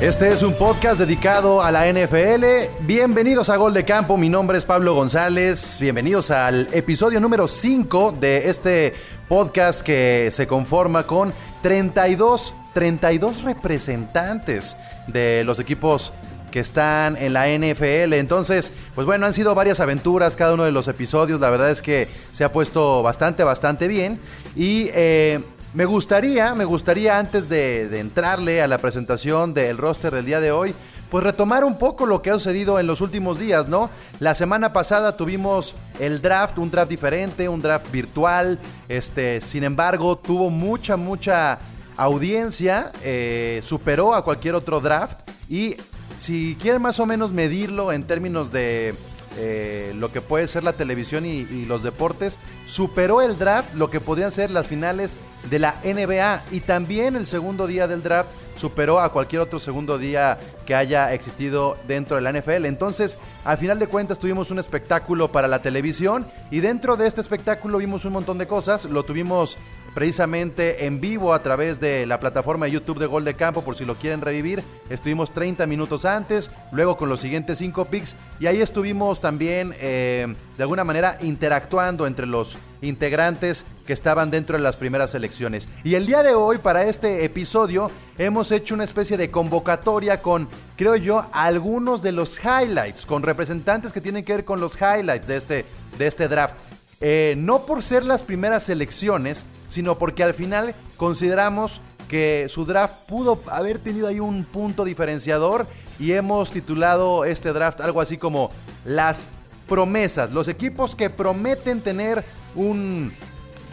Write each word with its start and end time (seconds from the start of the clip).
Este 0.00 0.32
es 0.32 0.42
un 0.42 0.54
podcast 0.54 0.98
dedicado 0.98 1.60
a 1.60 1.70
la 1.70 1.86
NFL. 1.92 2.86
Bienvenidos 2.86 3.50
a 3.50 3.56
Gol 3.56 3.74
de 3.74 3.84
Campo. 3.84 4.16
Mi 4.16 4.30
nombre 4.30 4.56
es 4.56 4.64
Pablo 4.64 4.94
González. 4.94 5.76
Bienvenidos 5.78 6.30
al 6.30 6.68
episodio 6.72 7.20
número 7.20 7.46
5 7.46 8.16
de 8.18 8.48
este 8.48 8.94
podcast 9.28 9.82
que 9.82 10.30
se 10.30 10.46
conforma 10.46 11.02
con 11.02 11.34
32, 11.60 12.54
32 12.72 13.42
representantes 13.42 14.74
de 15.06 15.42
los 15.44 15.60
equipos 15.60 16.14
que 16.50 16.60
están 16.60 17.18
en 17.18 17.34
la 17.34 17.48
NFL. 17.48 18.14
Entonces, 18.14 18.72
pues 18.94 19.06
bueno, 19.06 19.26
han 19.26 19.34
sido 19.34 19.54
varias 19.54 19.80
aventuras 19.80 20.34
cada 20.34 20.54
uno 20.54 20.64
de 20.64 20.72
los 20.72 20.88
episodios. 20.88 21.42
La 21.42 21.50
verdad 21.50 21.70
es 21.70 21.82
que 21.82 22.08
se 22.32 22.42
ha 22.42 22.50
puesto 22.50 23.02
bastante, 23.02 23.44
bastante 23.44 23.86
bien. 23.86 24.18
Y 24.56 24.88
eh, 24.94 25.40
me 25.72 25.84
gustaría, 25.84 26.54
me 26.54 26.64
gustaría 26.64 27.18
antes 27.18 27.48
de, 27.48 28.00
entrarle 28.00 28.60
a 28.60 28.66
la 28.66 28.78
presentación 28.78 29.54
del 29.54 29.78
roster 29.78 30.12
del 30.12 30.24
día 30.24 30.40
de 30.40 30.50
hoy, 30.50 30.74
pues 31.10 31.22
retomar 31.22 31.64
un 31.64 31.78
poco 31.78 32.06
lo 32.06 32.22
que 32.22 32.30
ha 32.30 32.34
sucedido 32.34 32.80
en 32.80 32.86
los 32.86 33.00
últimos 33.00 33.38
días, 33.38 33.68
¿no? 33.68 33.88
La 34.18 34.34
semana 34.34 34.72
pasada 34.72 35.16
tuvimos 35.16 35.74
el 36.00 36.22
draft, 36.22 36.58
un 36.58 36.70
draft 36.70 36.90
diferente, 36.90 37.48
un 37.48 37.62
draft 37.62 37.90
virtual. 37.90 38.58
Este, 38.88 39.40
sin 39.40 39.64
embargo, 39.64 40.18
tuvo 40.18 40.50
mucha, 40.50 40.96
mucha 40.96 41.58
audiencia, 41.96 42.92
eh, 43.02 43.60
superó 43.64 44.14
a 44.14 44.24
cualquier 44.24 44.54
otro 44.54 44.80
draft 44.80 45.20
y 45.48 45.76
si 46.18 46.56
quieren 46.60 46.82
más 46.82 46.98
o 47.00 47.06
menos 47.06 47.32
medirlo 47.32 47.92
en 47.92 48.04
términos 48.04 48.52
de 48.52 48.94
eh, 49.36 49.92
lo 49.96 50.12
que 50.12 50.20
puede 50.20 50.48
ser 50.48 50.64
la 50.64 50.72
televisión 50.72 51.26
y 51.26 51.64
los 51.64 51.82
deportes, 51.82 52.38
superó 52.66 53.22
el 53.22 53.38
draft 53.38 53.74
lo 53.74 53.90
que 53.90 54.00
podrían 54.00 54.32
ser 54.32 54.50
las 54.50 54.66
finales 54.66 55.18
de 55.48 55.58
la 55.58 55.76
NBA 55.84 56.44
y 56.50 56.60
también 56.60 57.16
el 57.16 57.26
segundo 57.26 57.66
día 57.66 57.88
del 57.88 58.02
draft 58.02 58.30
superó 58.56 59.00
a 59.00 59.10
cualquier 59.10 59.42
otro 59.42 59.58
segundo 59.58 59.98
día 59.98 60.38
que 60.66 60.74
haya 60.74 61.12
existido 61.12 61.78
dentro 61.88 62.16
de 62.16 62.22
la 62.22 62.32
NFL. 62.32 62.66
Entonces, 62.66 63.18
al 63.44 63.58
final 63.58 63.78
de 63.78 63.86
cuentas 63.86 64.18
tuvimos 64.18 64.50
un 64.50 64.58
espectáculo 64.58 65.32
para 65.32 65.48
la 65.48 65.62
televisión 65.62 66.26
y 66.50 66.60
dentro 66.60 66.96
de 66.96 67.06
este 67.06 67.20
espectáculo 67.20 67.78
vimos 67.78 68.04
un 68.04 68.12
montón 68.12 68.38
de 68.38 68.46
cosas. 68.46 68.84
Lo 68.84 69.02
tuvimos 69.02 69.56
precisamente 69.94 70.86
en 70.86 71.00
vivo 71.00 71.34
a 71.34 71.42
través 71.42 71.80
de 71.80 72.06
la 72.06 72.20
plataforma 72.20 72.66
de 72.66 72.72
YouTube 72.72 72.98
de 72.98 73.06
Gol 73.06 73.24
de 73.24 73.34
Campo 73.34 73.62
por 73.62 73.76
si 73.76 73.84
lo 73.84 73.94
quieren 73.94 74.20
revivir. 74.20 74.62
Estuvimos 74.88 75.32
30 75.32 75.66
minutos 75.66 76.04
antes, 76.04 76.50
luego 76.72 76.96
con 76.96 77.08
los 77.08 77.20
siguientes 77.20 77.58
5 77.58 77.84
picks 77.86 78.16
y 78.38 78.46
ahí 78.46 78.60
estuvimos 78.60 79.20
también 79.20 79.74
eh, 79.80 80.34
de 80.56 80.62
alguna 80.62 80.84
manera 80.84 81.18
interactuando 81.20 82.06
entre 82.06 82.26
los 82.26 82.58
integrantes 82.82 83.66
que 83.86 83.92
estaban 83.92 84.30
dentro 84.30 84.56
de 84.56 84.62
las 84.62 84.76
primeras 84.76 85.14
elecciones. 85.14 85.68
Y 85.84 85.94
el 85.94 86.06
día 86.06 86.22
de 86.22 86.34
hoy 86.34 86.58
para 86.58 86.84
este 86.84 87.24
episodio 87.24 87.90
hemos 88.18 88.52
hecho 88.52 88.74
una 88.74 88.84
especie 88.84 89.16
de 89.16 89.30
convocatoria 89.30 90.22
con, 90.22 90.48
creo 90.76 90.96
yo, 90.96 91.26
algunos 91.32 92.02
de 92.02 92.12
los 92.12 92.38
highlights, 92.38 93.06
con 93.06 93.22
representantes 93.22 93.92
que 93.92 94.00
tienen 94.00 94.24
que 94.24 94.34
ver 94.34 94.44
con 94.44 94.60
los 94.60 94.76
highlights 94.80 95.26
de 95.26 95.36
este, 95.36 95.64
de 95.98 96.06
este 96.06 96.28
draft. 96.28 96.54
Eh, 97.02 97.34
no 97.38 97.60
por 97.64 97.82
ser 97.82 98.04
las 98.04 98.22
primeras 98.22 98.68
elecciones, 98.68 99.46
sino 99.68 99.96
porque 99.96 100.22
al 100.22 100.34
final 100.34 100.74
consideramos 100.98 101.80
que 102.08 102.46
su 102.50 102.66
draft 102.66 103.06
pudo 103.08 103.40
haber 103.50 103.78
tenido 103.78 104.06
ahí 104.06 104.20
un 104.20 104.44
punto 104.44 104.84
diferenciador 104.84 105.66
y 105.98 106.12
hemos 106.12 106.50
titulado 106.50 107.24
este 107.24 107.54
draft 107.54 107.80
algo 107.80 108.02
así 108.02 108.18
como 108.18 108.50
las 108.84 109.30
promesas, 109.66 110.30
los 110.32 110.48
equipos 110.48 110.94
que 110.94 111.08
prometen 111.08 111.80
tener 111.80 112.22
un, 112.54 113.14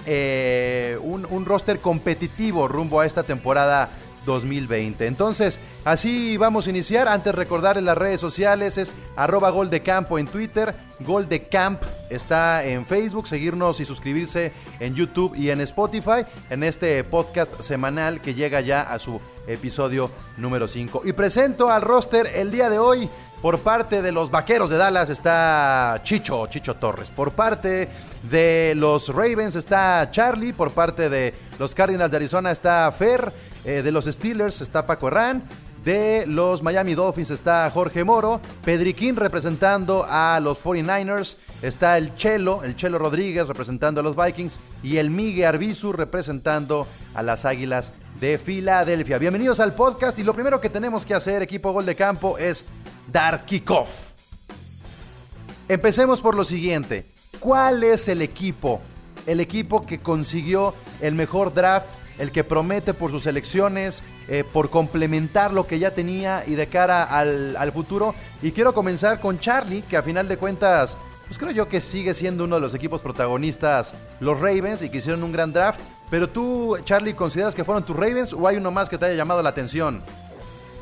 eh, 0.06 0.98
un, 1.02 1.28
un 1.30 1.46
roster 1.46 1.80
competitivo 1.80 2.70
rumbo 2.70 3.02
a 3.02 3.06
esta 3.06 3.24
temporada 3.24 3.90
2020. 4.28 5.08
Entonces, 5.08 5.60
así 5.84 6.38
vamos 6.38 6.68
a 6.68 6.70
iniciar. 6.70 7.08
Antes 7.08 7.34
recordarles 7.34 7.84
las 7.84 7.98
redes 7.98 8.22
sociales 8.22 8.78
es 8.78 8.94
arroba 9.16 9.50
gol 9.50 9.72
en 9.72 10.28
Twitter, 10.28 10.76
gol 11.00 11.28
de 11.28 11.48
camp 11.48 11.82
está 12.10 12.64
en 12.64 12.86
Facebook, 12.86 13.28
seguirnos 13.28 13.80
y 13.80 13.86
suscribirse 13.86 14.52
en 14.80 14.94
YouTube 14.94 15.36
y 15.36 15.50
en 15.50 15.62
Spotify 15.62 16.26
en 16.50 16.64
este 16.64 17.04
podcast 17.04 17.62
semanal 17.62 18.22
que 18.22 18.34
llega 18.34 18.62
ya 18.62 18.82
a 18.82 19.00
su 19.00 19.20
episodio 19.48 20.12
número 20.38 20.68
5. 20.68 21.04
Y 21.06 21.14
presento 21.14 21.72
al 21.72 21.82
roster 21.82 22.30
el 22.36 22.52
día 22.52 22.70
de 22.70 22.78
hoy. 22.78 23.10
Por 23.42 23.60
parte 23.60 24.02
de 24.02 24.12
los 24.12 24.32
Vaqueros 24.32 24.72
de 24.72 24.78
Dallas 24.78 25.12
está 25.12 26.02
Chicho, 26.04 26.48
Chicho 26.48 26.76
Torres. 26.76 27.12
Por 27.12 27.34
parte 27.34 27.88
de 28.24 28.74
los 28.76 29.10
Ravens 29.10 29.56
está 29.56 30.10
Charlie. 30.10 30.54
Por 30.54 30.72
parte 30.72 31.08
de 31.08 31.36
los 31.60 31.76
Cardinals 31.76 32.10
de 32.10 32.18
Arizona 32.18 32.52
está 32.52 32.92
Fer. 32.92 33.32
Eh, 33.68 33.82
de 33.82 33.92
los 33.92 34.06
Steelers 34.06 34.62
está 34.62 34.88
Paco 34.88 35.10
Herrán. 35.10 35.44
De 35.84 36.26
los 36.26 36.64
Miami 36.64 36.94
Dolphins 36.96 37.32
está 37.32 37.70
Jorge 37.70 38.06
Moro. 38.06 38.40
Pedriquín 38.64 39.18
representando 39.18 40.06
a 40.10 40.40
los 40.40 40.58
49ers. 40.64 41.36
Está 41.62 41.98
el 41.98 42.16
Chelo, 42.16 42.64
el 42.64 42.78
Chelo 42.78 42.98
Rodríguez 42.98 43.46
representando 43.46 44.00
a 44.00 44.04
los 44.04 44.16
Vikings. 44.16 44.58
Y 44.84 44.96
el 44.98 45.10
Migue 45.10 45.46
Arbizu 45.46 45.92
representando 45.92 46.88
a 47.14 47.22
las 47.22 47.44
Águilas 47.44 47.92
de 48.22 48.38
Filadelfia. 48.38 49.18
Bienvenidos 49.18 49.60
al 49.60 49.76
podcast. 49.76 50.18
Y 50.18 50.24
lo 50.24 50.34
primero 50.34 50.62
que 50.62 50.70
tenemos 50.70 51.06
que 51.06 51.14
hacer, 51.14 51.42
equipo 51.42 51.74
Gol 51.74 51.86
de 51.86 51.96
Campo, 51.96 52.38
es 52.38 52.64
dar 53.12 53.44
kickoff. 53.44 54.14
Empecemos 55.68 56.22
por 56.22 56.36
lo 56.36 56.46
siguiente. 56.46 57.06
¿Cuál 57.42 57.84
es 57.84 58.08
el 58.08 58.22
equipo? 58.22 58.80
El 59.26 59.42
equipo 59.42 59.86
que 59.86 60.00
consiguió 60.00 60.74
el 61.02 61.16
mejor 61.16 61.54
draft, 61.54 61.88
el 62.18 62.32
que 62.32 62.44
promete 62.44 62.94
por 62.94 63.12
sus 63.12 63.26
elecciones, 63.26 64.04
eh, 64.28 64.44
por 64.52 64.70
complementar 64.70 65.54
lo 65.54 65.68
que 65.68 65.80
ya 65.80 65.92
tenía 65.92 66.44
y 66.46 66.56
de 66.56 66.68
cara 66.68 67.04
al, 67.04 67.72
futuro. 67.74 68.16
Y 68.42 68.52
quiero 68.52 68.74
comenzar 68.74 69.20
con 69.20 69.40
Charlie, 69.40 69.84
que 69.84 69.98
a 69.98 70.04
final 70.04 70.28
de 70.28 70.38
cuentas, 70.38 70.98
pues 71.28 71.38
creo 71.38 71.52
yo 71.52 71.68
que 71.68 71.82
sigue 71.82 72.14
siendo 72.14 72.46
uno 72.46 72.56
de 72.56 72.62
los 72.62 72.74
equipos 72.74 73.02
protagonistas, 73.02 73.94
los 74.20 74.40
Ravens, 74.40 74.82
y 74.82 74.90
que 74.90 74.98
hicieron 74.98 75.24
un 75.24 75.32
gran 75.32 75.54
draft. 75.54 75.80
Pero 76.10 76.30
tú, 76.30 76.78
Charlie, 76.84 77.14
¿consideras 77.14 77.54
que 77.54 77.64
fueron 77.64 77.84
tus 77.84 77.96
Ravens 77.96 78.34
o 78.34 78.48
hay 78.48 78.58
uno 78.58 78.72
más 78.72 78.90
que 78.90 78.98
te 78.98 79.06
haya 79.06 79.16
llamado 79.16 79.44
la 79.44 79.50
atención? 79.50 80.02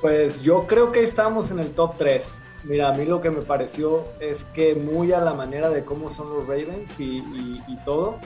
Pues 0.02 0.42
yo 0.44 0.68
creo 0.68 0.92
que 0.92 1.04
estamos 1.04 1.52
en 1.52 1.60
el 1.60 1.72
top 1.72 1.98
3. 1.98 2.24
Mira, 2.64 2.90
a 2.90 2.94
mí 2.94 3.06
lo 3.06 3.22
que 3.22 3.30
me 3.30 3.42
pareció 3.42 4.06
es 4.20 4.44
que 4.54 4.76
muy 4.76 5.12
a 5.12 5.20
la 5.20 5.34
manera 5.34 5.70
de 5.70 5.84
cómo 5.84 6.12
son 6.12 6.30
los 6.30 6.48
Ravens 6.48 7.00
y 7.00 7.78
todo, 7.86 8.20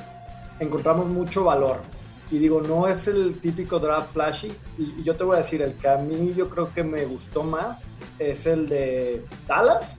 encontramos 0.59 1.07
mucho 1.07 1.43
valor. 1.43 1.81
Y 2.31 2.38
digo, 2.38 2.62
no 2.62 2.88
es 2.88 3.07
el 3.07 3.40
típico 3.40 3.79
draft 3.79 4.13
flashy. 4.13 4.51
Y, 4.78 5.03
yo 5.03 5.16
te 5.16 5.23
voy 5.23 5.35
a 5.35 5.40
decir, 5.40 5.62
el 5.62 5.73
que 5.73 5.88
a 5.90 5.97
mí 5.97 6.34
yo 6.35 6.50
creo 6.50 6.72
que 6.73 6.84
me 6.84 7.06
gustó 7.06 7.44
más 7.44 7.79
es 8.19 8.45
el 8.45 8.69
de 8.69 9.25
Dallas 9.47 9.95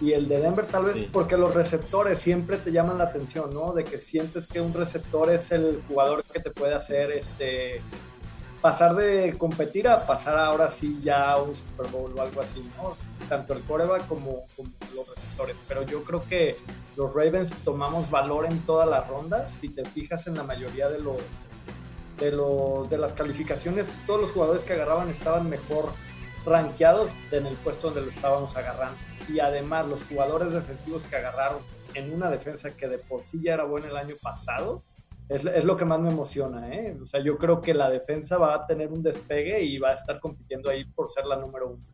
y 0.00 0.12
el 0.12 0.28
de 0.28 0.40
Denver 0.40 0.66
tal 0.66 0.84
vez 0.84 0.96
Sí. 0.96 1.08
porque 1.12 1.36
los 1.36 1.52
receptores 1.54 2.18
siempre 2.18 2.56
te 2.56 2.72
llaman 2.72 2.98
la 2.98 3.04
atención, 3.04 3.52
¿no? 3.52 3.72
De 3.72 3.84
que 3.84 3.98
sientes 3.98 4.46
que 4.46 4.60
un 4.60 4.72
receptor 4.72 5.30
es 5.30 5.50
el 5.50 5.82
jugador 5.88 6.22
que 6.24 6.40
te 6.40 6.50
puede 6.50 6.74
hacer 6.74 7.12
este 7.12 7.82
pasar 8.62 8.94
de 8.94 9.36
competir 9.38 9.88
a 9.88 10.06
pasar 10.06 10.38
ahora 10.38 10.70
sí 10.70 11.00
ya 11.02 11.32
a 11.32 11.42
un 11.42 11.54
Super 11.54 11.86
Bowl 11.90 12.12
o 12.16 12.20
algo 12.20 12.42
así, 12.42 12.60
¿no? 12.76 12.94
Tanto 13.30 13.54
el 13.54 13.62
coreback 13.62 14.06
como, 14.06 14.42
como 14.54 14.68
los 14.94 15.08
receptores. 15.08 15.56
Pero 15.66 15.84
yo 15.84 16.04
creo 16.04 16.22
que 16.28 16.56
los 16.96 17.14
Ravens 17.14 17.54
tomamos 17.64 18.10
valor 18.10 18.44
en 18.44 18.58
todas 18.66 18.86
las 18.90 19.08
rondas. 19.08 19.50
Si 19.60 19.70
te 19.70 19.86
fijas 19.86 20.26
en 20.26 20.34
la 20.34 20.42
mayoría 20.42 20.90
de 20.90 20.98
los 20.98 21.16
de, 22.18 22.32
los, 22.32 22.90
de 22.90 22.98
las 22.98 23.12
calificaciones, 23.14 23.86
todos 24.06 24.20
los 24.20 24.32
jugadores 24.32 24.64
que 24.64 24.74
agarraban 24.74 25.08
estaban 25.08 25.48
mejor 25.48 25.92
rankeados 26.44 27.10
en 27.32 27.46
el 27.46 27.54
puesto 27.56 27.90
donde 27.90 28.02
lo 28.02 28.10
estábamos 28.10 28.54
agarrando. 28.56 28.98
Y 29.28 29.40
además 29.40 29.88
los 29.88 30.04
jugadores 30.04 30.52
defensivos 30.52 31.04
que 31.04 31.16
agarraron 31.16 31.58
en 31.94 32.12
una 32.12 32.30
defensa 32.30 32.70
que 32.70 32.88
de 32.88 32.98
por 32.98 33.24
sí 33.24 33.40
ya 33.42 33.54
era 33.54 33.64
buena 33.64 33.88
el 33.88 33.96
año 33.96 34.14
pasado, 34.20 34.82
es, 35.28 35.44
es 35.44 35.64
lo 35.64 35.76
que 35.76 35.84
más 35.84 36.00
me 36.00 36.10
emociona. 36.10 36.74
¿eh? 36.74 36.96
O 37.02 37.06
sea, 37.06 37.20
yo 37.22 37.38
creo 37.38 37.60
que 37.60 37.72
la 37.72 37.88
defensa 37.88 38.36
va 38.36 38.54
a 38.54 38.66
tener 38.66 38.88
un 38.88 39.02
despegue 39.02 39.62
y 39.62 39.78
va 39.78 39.90
a 39.90 39.94
estar 39.94 40.20
compitiendo 40.20 40.68
ahí 40.68 40.84
por 40.84 41.08
ser 41.08 41.24
la 41.24 41.36
número 41.36 41.68
uno. 41.68 41.84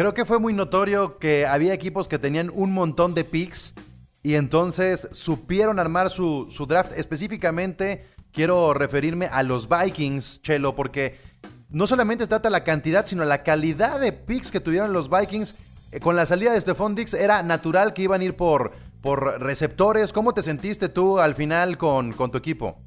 Creo 0.00 0.14
que 0.14 0.24
fue 0.24 0.38
muy 0.38 0.54
notorio 0.54 1.18
que 1.18 1.44
había 1.44 1.74
equipos 1.74 2.08
que 2.08 2.18
tenían 2.18 2.50
un 2.54 2.72
montón 2.72 3.12
de 3.12 3.22
picks 3.22 3.74
y 4.22 4.36
entonces 4.36 5.06
supieron 5.12 5.78
armar 5.78 6.08
su, 6.08 6.48
draft. 6.66 6.92
Específicamente 6.96 8.06
quiero 8.32 8.72
referirme 8.72 9.26
a 9.26 9.42
los 9.42 9.68
Vikings, 9.68 10.40
Chelo, 10.40 10.74
porque 10.74 11.16
no 11.68 11.86
solamente 11.86 12.26
trata 12.26 12.48
la 12.48 12.64
cantidad, 12.64 13.04
sino 13.04 13.26
la 13.26 13.42
calidad 13.42 14.00
de 14.00 14.14
picks 14.14 14.50
que 14.50 14.60
tuvieron 14.60 14.94
los 14.94 15.10
Vikings. 15.10 15.54
Eh, 15.92 16.00
con 16.00 16.16
la 16.16 16.24
salida 16.24 16.54
de 16.54 16.62
Stephon 16.62 16.94
Dix 16.94 17.12
era 17.12 17.42
natural 17.42 17.92
que 17.92 18.00
iban 18.00 18.22
a 18.22 18.24
ir 18.24 18.36
por, 18.36 18.72
por 19.02 19.38
receptores. 19.42 20.14
¿Cómo 20.14 20.32
te 20.32 20.40
sentiste 20.40 20.88
tú 20.88 21.18
al 21.18 21.34
final 21.34 21.76
con, 21.76 22.14
con 22.14 22.30
tu 22.30 22.38
equipo? 22.38 22.80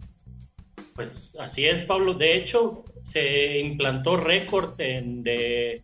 Pues 0.96 1.32
así 1.40 1.68
es, 1.68 1.82
Pablo. 1.82 2.16
De 2.16 2.36
hecho, 2.36 2.86
se 3.04 3.60
implantó 3.60 4.18
récord 4.18 4.76
de 4.78 5.84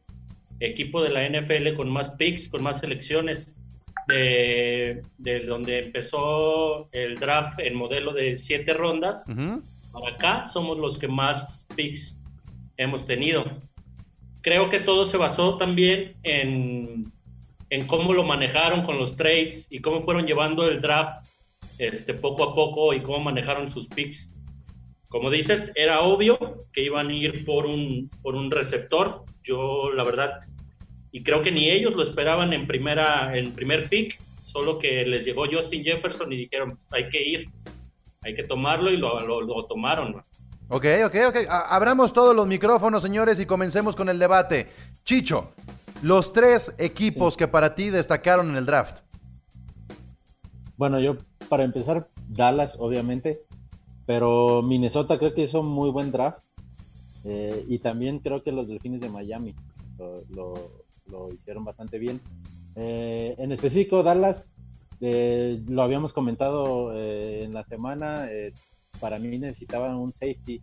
equipo 0.60 1.02
de 1.02 1.10
la 1.10 1.28
NFL 1.28 1.76
con 1.76 1.90
más 1.90 2.10
picks, 2.10 2.50
con 2.50 2.64
más 2.64 2.80
selecciones. 2.80 3.56
De, 4.08 5.04
donde 5.46 5.78
empezó 5.86 6.90
el 6.92 7.20
draft 7.20 7.60
en 7.60 7.76
modelo 7.76 8.12
de 8.12 8.38
siete 8.38 8.74
rondas, 8.74 9.28
para 9.92 10.16
acá 10.16 10.46
somos 10.48 10.80
los 10.80 10.98
que 10.98 11.08
más 11.08 11.68
picks 11.76 12.18
hemos 12.76 13.06
tenido. 13.06 13.46
Creo 14.42 14.68
que 14.72 14.80
todo 14.80 15.06
se 15.06 15.18
basó 15.18 15.58
también 15.58 16.16
en, 16.24 17.12
en 17.70 17.88
cómo 17.88 18.14
lo 18.14 18.24
manejaron 18.24 18.84
con 18.84 18.98
los 18.98 19.16
trades 19.16 19.68
y 19.70 19.80
cómo 19.80 20.02
fueron 20.02 20.26
llevando 20.26 20.68
el 20.68 20.82
draft 20.82 21.28
este, 21.78 22.14
poco 22.14 22.44
a 22.44 22.56
poco 22.56 22.94
y 22.94 23.02
cómo 23.02 23.20
manejaron 23.20 23.70
sus 23.70 23.88
picks. 23.88 24.34
Como 25.10 25.32
dices, 25.32 25.72
era 25.76 26.02
obvio 26.02 26.66
que 26.72 26.84
iban 26.84 27.08
a 27.08 27.14
ir 27.14 27.44
por 27.44 27.66
un, 27.66 28.10
por 28.22 28.36
un 28.36 28.52
receptor. 28.52 29.24
Yo, 29.44 29.92
la 29.92 30.04
verdad, 30.04 30.40
y 31.12 31.24
creo 31.24 31.42
que 31.42 31.52
ni 31.52 31.70
ellos 31.70 31.96
lo 31.96 32.04
esperaban 32.04 32.54
en, 32.54 32.68
primera, 32.68 33.36
en 33.36 33.52
primer 33.54 33.90
pick, 33.90 34.20
solo 34.44 34.78
que 34.78 35.06
les 35.06 35.26
llegó 35.26 35.46
Justin 35.52 35.84
Jefferson 35.84 36.32
y 36.32 36.38
dijeron, 36.38 36.78
hay 36.92 37.10
que 37.10 37.22
ir, 37.22 37.50
hay 38.22 38.36
que 38.36 38.44
tomarlo 38.44 38.92
y 38.92 38.98
lo, 38.98 39.20
lo 39.42 39.66
tomaron. 39.66 40.24
Ok, 40.68 40.86
ok, 41.06 41.16
ok. 41.30 41.38
Abramos 41.50 42.14
todos 42.14 42.36
los 42.36 42.46
micrófonos, 42.46 43.02
señores, 43.02 43.40
y 43.40 43.48
comencemos 43.48 43.96
con 43.96 44.10
el 44.10 44.20
debate. 44.20 44.68
Chicho, 45.04 45.54
los 46.04 46.32
tres 46.32 46.76
equipos 46.78 47.36
que 47.36 47.48
para 47.48 47.74
ti 47.74 47.90
destacaron 47.90 48.52
en 48.52 48.58
el 48.58 48.68
draft. 48.68 49.00
Bueno, 50.78 51.00
yo 51.00 51.18
para 51.50 51.64
empezar, 51.64 52.08
Dallas, 52.28 52.76
obviamente, 52.78 53.42
pero 54.10 54.64
Minnesota 54.64 55.20
creo 55.20 55.36
que 55.36 55.44
hizo 55.44 55.60
un 55.60 55.68
muy 55.68 55.92
buen 55.92 56.12
draft. 56.12 56.44
Eh, 57.26 57.64
y 57.68 57.78
también 57.78 58.18
creo 58.18 58.42
que 58.42 58.52
los 58.52 58.68
Delfines 58.68 59.02
de 59.02 59.10
Miami 59.10 59.54
lo, 60.32 60.56
hicieron 61.32 61.64
bastante 61.64 62.00
bien. 62.00 62.20
Eh, 62.74 63.36
en 63.38 63.52
específico, 63.52 64.02
Dallas, 64.02 64.52
eh, 65.00 65.62
lo 65.68 65.84
habíamos 65.84 66.12
comentado 66.12 66.92
en 67.00 67.54
la 67.54 67.64
semana, 67.66 68.28
para 69.00 69.20
mí 69.20 69.38
necesitaban 69.38 69.96
un 69.96 70.12
safety 70.12 70.60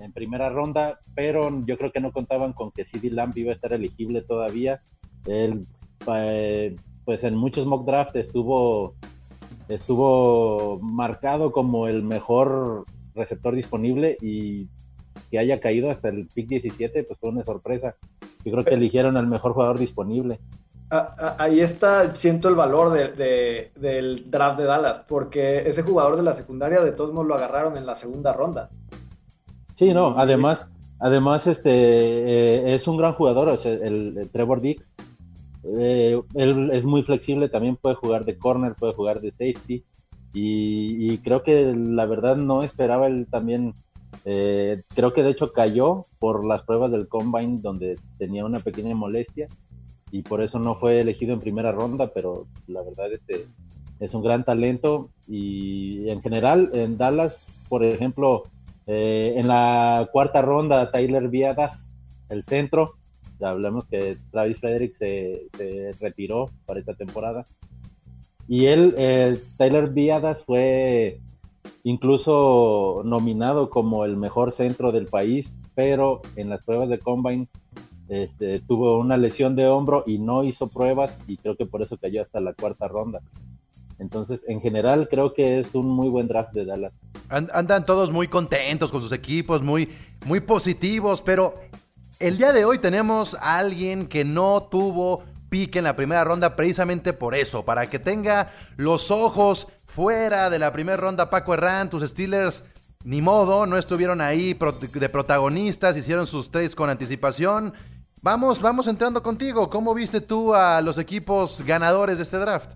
en 0.00 0.12
primera 0.12 0.50
ronda, 0.50 0.98
pero 1.14 1.64
yo 1.66 1.78
creo 1.78 1.92
que 1.92 2.00
no 2.00 2.10
contaban 2.10 2.54
con 2.54 2.72
que 2.72 2.84
CD 2.84 3.08
Lamb 3.08 3.38
iba 3.38 3.50
a 3.50 3.54
estar 3.54 3.72
elegible 3.72 4.20
todavía. 4.22 4.82
Él, 5.28 5.68
pues 7.04 7.22
en 7.22 7.36
muchos 7.36 7.66
mock 7.68 7.86
draft 7.86 8.16
estuvo, 8.16 8.96
estuvo 9.68 10.78
marcado 10.80 11.52
como 11.52 11.88
el 11.88 12.02
mejor 12.02 12.84
receptor 13.14 13.54
disponible 13.54 14.16
y 14.20 14.68
que 15.30 15.38
haya 15.38 15.60
caído 15.60 15.90
hasta 15.90 16.08
el 16.08 16.26
pick 16.26 16.48
17, 16.48 17.04
pues 17.04 17.18
fue 17.18 17.30
una 17.30 17.42
sorpresa. 17.42 17.94
Yo 18.44 18.52
creo 18.52 18.64
que 18.64 18.74
eligieron 18.74 19.16
al 19.16 19.26
mejor 19.26 19.52
jugador 19.52 19.78
disponible. 19.78 20.38
Ah, 20.90 21.14
ah, 21.18 21.36
ahí 21.38 21.60
está, 21.60 22.14
siento 22.14 22.48
el 22.48 22.54
valor 22.54 22.92
de, 22.92 23.72
del 23.74 24.30
draft 24.30 24.58
de 24.58 24.64
Dallas, 24.64 25.00
porque 25.08 25.68
ese 25.68 25.82
jugador 25.82 26.16
de 26.16 26.22
la 26.22 26.34
secundaria 26.34 26.80
de 26.82 26.92
todos 26.92 27.12
modos 27.12 27.26
lo 27.26 27.34
agarraron 27.34 27.76
en 27.76 27.86
la 27.86 27.96
segunda 27.96 28.32
ronda. 28.32 28.70
Sí, 29.74 29.92
no, 29.92 30.18
además, 30.18 30.70
además 31.00 31.46
este 31.46 31.70
eh, 31.70 32.74
es 32.74 32.86
un 32.86 32.96
gran 32.96 33.12
jugador, 33.14 33.58
el, 33.64 34.28
Trevor 34.32 34.60
Dix. 34.60 34.94
Eh, 35.64 36.20
él 36.34 36.70
es 36.72 36.84
muy 36.84 37.02
flexible, 37.02 37.48
también 37.48 37.76
puede 37.76 37.94
jugar 37.94 38.24
de 38.24 38.38
corner, 38.38 38.74
puede 38.74 38.92
jugar 38.92 39.20
de 39.20 39.30
safety. 39.30 39.84
Y, 40.36 41.18
creo 41.18 41.44
que 41.44 41.72
la 41.76 42.06
verdad 42.06 42.36
no 42.36 42.62
esperaba 42.62 43.06
él 43.06 43.26
también. 43.30 43.74
Eh, 44.24 44.82
creo 44.94 45.12
que 45.12 45.22
de 45.22 45.30
hecho 45.30 45.52
cayó 45.52 46.06
por 46.18 46.44
las 46.44 46.62
pruebas 46.62 46.90
del 46.90 47.08
combine 47.08 47.58
donde 47.60 47.98
tenía 48.18 48.44
una 48.44 48.60
pequeña 48.60 48.94
molestia 48.94 49.48
y 50.10 50.22
por 50.22 50.42
eso 50.42 50.58
no 50.58 50.76
fue 50.76 51.00
elegido 51.00 51.34
en 51.34 51.40
primera 51.40 51.72
ronda, 51.72 52.12
pero 52.14 52.46
la 52.68 52.82
verdad 52.82 53.12
este, 53.12 53.46
es 53.98 54.14
un 54.14 54.22
gran 54.22 54.44
talento 54.44 55.10
y 55.26 56.08
en 56.08 56.22
general 56.22 56.70
en 56.74 56.96
Dallas, 56.96 57.44
por 57.68 57.84
ejemplo, 57.84 58.44
eh, 58.86 59.34
en 59.36 59.48
la 59.48 60.08
cuarta 60.12 60.42
ronda 60.42 60.90
Tyler 60.90 61.28
Viadas, 61.28 61.88
el 62.28 62.44
centro, 62.44 62.94
ya 63.40 63.50
hablamos 63.50 63.86
que 63.86 64.18
Travis 64.30 64.58
Frederick 64.58 64.94
se, 64.94 65.48
retiró 66.00 66.50
para 66.66 66.80
esta 66.80 66.94
temporada 66.94 67.46
y 68.46 68.66
él, 68.66 68.94
eh, 68.98 69.38
Tyler 69.56 69.88
Viadas 69.88 70.44
fue 70.44 71.20
incluso 71.82 73.02
nominado 73.04 73.70
como 73.70 74.04
el 74.04 74.16
mejor 74.16 74.52
centro 74.52 74.92
del 74.92 75.06
país, 75.06 75.56
pero 75.74 76.20
en 76.36 76.50
las 76.50 76.62
pruebas 76.62 76.88
de 76.88 76.98
Combine 76.98 77.48
este, 78.08 78.60
tuvo 78.60 78.98
una 78.98 79.16
lesión 79.16 79.56
de 79.56 79.66
hombro 79.66 80.04
y 80.06 80.18
no 80.18 80.44
hizo 80.44 80.68
pruebas 80.68 81.18
y 81.26 81.38
creo 81.38 81.56
que 81.56 81.66
por 81.66 81.82
eso 81.82 81.96
cayó 81.96 82.22
hasta 82.22 82.40
la 82.40 82.52
cuarta 82.52 82.86
ronda. 82.86 83.20
Entonces, 83.98 84.42
en 84.48 84.60
general, 84.60 85.08
creo 85.08 85.34
que 85.34 85.60
es 85.60 85.74
un 85.74 85.88
muy 85.88 86.08
buen 86.08 86.26
draft 86.26 86.52
de 86.52 86.64
Dallas. 86.64 86.92
Andan 87.28 87.84
todos 87.84 88.10
muy 88.12 88.28
contentos 88.28 88.90
con 88.90 89.00
sus 89.00 89.12
equipos, 89.12 89.62
muy, 89.62 89.88
muy 90.26 90.40
positivos, 90.40 91.22
pero 91.22 91.54
el 92.18 92.38
día 92.38 92.52
de 92.52 92.64
hoy 92.64 92.78
tenemos 92.78 93.34
a 93.34 93.58
alguien 93.58 94.06
que 94.06 94.24
no 94.24 94.68
tuvo 94.70 95.24
pique 95.48 95.78
en 95.78 95.84
la 95.84 95.96
primera 95.96 96.24
ronda 96.24 96.56
precisamente 96.56 97.12
por 97.12 97.34
eso, 97.34 97.64
para 97.64 97.88
que 97.88 97.98
tenga 97.98 98.52
los 98.76 99.10
ojos 99.10 99.68
fuera 99.84 100.50
de 100.50 100.58
la 100.58 100.72
primera 100.72 100.96
ronda. 100.96 101.30
Paco 101.30 101.54
Herrán, 101.54 101.90
tus 101.90 102.02
Steelers, 102.02 102.64
ni 103.04 103.22
modo, 103.22 103.66
no 103.66 103.78
estuvieron 103.78 104.20
ahí 104.20 104.58
de 104.94 105.08
protagonistas, 105.08 105.96
hicieron 105.96 106.26
sus 106.26 106.50
trades 106.50 106.74
con 106.74 106.90
anticipación 106.90 107.74
Vamos, 108.24 108.62
vamos 108.62 108.88
entrando 108.88 109.22
contigo. 109.22 109.68
¿Cómo 109.68 109.92
viste 109.92 110.22
tú 110.22 110.54
a 110.54 110.80
los 110.80 110.96
equipos 110.96 111.62
ganadores 111.62 112.16
de 112.16 112.22
este 112.22 112.38
draft? 112.38 112.72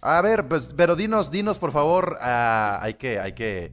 A 0.00 0.20
ver, 0.20 0.46
pues, 0.46 0.72
pero 0.76 0.94
dinos, 0.94 1.28
dinos 1.28 1.58
por 1.58 1.72
favor. 1.72 2.16
Uh, 2.20 2.78
hay 2.80 2.94
que, 2.94 3.18
hay 3.18 3.32
que. 3.32 3.72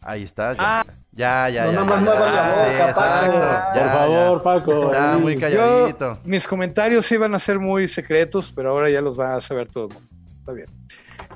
Ahí 0.00 0.22
está. 0.22 0.54
Ya, 0.54 0.80
ah. 0.80 0.84
Ya, 1.16 1.48
ya. 1.48 1.66
No, 1.66 1.86
ya, 1.86 2.04
ya, 2.04 2.94
sí, 2.94 3.78
por 3.78 3.88
favor, 3.88 4.42
Paco. 4.42 4.92
Está 4.92 5.18
muy 5.18 5.36
calladito. 5.36 6.18
mis 6.24 6.46
comentarios 6.46 7.10
iban 7.12 7.34
a 7.34 7.38
ser 7.38 7.58
muy 7.58 7.88
secretos, 7.88 8.52
pero 8.54 8.70
ahora 8.70 8.90
ya 8.90 9.00
los 9.00 9.18
va 9.18 9.36
a 9.36 9.40
saber 9.40 9.68
todo 9.68 9.88
el 9.88 9.94
mundo. 9.94 10.08
Está 10.40 10.52
bien. 10.52 10.68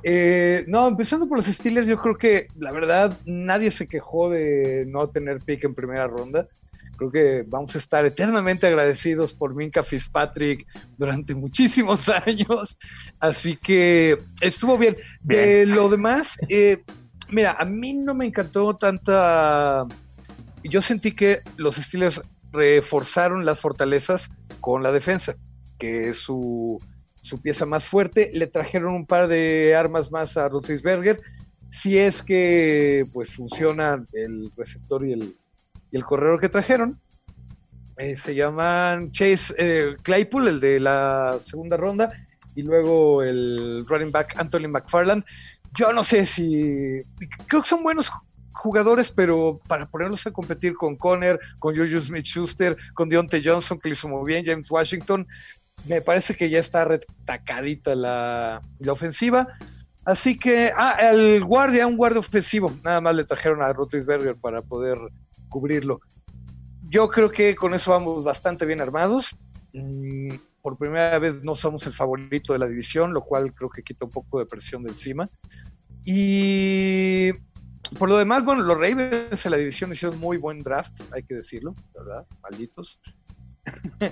Eh, 0.02 0.64
no, 0.68 0.87
empezando 0.87 1.28
por 1.28 1.38
los 1.38 1.47
Steelers, 1.47 1.87
yo 1.87 2.00
creo 2.00 2.16
que 2.16 2.49
la 2.56 2.73
verdad 2.73 3.16
nadie 3.25 3.70
se 3.70 3.88
quejó 3.88 4.30
de 4.30 4.85
no 4.87 5.08
tener 5.08 5.40
pick 5.40 5.64
en 5.64 5.75
primera 5.75 6.06
ronda. 6.06 6.49
Creo 6.97 7.12
que 7.12 7.44
vamos 7.47 7.75
a 7.76 7.78
estar 7.78 8.04
eternamente 8.04 8.66
agradecidos 8.66 9.32
por 9.32 9.54
Minka 9.54 9.85
Fitzpatrick 9.85 10.66
durante 10.97 11.32
muchísimos 11.35 12.08
años. 12.26 12.76
Así 13.20 13.56
que 13.56 14.18
estuvo 14.40 14.76
bien. 14.76 14.97
De 15.20 15.64
lo 15.64 15.88
demás, 15.88 16.37
eh, 16.49 16.82
mira, 17.30 17.56
a 17.58 17.64
mí 17.64 17.94
no 17.94 18.14
me 18.14 18.26
encantó 18.26 18.75
tanta. 18.76 19.87
Yo 20.64 20.82
sentí 20.82 21.12
que 21.12 21.42
los 21.56 21.76
Steelers 21.76 22.20
reforzaron 22.52 23.44
las 23.44 23.61
fortalezas 23.61 24.30
con 24.61 24.82
la 24.82 24.92
defensa, 24.92 25.37
que 25.78 26.08
es 26.08 26.18
su, 26.18 26.80
su 27.23 27.40
pieza 27.40 27.66
más 27.66 27.85
fuerte. 27.85 28.30
Le 28.32 28.47
trajeron 28.47 28.94
un 28.94 29.06
par 29.06 29.28
de 29.28 29.75
armas 29.76 30.11
más 30.11 30.37
a 30.37 30.49
Rutlisberger. 30.49 31.20
Si 31.70 31.99
es 31.99 32.23
que 32.23 33.06
pues 33.12 33.32
funciona 33.32 34.04
el 34.12 34.50
receptor 34.56 35.06
y 35.06 35.12
el, 35.12 35.37
y 35.90 35.97
el 35.97 36.04
corredor 36.04 36.40
que 36.40 36.49
trajeron. 36.49 37.00
Eh, 37.99 38.14
se 38.14 38.35
llaman 38.35 39.11
Chase 39.11 39.54
eh, 39.58 39.97
Claypool, 40.02 40.47
el 40.47 40.61
de 40.61 40.78
la 40.78 41.38
segunda 41.42 41.76
ronda, 41.76 42.12
y 42.54 42.62
luego 42.62 43.25
el 43.25 43.85
running 43.88 44.12
back 44.12 44.35
Anthony 44.37 44.68
McFarland. 44.68 45.25
Yo 45.75 45.92
no 45.92 46.04
sé 46.04 46.26
si. 46.26 47.02
Creo 47.46 47.62
que 47.62 47.68
son 47.68 47.82
buenos 47.82 48.10
jugadores, 48.52 49.10
pero 49.10 49.60
para 49.68 49.88
ponerlos 49.88 50.26
a 50.26 50.32
competir 50.32 50.75
con 50.75 50.96
Conner, 50.96 51.38
con 51.58 51.76
Juju 51.76 52.00
Smith 52.00 52.25
Schuster, 52.25 52.76
con 52.94 53.08
Deontay 53.08 53.42
Johnson, 53.44 53.78
que 53.78 53.90
hizo 53.90 54.08
muy 54.08 54.26
bien, 54.26 54.44
James 54.44 54.70
Washington, 54.70 55.26
me 55.87 56.00
parece 56.00 56.34
que 56.34 56.50
ya 56.50 56.58
está 56.58 56.84
retacadita 56.84 57.94
la, 57.94 58.60
la 58.80 58.92
ofensiva. 58.92 59.46
Así 60.04 60.38
que, 60.38 60.72
ah, 60.76 60.96
el 61.12 61.44
guardia, 61.44 61.87
un 61.87 61.96
guardia 61.96 62.20
ofensivo, 62.20 62.72
nada 62.82 63.00
más 63.00 63.14
le 63.14 63.25
trajeron 63.25 63.62
a 63.62 63.72
Rotisberger 63.72 64.37
para 64.37 64.62
poder 64.62 64.98
cubrirlo. 65.48 66.00
Yo 66.88 67.08
creo 67.08 67.30
que 67.30 67.54
con 67.54 67.75
eso 67.75 67.90
vamos 67.90 68.25
bastante 68.25 68.64
bien 68.64 68.80
armados. 68.80 69.37
Por 70.68 70.76
primera 70.76 71.18
vez 71.18 71.42
no 71.42 71.54
somos 71.54 71.87
el 71.87 71.94
favorito 71.94 72.52
de 72.52 72.58
la 72.58 72.68
división, 72.68 73.14
lo 73.14 73.22
cual 73.22 73.54
creo 73.54 73.70
que 73.70 73.82
quita 73.82 74.04
un 74.04 74.10
poco 74.10 74.38
de 74.38 74.44
presión 74.44 74.82
de 74.82 74.90
encima. 74.90 75.30
Y 76.04 77.30
por 77.98 78.10
lo 78.10 78.18
demás, 78.18 78.44
bueno, 78.44 78.62
los 78.62 78.76
Ravens 78.76 79.46
en 79.46 79.50
la 79.50 79.56
división 79.56 79.90
hicieron 79.92 80.18
muy 80.18 80.37
buen 80.37 80.62
draft, 80.62 81.00
hay 81.10 81.22
que 81.22 81.37
decirlo, 81.37 81.75
¿verdad? 81.94 82.26
Malditos. 82.42 83.00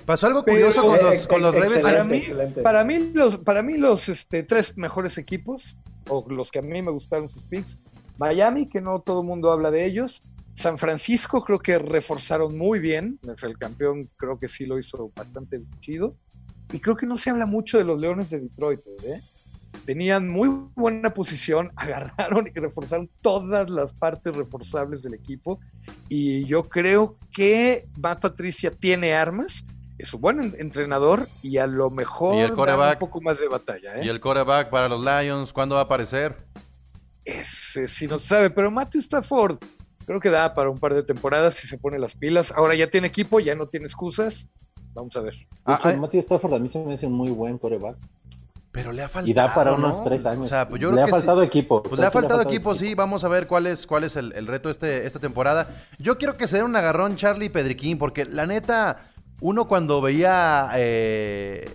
Pasó 0.07 0.25
algo 0.25 0.43
curioso 0.43 0.81
con 0.81 0.97
los, 0.97 1.27
con 1.27 1.41
los 1.43 1.53
Ravens. 1.53 1.83
Para 1.83 2.03
mí, 2.03 2.23
para 2.63 2.83
mí, 2.83 3.11
los, 3.13 3.37
para 3.37 3.61
mí 3.61 3.77
los 3.77 4.09
este, 4.09 4.41
tres 4.41 4.75
mejores 4.77 5.19
equipos, 5.19 5.77
o 6.09 6.25
los 6.27 6.49
que 6.49 6.57
a 6.57 6.63
mí 6.63 6.81
me 6.81 6.89
gustaron 6.89 7.29
sus 7.29 7.43
picks, 7.43 7.77
Miami, 8.17 8.67
que 8.67 8.81
no 8.81 8.99
todo 9.01 9.21
el 9.21 9.27
mundo 9.27 9.51
habla 9.51 9.69
de 9.69 9.85
ellos, 9.85 10.23
San 10.55 10.79
Francisco 10.79 11.43
creo 11.43 11.59
que 11.59 11.77
reforzaron 11.77 12.57
muy 12.57 12.79
bien, 12.79 13.19
el 13.43 13.57
campeón 13.59 14.09
creo 14.17 14.39
que 14.39 14.47
sí 14.47 14.65
lo 14.65 14.79
hizo 14.79 15.11
bastante 15.15 15.61
chido, 15.81 16.17
y 16.71 16.79
creo 16.79 16.95
que 16.95 17.05
no 17.05 17.17
se 17.17 17.29
habla 17.29 17.45
mucho 17.45 17.77
de 17.77 17.83
los 17.83 17.99
Leones 17.99 18.29
de 18.29 18.39
Detroit, 18.39 18.81
¿eh? 19.03 19.21
tenían 19.85 20.27
muy 20.27 20.49
buena 20.75 21.13
posición, 21.13 21.71
agarraron 21.75 22.47
y 22.47 22.59
reforzaron 22.59 23.09
todas 23.21 23.69
las 23.69 23.93
partes 23.93 24.35
reforzables 24.35 25.01
del 25.03 25.13
equipo. 25.13 25.59
Y 26.09 26.45
yo 26.45 26.67
creo 26.67 27.17
que 27.31 27.87
Matt 27.97 28.21
Patricia 28.21 28.71
tiene 28.71 29.13
armas, 29.13 29.65
es 29.97 30.13
un 30.13 30.21
buen 30.21 30.55
entrenador 30.59 31.27
y 31.41 31.57
a 31.57 31.67
lo 31.67 31.89
mejor 31.89 32.35
¿Y 32.35 32.41
el 32.41 32.53
da 32.53 32.91
un 32.91 32.99
poco 32.99 33.21
más 33.21 33.39
de 33.39 33.47
batalla. 33.47 33.97
¿eh? 33.97 34.05
¿Y 34.05 34.09
el 34.09 34.19
coreback 34.19 34.69
para 34.69 34.89
los 34.89 35.03
Lions 35.03 35.51
cuándo 35.51 35.75
va 35.75 35.81
a 35.81 35.85
aparecer? 35.85 36.35
Ese 37.25 37.87
sí 37.87 38.07
no 38.07 38.19
sabe, 38.19 38.49
pero 38.49 38.69
Matthew 38.69 39.01
Stafford 39.01 39.57
creo 40.05 40.19
que 40.19 40.29
da 40.29 40.53
para 40.53 40.69
un 40.69 40.77
par 40.77 40.93
de 40.93 41.03
temporadas 41.03 41.55
si 41.55 41.67
se 41.67 41.77
pone 41.77 41.97
las 41.97 42.15
pilas. 42.15 42.51
Ahora 42.51 42.75
ya 42.75 42.89
tiene 42.89 43.07
equipo, 43.07 43.39
ya 43.39 43.55
no 43.55 43.67
tiene 43.67 43.87
excusas. 43.87 44.47
Vamos 44.97 45.15
a 45.15 45.21
ver. 45.21 45.35
Ah, 45.63 45.93
Matthew 45.95 46.21
Stafford 46.21 46.55
a 46.55 46.59
mí 46.59 46.69
se 46.69 46.79
me 46.79 46.95
hace 46.95 47.05
un 47.05 47.13
muy 47.13 47.29
buen 47.29 47.59
coreback. 47.59 47.97
Pero 48.71 48.91
le 48.91 49.03
ha 49.03 49.07
faltado. 49.07 49.29
Y 49.29 49.33
da 49.35 49.53
para 49.53 49.73
unos 49.73 50.03
tres 50.03 50.25
años. 50.25 50.45
O 50.45 50.47
sea, 50.47 50.67
pues 50.67 50.81
le 50.81 51.01
ha 51.03 51.07
faltado 51.07 51.43
equipo. 51.43 51.83
Pues 51.83 51.99
le 52.01 52.07
ha 52.07 52.09
faltado, 52.09 52.41
equipo, 52.41 52.73
sí. 52.73 52.95
Vamos 52.95 53.23
a 53.23 53.27
ver 53.27 53.45
cuál 53.45 53.67
es, 53.67 53.85
cuál 53.85 54.05
es 54.05 54.15
el, 54.15 54.47
reto 54.47 54.71
este, 54.71 55.05
esta 55.05 55.19
temporada. 55.19 55.69
Yo 55.99 56.17
quiero 56.17 56.35
que 56.35 56.47
se 56.47 56.57
dé 56.57 56.63
un 56.63 56.75
agarrón 56.75 57.15
Charlie 57.15 57.51
Pedriquín, 57.51 57.99
porque 57.99 58.25
la 58.25 58.47
neta, 58.47 59.11
uno 59.39 59.67
cuando 59.67 60.01
veía 60.01 60.69
eh, 60.73 61.69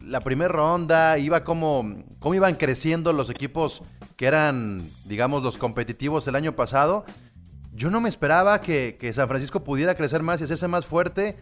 la 0.00 0.18
primera 0.18 0.50
ronda, 0.50 1.16
iba 1.18 1.44
como, 1.44 1.94
cómo 2.18 2.34
iban 2.34 2.56
creciendo 2.56 3.12
los 3.12 3.30
equipos 3.30 3.82
que 4.16 4.26
eran, 4.26 4.82
digamos, 5.04 5.44
los 5.44 5.58
competitivos 5.58 6.26
el 6.26 6.34
año 6.34 6.56
pasado. 6.56 7.04
Yo 7.72 7.92
no 7.92 8.00
me 8.00 8.08
esperaba 8.08 8.60
que, 8.60 8.96
que 8.98 9.12
San 9.12 9.28
Francisco 9.28 9.62
pudiera 9.62 9.94
crecer 9.94 10.24
más 10.24 10.40
y 10.40 10.44
hacerse 10.44 10.66
más 10.66 10.86
fuerte. 10.86 11.36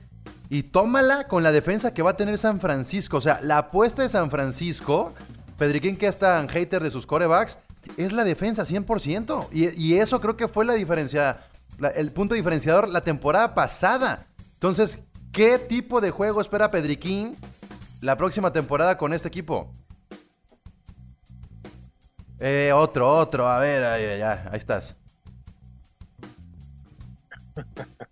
Y 0.53 0.65
tómala 0.65 1.29
con 1.29 1.43
la 1.43 1.51
defensa 1.51 1.95
que 1.95 2.03
va 2.03 2.11
a 2.11 2.17
tener 2.19 2.37
San 2.37 2.61
Francisco. 2.61 3.17
O 3.17 3.21
sea, 3.23 3.41
la 3.41 3.57
apuesta 3.57 4.03
de 4.03 4.11
San 4.11 4.31
Francisco, 4.31 5.15
Pedriquín 5.57 5.97
que 5.97 6.07
es 6.07 6.19
tan 6.19 6.47
hater 6.47 6.83
de 6.83 6.91
sus 6.91 7.07
corebacks, 7.07 7.59
es 7.97 8.13
la 8.13 8.23
defensa 8.23 8.65
100%. 8.65 9.49
Y, 9.51 9.95
eso 9.95 10.21
creo 10.21 10.37
que 10.37 10.49
fue 10.49 10.67
la 10.67 10.75
diferencia, 10.75 11.41
el 11.95 12.13
punto 12.13 12.35
diferenciador 12.35 12.91
la 12.91 13.01
temporada 13.01 13.55
pasada. 13.55 14.27
Entonces, 14.53 14.99
¿qué 15.33 15.59
tipo 15.59 16.03
de 16.03 16.11
juego 16.11 16.43
espera 16.43 16.71
Pedriquín 16.71 17.39
la 18.03 18.19
próxima 18.19 18.53
temporada 18.53 18.99
con 18.99 19.15
este 19.15 19.29
equipo? 19.29 19.73
Eh, 22.41 22.73
otro, 22.75 23.09
otro, 23.09 23.49
a 23.49 23.59
ver, 23.59 23.85
ahí, 23.85 24.19
ya, 24.19 24.51
ahí 24.53 24.59
estás. 24.59 24.97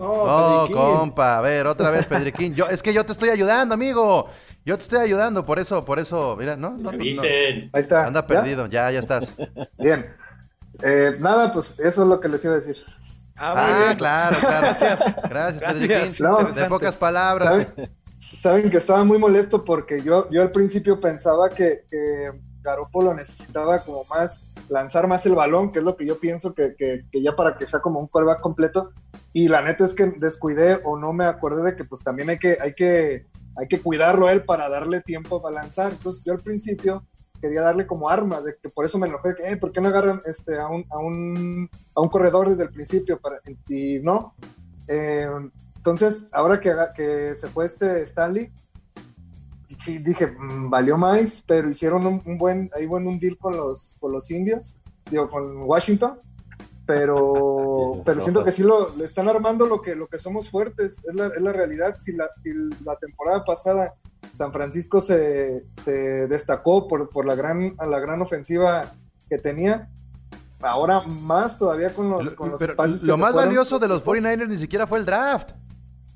No, 0.00 0.68
compa, 0.72 1.36
a 1.36 1.40
ver, 1.42 1.66
otra 1.66 1.90
vez, 1.90 2.06
Pedriquín. 2.06 2.54
Yo, 2.54 2.68
es 2.68 2.82
que 2.82 2.94
yo 2.94 3.04
te 3.04 3.12
estoy 3.12 3.28
ayudando, 3.28 3.74
amigo. 3.74 4.28
Yo 4.64 4.76
te 4.76 4.84
estoy 4.84 5.00
ayudando, 5.00 5.44
por 5.44 5.58
eso, 5.58 5.84
por 5.84 5.98
eso, 5.98 6.36
mira, 6.38 6.56
no, 6.56 6.70
no, 6.70 6.90
Ahí 6.90 7.18
está. 7.74 8.06
Anda 8.06 8.26
perdido, 8.26 8.66
ya, 8.66 8.90
ya, 8.90 8.98
estás. 8.98 9.28
Bien. 9.78 10.06
Eh, 10.82 11.16
nada, 11.18 11.52
pues 11.52 11.78
eso 11.78 12.02
es 12.02 12.08
lo 12.08 12.18
que 12.18 12.28
les 12.28 12.42
iba 12.44 12.54
a 12.54 12.56
decir. 12.56 12.76
Ah, 13.36 13.90
ah 13.90 13.94
claro, 13.96 14.36
claro. 14.38 14.66
Gracias, 14.68 15.16
gracias, 15.28 15.62
Pedriquín. 15.62 16.54
de 16.54 16.64
pocas 16.66 16.94
palabras. 16.94 17.66
¿Saben? 18.18 18.70
que 18.70 18.76
estaba 18.76 19.04
muy 19.04 19.18
molesto 19.18 19.64
porque 19.64 20.02
yo, 20.02 20.28
yo 20.30 20.42
al 20.42 20.52
principio 20.52 21.00
pensaba 21.00 21.48
que, 21.50 21.84
que 21.90 22.30
necesitaba 23.14 23.80
como 23.80 24.04
más 24.04 24.42
lanzar 24.68 25.06
más 25.08 25.26
el 25.26 25.34
balón, 25.34 25.72
que 25.72 25.80
es 25.80 25.84
lo 25.84 25.96
que 25.96 26.06
yo 26.06 26.18
pienso 26.18 26.54
que, 26.54 26.74
que, 26.76 27.04
que 27.10 27.22
ya 27.22 27.34
para 27.34 27.56
que 27.56 27.66
sea 27.66 27.80
como 27.80 27.98
un 27.98 28.06
quarterback 28.06 28.40
completo, 28.40 28.92
y 29.32 29.48
la 29.48 29.62
neta 29.62 29.84
es 29.84 29.94
que 29.94 30.06
descuidé 30.16 30.80
o 30.84 30.98
no 30.98 31.12
me 31.12 31.24
acordé 31.24 31.62
de 31.62 31.76
que 31.76 31.84
pues 31.84 32.02
también 32.02 32.30
hay 32.30 32.38
que, 32.38 32.56
hay 32.60 32.74
que, 32.74 33.26
hay 33.56 33.68
que 33.68 33.80
cuidarlo 33.80 34.26
a 34.26 34.32
él 34.32 34.44
para 34.44 34.68
darle 34.68 35.00
tiempo 35.00 35.46
a 35.46 35.50
lanzar. 35.50 35.92
Entonces 35.92 36.22
yo 36.24 36.32
al 36.32 36.40
principio 36.40 37.06
quería 37.40 37.62
darle 37.62 37.86
como 37.86 38.08
armas, 38.08 38.44
de 38.44 38.56
que 38.60 38.68
por 38.68 38.84
eso 38.84 38.98
me 38.98 39.06
enojé, 39.06 39.30
de 39.30 39.34
que, 39.36 39.56
¿por 39.56 39.72
qué 39.72 39.80
no 39.80 39.88
agarran 39.88 40.20
este, 40.24 40.58
a, 40.58 40.66
un, 40.66 40.84
a, 40.90 40.98
un, 40.98 41.70
a 41.94 42.00
un 42.00 42.08
corredor 42.08 42.50
desde 42.50 42.64
el 42.64 42.70
principio? 42.70 43.18
Para, 43.20 43.36
y 43.68 44.00
no. 44.00 44.34
Eh, 44.88 45.26
entonces, 45.76 46.28
ahora 46.32 46.60
que, 46.60 46.74
que 46.94 47.34
se 47.36 47.48
fue 47.48 47.66
este 47.66 48.02
Stanley, 48.02 48.52
sí, 49.78 49.98
dije, 49.98 50.26
mm, 50.26 50.68
valió 50.68 50.98
más, 50.98 51.42
pero 51.46 51.70
hicieron 51.70 52.04
un, 52.06 52.36
buen, 52.36 52.68
ahí 52.76 52.86
bueno, 52.86 53.08
un 53.08 53.18
deal 53.18 53.38
con 53.38 53.56
los, 53.56 53.96
con 54.00 54.12
los 54.12 54.30
indios, 54.30 54.76
digo, 55.10 55.30
con 55.30 55.62
Washington 55.62 56.18
pero, 56.86 58.02
pero 58.04 58.20
siento 58.20 58.44
que 58.44 58.52
sí 58.52 58.62
lo, 58.62 58.94
le 58.96 59.04
están 59.04 59.28
armando 59.28 59.66
lo 59.66 59.80
que, 59.80 59.94
lo 59.94 60.06
que 60.06 60.18
somos 60.18 60.50
fuertes, 60.50 61.00
es 61.04 61.14
la, 61.14 61.26
es 61.26 61.40
la 61.40 61.52
realidad. 61.52 61.96
Si 62.00 62.12
la, 62.12 62.28
la, 62.84 62.96
temporada 62.96 63.44
pasada 63.44 63.94
San 64.34 64.52
Francisco 64.52 65.00
se, 65.00 65.66
se 65.84 66.26
destacó 66.26 66.88
por, 66.88 67.10
por, 67.10 67.26
la, 67.26 67.34
gran, 67.34 67.76
la 67.76 67.98
gran 67.98 68.20
ofensiva 68.22 68.92
que 69.28 69.38
tenía, 69.38 69.88
ahora 70.60 71.02
más 71.02 71.58
todavía 71.58 71.94
con 71.94 72.10
los, 72.10 72.34
con 72.34 72.50
los 72.50 72.60
espacios. 72.60 73.02
Lo 73.02 73.16
más 73.16 73.34
valioso 73.34 73.78
de 73.78 73.88
los 73.88 74.04
49ers 74.04 74.48
ni 74.48 74.58
siquiera 74.58 74.86
fue 74.86 74.98
el 74.98 75.06
draft. 75.06 75.52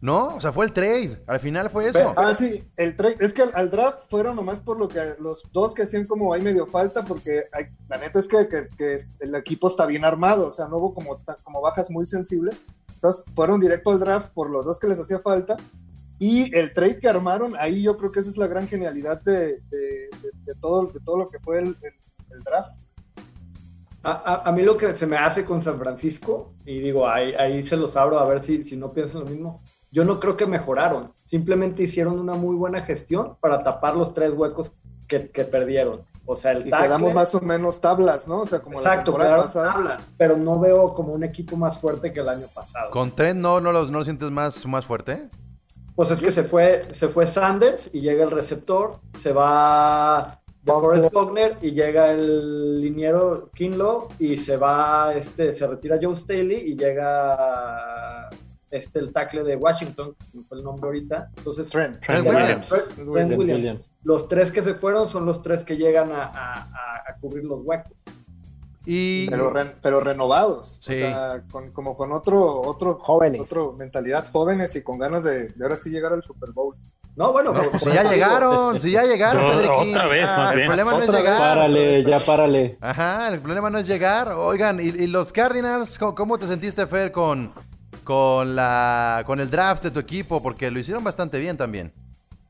¿No? 0.05 0.37
O 0.37 0.41
sea, 0.43 0.53
fue 0.53 0.67
el 0.67 0.73
trade. 0.75 1.23
Al 1.27 1.41
final 1.41 1.71
fue 1.71 1.89
eso. 1.89 2.13
ah, 2.19 2.35
sí, 2.35 2.63
el 2.77 2.95
trade. 2.95 3.17
Es 3.21 3.33
que 3.33 3.41
al, 3.41 3.71
draft 3.71 4.01
fueron 4.11 4.37
nomás 4.37 4.61
por 4.61 4.79
lo 4.79 4.87
que 4.87 5.01
los 5.19 5.45
dos 5.51 5.75
que 5.75 5.85
hacían 5.85 6.07
como 6.07 6.35
hay 6.35 6.43
medio 6.43 6.67
falta, 6.67 7.07
porque 7.07 7.45
la 7.89 7.97
neta 7.97 8.19
es 8.19 8.29
que, 8.29 8.47
el 9.21 9.35
equipo 9.35 9.67
está 9.67 9.87
bien 9.87 10.05
armado, 10.05 10.49
o 10.49 10.51
sea, 10.51 10.69
no 10.69 10.77
hubo 10.77 10.93
como, 10.93 11.23
como 11.43 11.63
bajas 11.63 11.91
muy 11.91 12.05
sensibles. 12.05 12.67
Entonces 12.93 13.25
fueron 13.35 13.59
directo 13.59 13.93
al 13.93 13.99
draft 13.99 14.31
por 14.35 14.51
los 14.51 14.67
dos 14.67 14.79
que 14.79 14.89
les 14.89 15.01
hacía 15.01 15.21
falta. 15.21 15.57
Y 16.19 16.55
el 16.55 16.75
trade 16.75 17.01
que 17.01 17.09
armaron, 17.09 17.55
ahí 17.59 17.81
yo 17.81 17.97
creo 17.97 18.13
que 18.13 18.21
esa 18.21 18.29
es 18.29 18.37
la 18.37 18.47
gran 18.47 18.69
genialidad 18.69 19.23
de, 19.23 19.63
todo, 20.61 20.89
de 20.89 21.01
todo 21.01 21.17
lo 21.17 21.31
que 21.31 21.39
fue 21.39 21.61
el, 21.61 21.79
draft. 22.45 22.77
A, 24.03 24.53
mí 24.53 24.61
lo 24.61 24.77
que 24.77 24.95
se 24.95 25.07
me 25.07 25.17
hace 25.17 25.47
con 25.47 25.63
San 25.63 25.79
Francisco, 25.79 26.53
y 26.67 26.79
digo, 26.81 27.09
ahí, 27.09 27.33
ahí 27.39 27.63
se 27.63 27.79
los 27.79 27.97
abro 27.97 28.19
a 28.19 28.29
ver 28.29 28.43
si, 28.43 28.65
si 28.65 28.77
no 28.77 28.93
piensan 28.93 29.21
lo 29.21 29.27
mismo, 29.27 29.63
yo 29.95 30.05
no 30.05 30.19
creo 30.19 30.37
que 30.37 30.45
mejoraron, 30.45 31.13
simplemente 31.25 31.85
hicieron 31.85 32.19
una 32.19 32.35
muy 32.35 32.57
buena 32.57 32.81
gestión 32.81 33.37
para 33.41 33.61
tapar 33.61 33.95
los 33.95 34.13
tres 34.13 34.33
huecos 34.33 34.73
que, 35.07 35.21
perdieron. 35.21 36.03
O 36.27 36.35
sea, 36.35 36.51
el 36.51 36.67
y 36.67 36.71
quedamos 36.73 37.15
más 37.15 37.33
o 37.37 37.41
menos 37.41 37.81
tablas, 37.81 38.27
¿no? 38.27 38.41
O 38.41 38.47
sea, 38.47 38.59
como 38.59 38.79
exacto, 38.79 39.13
la 39.13 39.19
temporada 39.19 39.43
pasada. 39.45 39.73
Tablas, 39.73 40.03
pero 40.19 40.37
no 40.37 40.59
veo 40.59 40.95
como 40.95 41.13
un 41.13 41.23
equipo 41.23 41.57
más 41.57 41.79
fuerte 41.79 42.13
que 42.13 42.19
el 42.19 42.29
año 42.29 42.47
pasado. 42.53 42.91
¿Con 42.91 43.15
Trent 43.15 43.39
no, 43.39 43.61
no, 43.61 43.71
los, 43.71 43.89
no 43.89 43.99
lo 43.99 44.05
sientes 44.05 44.33
más, 44.33 44.67
más 44.67 44.85
fuerte? 44.85 45.29
Pues 45.95 46.11
es 46.11 46.21
que 46.21 46.33
se 46.33 46.43
fue, 46.43 46.83
se 46.93 47.09
fue 47.09 47.29
Sanders 47.29 47.89
y 47.93 48.01
llega 48.01 48.25
el 48.25 48.33
receptor, 48.33 48.99
se 49.17 49.33
va 49.33 50.41
de 50.61 50.73
Forrest 50.73 51.15
Wagner 51.15 51.57
y 51.63 51.71
llega 51.71 52.11
el 52.11 52.81
liniero 52.81 53.49
Kinlow 53.55 54.09
y 54.19 54.39
se 54.39 54.57
va, 54.57 55.15
este, 55.15 55.53
se 55.53 55.69
retira 55.69 56.01
Joe 56.03 56.17
Staley 56.17 56.73
y 56.73 56.75
llega 56.75 58.29
este, 58.75 58.99
el 58.99 59.13
tackle 59.13 59.45
de 59.45 59.57
Washington, 59.57 60.17
que 60.33 60.41
fue 60.49 60.59
el 60.59 60.65
nombre 60.65 60.87
ahorita. 60.87 61.31
Entonces, 61.37 61.69
Trent, 61.69 62.03
Williams. 62.09 63.91
Los 64.03 64.29
tres 64.29 64.51
que 64.51 64.63
se 64.63 64.75
fueron 64.75 65.07
son 65.07 65.25
los 65.25 65.43
tres 65.43 65.63
que 65.63 65.77
llegan 65.77 66.11
a, 66.13 66.69
cubrir 67.21 67.45
los 67.45 67.61
huecos. 67.63 67.93
Y... 68.85 69.31
Pero, 69.31 69.53
pero 69.81 70.01
renovados, 70.01 70.79
o 70.81 70.83
sea, 70.83 71.43
con, 71.51 71.71
como 71.71 71.97
con 71.97 72.13
otro, 72.13 72.61
otro, 72.61 72.99
jóvenes. 73.01 73.41
otro 73.41 73.73
mentalidad, 73.73 74.29
jóvenes 74.31 74.77
y 74.77 74.83
con 74.83 74.99
ganas 74.99 75.25
de, 75.25 75.49
de 75.49 75.65
ahora 75.65 75.77
sí 75.77 75.89
llegar 75.89 76.13
al 76.13 76.23
Super 76.23 76.51
Bowl. 76.51 76.77
No, 77.17 77.33
bueno, 77.33 77.55
si 77.79 77.91
ya 77.93 78.03
llegaron, 78.11 78.81
si 78.81 78.91
ya 78.91 79.05
llegaron. 79.05 79.57
otra 79.89 80.09
vez, 80.09 80.25
más 80.27 80.55
el 80.55 80.67
problema 80.67 80.93
no 80.93 81.03
es 81.03 81.11
llegar. 81.13 81.39
Párale, 81.39 82.05
ya 82.05 82.19
párale. 82.19 82.79
Ajá, 82.81 83.29
el 83.29 83.41
problema 83.41 83.71
no 83.71 83.79
es 83.79 83.87
llegar. 83.87 84.31
Oigan, 84.31 84.81
¿y, 84.81 84.89
y 84.89 85.07
los 85.07 85.33
Cardinals, 85.33 85.97
cómo 85.99 86.39
te 86.39 86.47
sentiste, 86.47 86.87
Fer, 86.89 87.13
con, 87.13 87.53
con, 88.05 88.55
la, 88.55 89.23
con 89.27 89.41
el 89.41 89.51
draft 89.51 89.83
de 89.83 89.91
tu 89.91 89.99
equipo? 89.99 90.43
Porque 90.43 90.71
lo 90.71 90.79
hicieron 90.79 91.03
bastante 91.03 91.41
bien 91.41 91.57
también. 91.57 91.93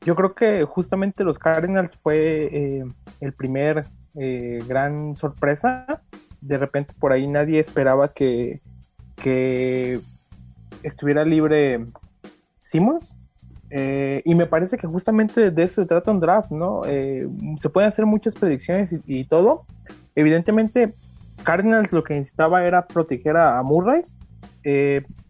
Yo 0.05 0.15
creo 0.15 0.35
que 0.35 0.63
justamente 0.65 1.23
los 1.23 1.39
Cardinals 1.39 1.95
fue 1.95 2.49
eh, 2.51 2.85
el 3.21 3.33
primer 3.33 3.87
eh, 4.13 4.59
gran 4.67 5.15
sorpresa. 5.15 6.01
De 6.41 6.59
repente 6.59 6.93
por 6.99 7.11
ahí 7.11 7.25
nadie 7.25 7.59
esperaba 7.59 8.13
que, 8.13 8.61
que 9.15 9.99
estuviera 10.83 11.25
libre 11.25 11.87
Simmons. 12.61 13.17
Eh, 13.71 14.21
y 14.25 14.35
me 14.35 14.45
parece 14.45 14.77
que 14.77 14.85
justamente 14.85 15.49
de 15.49 15.63
eso 15.63 15.81
se 15.81 15.87
trata 15.87 16.11
un 16.11 16.19
draft, 16.19 16.51
¿no? 16.51 16.83
Se 16.83 17.69
pueden 17.73 17.89
hacer 17.89 18.05
muchas 18.05 18.35
predicciones 18.35 18.95
y, 19.07 19.23
todo. 19.23 19.65
Evidentemente, 20.13 20.93
Cardinals 21.41 21.91
lo 21.91 22.03
que 22.03 22.13
necesitaba 22.13 22.63
era 22.63 22.85
proteger 22.85 23.35
a, 23.37 23.61
Murray, 23.63 24.05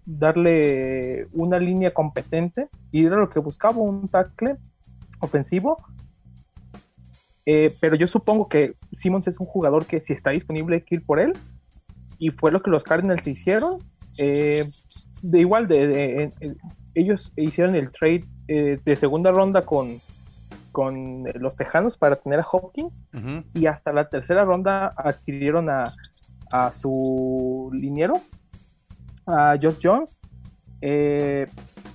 darle 0.06 1.28
una 1.34 1.60
línea 1.60 1.94
competente 1.94 2.70
y 2.92 3.06
era 3.06 3.18
lo 3.18 3.30
que 3.30 3.40
buscaba, 3.40 3.78
un 3.78 4.08
tackle 4.08 4.58
ofensivo. 5.20 5.78
pero 7.46 7.96
yo 7.96 8.08
supongo 8.08 8.48
que 8.48 8.76
Simmons 8.92 9.28
es 9.28 9.40
un 9.40 9.46
jugador 9.46 9.86
que 9.86 10.00
si 10.00 10.14
está 10.14 10.32
disponible 10.32 10.78
hay 10.78 10.82
que 10.82 10.96
ir 10.96 11.06
por 11.06 11.20
él 11.20 11.34
y 12.18 12.30
fue 12.30 12.52
lo 12.52 12.62
que 12.62 12.72
los 12.72 12.84
Cardinals 12.84 13.28
hicieron. 13.28 13.76
de 14.18 15.40
igual, 15.40 15.68
de, 15.68 16.32
ellos 16.96 17.34
hicieron 17.36 17.76
el 17.76 17.92
trade 17.92 18.26
eh, 18.48 18.80
de 18.84 18.96
segunda 18.96 19.32
ronda 19.32 19.62
con, 19.62 20.00
con 20.72 21.26
los 21.36 21.56
Tejanos 21.56 21.98
para 21.98 22.16
tener 22.16 22.40
a 22.40 22.48
Hopkins 22.50 22.94
y 23.54 23.66
hasta 23.68 23.92
la 23.92 24.10
tercera 24.10 24.46
ronda 24.46 24.94
adquirieron 24.96 25.70
a, 25.70 25.90
a 26.52 26.72
su 26.72 27.70
liniero, 27.74 28.22
a 29.26 29.56
Josh 29.62 29.80
Jones. 29.82 30.18
Eh, 30.82 31.48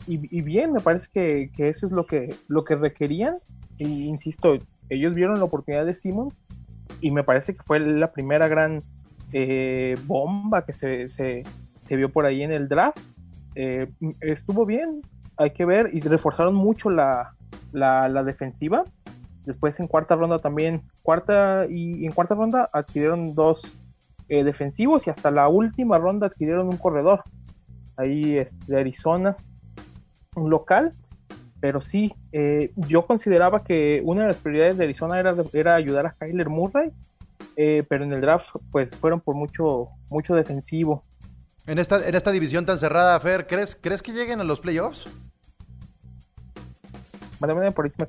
y, 0.06 0.42
bien, 0.42 0.72
me 0.72 0.80
parece 0.80 1.08
que, 1.12 1.68
eso 1.68 1.87
es 1.87 1.92
lo 1.92 2.04
que, 2.04 2.34
lo 2.49 2.64
que 2.64 2.75
requerían. 2.75 3.37
E 3.78 3.84
insisto, 3.84 4.58
ellos 4.88 5.14
vieron 5.14 5.38
la 5.38 5.44
oportunidad 5.44 5.87
de 5.87 5.94
Simmons 5.94 6.40
y 7.00 7.12
me 7.12 7.22
parece 7.22 7.54
que 7.54 7.62
fue 7.62 7.78
la 7.78 8.10
primera 8.10 8.49
gran 8.49 8.82
eh, 9.32 9.96
bomba 10.06 10.64
que 10.64 10.72
se, 10.72 11.08
se, 11.08 11.44
se, 11.87 11.96
vio 11.96 12.08
por 12.08 12.26
ahí 12.26 12.42
en 12.42 12.50
el 12.50 12.68
draft. 12.68 12.99
Eh, 13.54 13.88
estuvo 14.20 14.66
bien, 14.66 15.02
hay 15.37 15.50
que 15.50 15.64
ver, 15.64 15.90
y 15.92 16.00
reforzaron 16.00 16.54
mucho 16.54 16.90
la, 16.90 17.37
la, 17.72 18.25
defensiva. 18.25 18.84
Después 19.44 19.78
en 19.80 19.87
cuarta 19.87 20.16
ronda 20.16 20.40
también, 20.40 20.82
cuarta 21.02 21.66
y 21.68 22.04
en 22.04 22.12
cuarta 22.12 22.34
ronda 22.34 22.68
adquirieron 22.72 23.34
dos 23.34 23.76
eh, 24.30 24.44
defensivos 24.44 25.06
y 25.06 25.10
hasta 25.10 25.30
la 25.30 25.49
última 25.49 25.99
ronda 25.99 26.28
adquirieron 26.28 26.68
un 26.68 26.78
corredor. 26.78 27.22
Ahí 27.96 28.38
es 28.38 28.58
de 28.66 28.80
Arizona, 28.80 29.37
un 30.34 30.49
local. 30.49 30.94
Pero 31.60 31.82
sí, 31.82 32.14
eh, 32.32 32.72
yo 32.75 33.04
consideraba 33.04 33.62
que 33.62 34.00
una 34.02 34.22
de 34.22 34.28
las 34.28 34.38
prioridades 34.38 34.78
de 34.78 34.84
Arizona 34.84 35.20
era, 35.20 35.34
era 35.52 35.75
ayudar 35.75 36.06
a 36.06 36.12
Kyler 36.12 36.49
Murray, 36.49 36.90
pero 37.54 38.04
en 38.04 38.14
el 38.14 38.22
draft 38.22 38.56
pues 38.72 38.96
fueron 38.96 39.20
por 39.20 39.34
mucho, 39.34 39.88
mucho 40.08 40.34
defensivo. 40.34 41.04
En 41.66 41.78
esta, 41.78 42.08
en 42.08 42.14
esta 42.14 42.32
división 42.32 42.64
tan 42.64 42.78
cerrada, 42.78 43.20
Fer, 43.20 43.46
¿crees, 43.46 43.76
¿crees 43.78 44.02
que 44.02 44.12
lleguen 44.12 44.40
a 44.40 44.44
los 44.44 44.60
playoffs? 44.60 45.06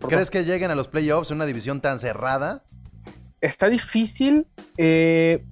¿Crees 0.07 0.29
que 0.29 0.43
lleguen 0.43 0.71
a 0.71 0.75
los 0.75 0.87
playoffs 0.87 1.31
en 1.31 1.37
una 1.37 1.45
división 1.45 1.79
tan 1.79 1.99
cerrada? 1.99 2.63
Está 3.39 3.67
difícil. 3.67 4.45
Eh, 4.77 5.45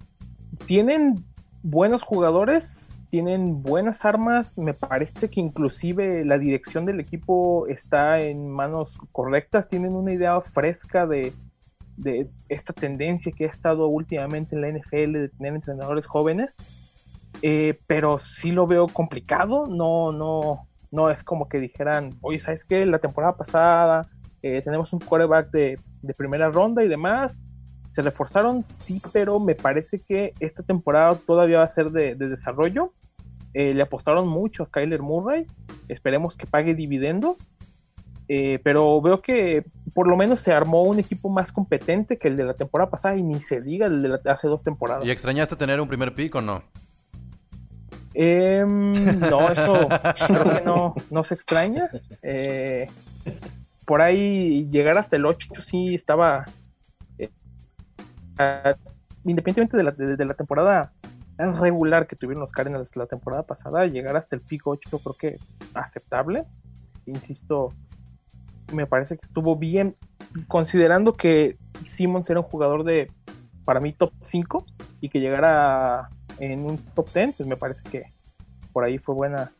tienen 0.65 1.23
buenos 1.63 2.03
jugadores, 2.03 3.01
tienen 3.09 3.61
buenas 3.61 4.05
armas. 4.05 4.57
Me 4.57 4.73
parece 4.73 5.29
que 5.29 5.39
inclusive 5.39 6.23
la 6.25 6.37
dirección 6.37 6.85
del 6.85 6.99
equipo 6.99 7.67
está 7.67 8.19
en 8.19 8.49
manos 8.49 8.97
correctas. 9.11 9.67
Tienen 9.67 9.95
una 9.95 10.13
idea 10.13 10.39
fresca 10.41 11.05
de, 11.05 11.33
de 11.97 12.29
esta 12.47 12.73
tendencia 12.73 13.31
que 13.31 13.45
ha 13.45 13.49
estado 13.49 13.87
últimamente 13.87 14.55
en 14.55 14.61
la 14.61 14.69
NFL 14.69 15.13
de 15.13 15.29
tener 15.29 15.55
entrenadores 15.55 16.07
jóvenes. 16.07 16.55
Eh, 17.41 17.79
pero 17.87 18.19
sí 18.19 18.51
lo 18.51 18.67
veo 18.67 18.87
complicado, 18.87 19.67
no, 19.67 20.11
no, 20.11 20.67
no 20.91 21.09
es 21.09 21.23
como 21.23 21.47
que 21.47 21.59
dijeran, 21.59 22.17
oye, 22.21 22.39
¿sabes 22.39 22.65
qué? 22.65 22.85
La 22.85 22.99
temporada 22.99 23.37
pasada 23.37 24.07
eh, 24.41 24.61
tenemos 24.63 24.91
un 24.93 24.99
quarterback 24.99 25.51
de, 25.51 25.79
primera 26.17 26.49
ronda 26.49 26.83
y 26.83 26.87
demás. 26.87 27.37
Se 27.93 28.01
reforzaron, 28.01 28.65
sí, 28.67 29.01
pero 29.12 29.39
me 29.39 29.55
parece 29.55 30.00
que 30.00 30.34
esta 30.39 30.63
temporada 30.63 31.15
todavía 31.15 31.59
va 31.59 31.63
a 31.63 31.68
ser 31.68 31.92
de, 31.92 32.16
desarrollo. 32.16 32.94
Eh, 33.53 33.74
le 33.74 33.81
apostaron 33.81 34.27
mucho 34.27 34.63
a 34.63 34.70
Kyler 34.70 35.01
Murray. 35.01 35.48
Esperemos 35.87 36.37
que 36.37 36.46
pague 36.46 36.75
dividendos. 36.75 37.51
pero 38.63 39.01
veo 39.01 39.22
que 39.22 39.66
por 39.94 40.07
lo 40.07 40.16
menos 40.16 40.40
se 40.40 40.53
armó 40.53 40.83
un 40.83 41.00
equipo 41.00 41.29
más 41.29 41.51
competente 41.51 42.18
que 42.18 42.27
el 42.27 42.37
de 42.37 42.44
la 42.44 42.53
temporada 42.53 42.92
pasada 42.92 43.16
y 43.16 43.24
ni 43.24 43.42
se 43.42 43.61
diga 43.61 43.87
el 43.87 44.01
de 44.01 44.20
hace 44.29 44.48
dos 44.48 44.63
temporadas. 44.63 45.05
¿Y 45.05 45.11
extrañaste 45.11 45.55
tener 45.55 45.81
un 45.81 45.87
primer 45.87 46.13
pick 46.13 46.35
o 46.35 46.42
no? 46.42 46.63
Em, 48.13 49.20
no, 49.20 49.50
eso 49.50 49.87
creo 50.27 50.44
que 50.57 50.61
no, 50.66 50.96
no 51.09 51.24
se 51.24 51.35
extraña. 51.35 51.90
Eh, 52.22 52.87
por 53.85 54.01
ahí 54.01 54.68
llegar 54.70 54.98
hasta 54.98 55.16
el 55.16 55.25
8 55.25 55.53
sí 55.61 55.96
estaba, 55.96 56.46
eh, 56.46 56.51
independientemente 59.23 59.77
de 59.77 59.83
la, 59.83 59.91
de, 59.91 60.25
la 60.25 60.33
temporada 60.33 60.93
regular 61.37 62.07
que 62.07 62.15
tuvieron 62.15 62.41
los 62.41 62.51
Cardinals 62.51 62.95
la 62.95 63.05
temporada 63.05 63.43
pasada, 63.43 63.85
llegar 63.85 64.17
hasta 64.17 64.35
el 64.35 64.41
pico 64.41 64.71
8 64.71 64.99
creo 64.99 65.15
que 65.15 65.39
aceptable. 65.73 66.45
Insisto, 67.05 67.73
me 68.73 68.85
parece 68.85 69.17
que 69.17 69.25
estuvo 69.25 69.55
bien, 69.55 69.95
considerando 70.47 71.15
que 71.15 71.57
Simmons 71.85 72.29
era 72.29 72.39
un 72.39 72.45
jugador 72.45 72.83
de, 72.83 73.11
para 73.65 73.79
mí, 73.79 73.93
top 73.93 74.11
5 74.23 74.65
y 75.01 75.09
que 75.09 75.19
llegara 75.19 76.09
en 76.39 76.65
un 76.65 76.77
top 76.77 77.11
10, 77.13 77.35
pues 77.37 77.49
me 77.49 77.55
parece 77.55 77.89
que 77.89 78.13
por 78.71 78.83
ahí 78.83 78.97
fue 78.97 79.15
buena, 79.15 79.51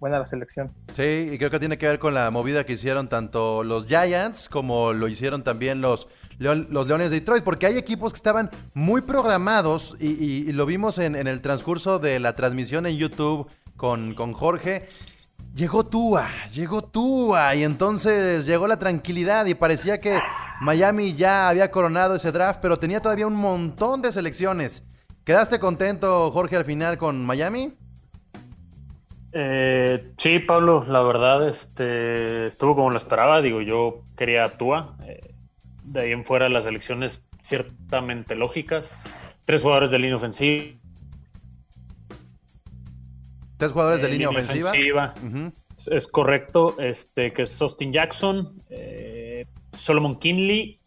buena 0.00 0.18
la 0.18 0.26
selección. 0.26 0.70
Sí, 0.94 1.30
y 1.32 1.38
creo 1.38 1.50
que 1.50 1.58
tiene 1.58 1.78
que 1.78 1.86
ver 1.86 1.98
con 1.98 2.14
la 2.14 2.30
movida 2.30 2.64
que 2.64 2.74
hicieron 2.74 3.08
tanto 3.08 3.62
los 3.62 3.86
Giants 3.86 4.48
como 4.48 4.92
lo 4.92 5.08
hicieron 5.08 5.42
también 5.42 5.80
los, 5.80 6.08
los 6.38 6.86
Leones 6.86 7.10
de 7.10 7.20
Detroit, 7.20 7.44
porque 7.44 7.66
hay 7.66 7.76
equipos 7.76 8.12
que 8.12 8.18
estaban 8.18 8.50
muy 8.74 9.02
programados 9.02 9.96
y, 10.00 10.52
lo 10.52 10.66
vimos 10.66 10.98
en, 10.98 11.14
el 11.14 11.40
transcurso 11.40 11.98
de 11.98 12.20
la 12.20 12.36
transmisión 12.36 12.86
en 12.86 12.96
YouTube 12.96 13.48
con, 13.76 14.14
con 14.14 14.32
Jorge. 14.32 14.86
Llegó 15.54 15.84
Tua, 15.86 16.28
llegó 16.52 16.82
Tua 16.82 17.54
y 17.56 17.64
entonces 17.64 18.46
llegó 18.46 18.68
la 18.68 18.78
tranquilidad 18.78 19.46
y 19.46 19.54
parecía 19.54 20.00
que 20.00 20.20
Miami 20.60 21.14
ya 21.14 21.48
había 21.48 21.70
coronado 21.70 22.14
ese 22.14 22.30
draft, 22.30 22.60
pero 22.62 22.78
tenía 22.78 23.00
todavía 23.00 23.26
un 23.26 23.34
montón 23.34 24.02
de 24.02 24.12
selecciones. 24.12 24.84
¿Quedaste 25.24 25.58
contento, 25.58 26.30
Jorge, 26.30 26.56
al 26.56 26.64
final 26.64 26.96
con 26.96 27.26
Miami? 27.26 27.74
Eh, 29.32 30.12
sí, 30.16 30.38
Pablo, 30.38 30.84
la 30.88 31.02
verdad, 31.02 31.48
este, 31.48 32.46
estuvo 32.46 32.74
como 32.74 32.90
lo 32.90 32.96
esperaba. 32.96 33.42
Digo, 33.42 33.60
yo 33.60 34.02
quería 34.16 34.56
Tua. 34.56 34.96
Eh, 35.06 35.34
de 35.92 36.00
ahí 36.00 36.12
en 36.12 36.24
fuera, 36.24 36.48
las 36.48 36.66
elecciones 36.66 37.22
ciertamente 37.42 38.36
lógicas. 38.36 39.04
Tres 39.44 39.62
jugadores 39.62 39.90
de 39.90 39.98
línea 39.98 40.16
ofensiva. 40.16 40.78
Tres 43.56 43.72
jugadores 43.72 44.02
de, 44.02 44.08
línea, 44.08 44.28
ofensiva. 44.28 45.14
Es 45.90 46.06
correcto, 46.06 46.76
este, 46.78 47.32
que 47.32 47.42
es 47.42 47.62
Austin 47.62 47.92
Jackson, 47.92 48.62
eh, 48.68 49.46
Solomon 49.72 50.18
Kinley 50.18 50.80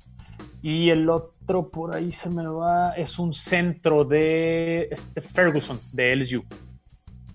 y 0.61 0.89
el 0.89 1.09
otro 1.09 1.69
por 1.69 1.95
ahí 1.95 2.11
se 2.11 2.29
me 2.29 2.45
va, 2.47 2.91
es 2.93 3.19
un 3.19 3.33
centro 3.33 4.05
de 4.05 4.87
este 4.91 5.21
Ferguson, 5.21 5.79
de 5.91 6.15
LSU. 6.15 6.45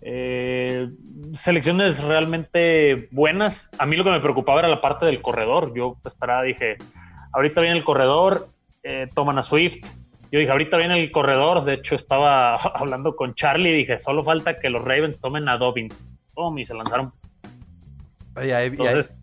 Eh, 0.01 0.89
selecciones 1.35 2.03
realmente 2.03 3.09
buenas. 3.11 3.71
A 3.79 3.87
mí 3.87 3.97
lo 3.97 4.05
que 4.05 4.11
me 4.11 4.21
preocupaba 4.21 4.61
era 4.61 4.69
la 4.69 4.81
parte 4.81 5.05
del 5.05 5.21
corredor. 5.21 5.73
Yo 5.75 5.97
esperaba, 6.05 6.43
dije, 6.43 6.77
ahorita 7.37 7.61
viene 7.61 7.77
el 7.77 7.85
corredor, 7.85 8.49
eh, 8.83 9.09
toman 9.15 9.39
a 9.39 9.43
Swift. 9.43 9.85
Yo 10.33 10.41
dije, 10.41 10.51
ahorita 10.51 10.79
viene 10.79 10.99
el 11.01 11.13
corredor. 11.13 11.65
De 11.65 11.75
hecho, 11.75 11.95
estaba 11.95 12.57
hablando 12.75 13.15
con 13.15 13.35
Charlie 13.35 13.71
y 13.71 13.77
dije, 13.77 13.99
solo 13.99 14.25
falta 14.25 14.59
que 14.59 14.71
los 14.71 14.83
Ravens 14.83 15.21
tomen 15.21 15.49
a 15.49 15.59
Dobbins. 15.59 16.07
y 16.57 16.65
se 16.65 16.75
lanzaron. 16.75 17.13
Entonces, 18.37 19.17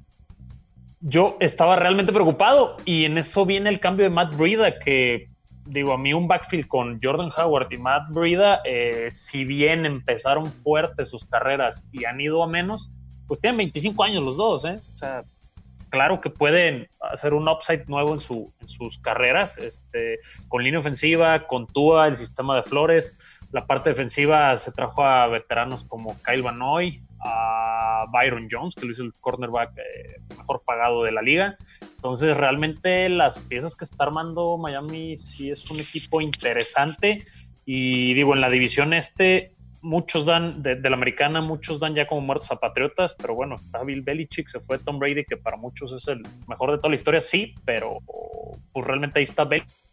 yo 1.01 1.37
estaba 1.39 1.75
realmente 1.75 2.13
preocupado 2.13 2.77
y 2.85 3.05
en 3.05 3.17
eso 3.17 3.45
viene 3.45 3.69
el 3.69 3.79
cambio 3.79 4.05
de 4.05 4.09
Matt 4.11 4.35
Breida, 4.35 4.79
que 4.79 5.29
digo, 5.65 5.93
a 5.93 5.97
mí 5.97 6.13
un 6.13 6.27
backfield 6.27 6.67
con 6.67 6.99
Jordan 7.01 7.31
Howard 7.35 7.71
y 7.71 7.77
Matt 7.77 8.09
Breida, 8.09 8.61
eh, 8.65 9.09
si 9.09 9.43
bien 9.43 9.85
empezaron 9.85 10.51
fuertes 10.51 11.09
sus 11.09 11.25
carreras 11.25 11.85
y 11.91 12.05
han 12.05 12.21
ido 12.21 12.43
a 12.43 12.47
menos, 12.47 12.91
pues 13.27 13.39
tienen 13.39 13.57
25 13.57 14.03
años 14.03 14.23
los 14.23 14.37
dos, 14.37 14.65
¿eh? 14.65 14.79
O 14.95 14.97
sea, 14.97 15.23
claro 15.93 16.19
que 16.19 16.31
pueden 16.31 16.89
hacer 17.11 17.35
un 17.35 17.47
upside 17.47 17.85
nuevo 17.85 18.15
en, 18.15 18.19
su, 18.19 18.51
en 18.59 18.67
sus 18.67 18.97
carreras, 18.97 19.59
este, 19.59 20.17
con 20.47 20.63
línea 20.63 20.79
ofensiva, 20.79 21.45
con 21.45 21.67
Tua, 21.67 22.07
el 22.07 22.15
sistema 22.15 22.55
de 22.55 22.63
Flores, 22.63 23.15
la 23.51 23.67
parte 23.67 23.91
defensiva 23.91 24.57
se 24.57 24.71
trajo 24.71 25.05
a 25.05 25.27
veteranos 25.27 25.83
como 25.83 26.17
Kyle 26.23 26.41
Van 26.41 26.57
Noy, 26.57 27.03
a 27.23 28.05
Byron 28.11 28.47
Jones, 28.49 28.73
que 28.73 28.87
lo 28.87 28.91
hizo 28.91 29.03
el 29.03 29.13
cornerback 29.19 29.77
eh, 29.77 30.19
mejor 30.35 30.63
pagado 30.65 31.03
de 31.03 31.11
la 31.11 31.21
liga. 31.21 31.57
Entonces, 31.79 32.35
realmente 32.35 33.07
las 33.09 33.37
piezas 33.37 33.75
que 33.75 33.85
está 33.85 34.05
armando 34.05 34.57
Miami 34.57 35.19
sí 35.19 35.51
es 35.51 35.69
un 35.69 35.79
equipo 35.79 36.21
interesante. 36.21 37.23
Y 37.65 38.15
digo, 38.15 38.33
en 38.33 38.41
la 38.41 38.49
división 38.49 38.93
este, 38.93 39.53
muchos 39.83 40.25
dan, 40.25 40.63
de, 40.63 40.79
la 40.81 40.95
americana, 40.95 41.41
muchos 41.41 41.79
dan 41.79 41.93
ya 41.93 42.07
como 42.07 42.21
muertos 42.21 42.51
a 42.51 42.55
Patriotas, 42.55 43.13
pero 43.13 43.35
bueno, 43.35 43.55
está 43.55 43.83
Bill 43.83 44.01
Belichick, 44.01 44.47
se 44.47 44.59
fue 44.59 44.79
Tom 44.79 44.97
Brady, 44.97 45.25
que 45.25 45.37
para 45.37 45.57
muchos 45.57 45.91
es 45.91 46.07
el 46.07 46.23
mejor 46.47 46.71
de 46.71 46.77
toda 46.77 46.89
la 46.89 46.95
historia, 46.95 47.21
sí, 47.21 47.53
pero 47.65 47.99
pues 48.71 48.87
realmente 48.87 49.19
ahí 49.19 49.23
está 49.23 49.43
Belichick. 49.43 49.83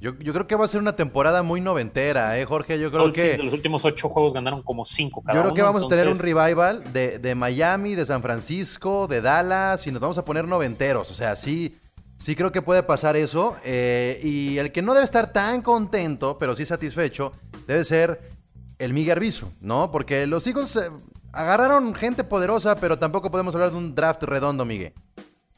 Yo, 0.00 0.14
yo, 0.18 0.32
creo 0.32 0.46
que 0.46 0.54
va 0.54 0.64
a 0.64 0.68
ser 0.68 0.80
una 0.80 0.96
temporada 0.96 1.42
muy 1.42 1.60
noventera, 1.60 2.38
¿eh, 2.38 2.46
Jorge? 2.46 2.80
Yo 2.80 2.90
creo 2.90 3.12
que. 3.12 3.36
De 3.36 3.42
los 3.42 3.52
últimos 3.52 3.84
ocho 3.84 4.08
juegos 4.08 4.32
ganaron 4.32 4.62
como 4.62 4.86
cinco 4.86 5.20
cada 5.20 5.36
Yo 5.36 5.42
creo 5.42 5.54
que 5.54 5.60
vamos 5.60 5.84
a 5.84 5.88
tener 5.88 6.08
un 6.08 6.18
revival 6.18 6.90
de, 6.94 7.18
de, 7.18 7.34
Miami, 7.34 7.94
de 7.94 8.06
San 8.06 8.22
Francisco, 8.22 9.06
de 9.08 9.20
Dallas, 9.20 9.86
y 9.86 9.92
nos 9.92 10.00
vamos 10.00 10.16
a 10.16 10.24
poner 10.24 10.48
noventeros. 10.48 11.10
O 11.10 11.14
sea, 11.14 11.36
sí, 11.36 11.76
sí 12.16 12.34
creo 12.34 12.50
que 12.50 12.62
puede 12.62 12.82
pasar 12.82 13.14
eso. 13.16 13.56
Eh, 13.62 14.20
y 14.22 14.56
el 14.56 14.72
que 14.72 14.80
no 14.80 14.94
debe 14.94 15.04
estar 15.04 15.34
tan 15.34 15.60
contento, 15.60 16.38
pero 16.40 16.56
sí 16.56 16.64
satisfecho, 16.64 17.34
debe 17.70 17.84
ser 17.84 18.20
el 18.78 18.92
Miguel 18.92 19.12
Arbizu, 19.12 19.46
¿no? 19.60 19.92
Porque 19.92 20.26
los 20.26 20.46
Eagles 20.46 20.74
eh, 20.74 20.90
agarraron 21.32 21.94
gente 21.94 22.24
poderosa, 22.24 22.76
pero 22.76 22.98
tampoco 22.98 23.30
podemos 23.30 23.54
hablar 23.54 23.70
de 23.70 23.76
un 23.76 23.94
draft 23.94 24.22
redondo, 24.24 24.64
Miguel. 24.64 24.92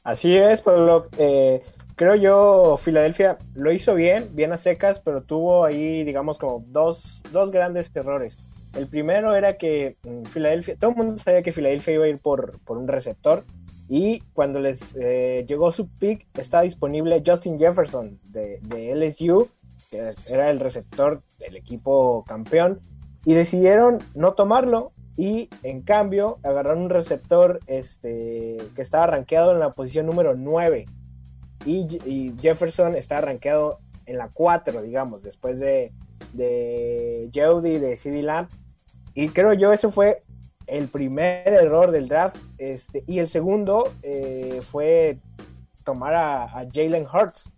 Así 0.04 0.36
es, 0.36 0.60
pero 0.60 1.08
eh, 1.16 1.62
creo 1.94 2.16
yo 2.16 2.76
Filadelfia 2.76 3.38
lo 3.54 3.72
hizo 3.72 3.94
bien, 3.94 4.28
bien 4.32 4.52
a 4.52 4.58
secas, 4.58 5.00
pero 5.00 5.22
tuvo 5.22 5.64
ahí, 5.64 6.04
digamos, 6.04 6.38
como 6.38 6.64
dos, 6.66 7.22
dos 7.32 7.50
grandes 7.50 7.90
errores. 7.94 8.36
El 8.76 8.88
primero 8.88 9.34
era 9.34 9.56
que 9.56 9.96
mm, 10.02 10.24
Filadelfia, 10.24 10.76
todo 10.76 10.90
el 10.90 10.96
mundo 10.96 11.16
sabía 11.16 11.42
que 11.42 11.52
Filadelfia 11.52 11.94
iba 11.94 12.04
a 12.04 12.08
ir 12.08 12.18
por, 12.18 12.58
por 12.60 12.76
un 12.76 12.88
receptor 12.88 13.44
y 13.88 14.20
cuando 14.34 14.60
les 14.60 14.96
eh, 14.96 15.44
llegó 15.46 15.72
su 15.72 15.88
pick 15.88 16.26
estaba 16.34 16.64
disponible 16.64 17.22
Justin 17.24 17.58
Jefferson 17.58 18.18
de 18.24 18.60
LSU, 18.94 19.48
que 19.92 20.14
era 20.26 20.50
el 20.50 20.58
receptor 20.58 21.22
del 21.38 21.54
equipo 21.54 22.24
campeón, 22.26 22.80
y 23.26 23.34
decidieron 23.34 24.00
no 24.14 24.32
tomarlo 24.32 24.92
y 25.16 25.50
en 25.62 25.82
cambio 25.82 26.38
agarraron 26.42 26.84
un 26.84 26.90
receptor 26.90 27.60
este, 27.66 28.56
que 28.74 28.82
estaba 28.82 29.06
rankeado 29.06 29.52
en 29.52 29.60
la 29.60 29.74
posición 29.74 30.06
número 30.06 30.34
9 30.34 30.86
y, 31.66 32.34
Jefferson 32.40 32.96
está 32.96 33.20
rankeado 33.20 33.78
en 34.06 34.18
la 34.18 34.30
4, 34.30 34.82
digamos, 34.82 35.22
después 35.22 35.60
de, 35.60 35.92
de 36.32 37.30
Jeudy, 37.32 37.78
de 37.78 37.96
CD 37.96 38.22
Lamb. 38.22 38.48
Y 39.14 39.28
creo 39.28 39.52
yo 39.52 39.72
eso 39.72 39.90
fue 39.90 40.24
el 40.66 40.88
primer 40.88 41.46
error 41.46 41.92
del 41.92 42.08
draft. 42.08 42.36
Este, 42.58 43.04
y 43.06 43.20
el 43.20 43.28
segundo 43.28 43.92
eh, 44.02 44.58
fue 44.62 45.18
tomar 45.84 46.14
a, 46.14 46.48
Jalen 46.72 47.06
Hurts. 47.06 47.52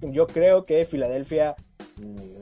Yo 0.00 0.26
creo 0.26 0.66
que 0.66 0.84
Filadelfia 0.84 1.54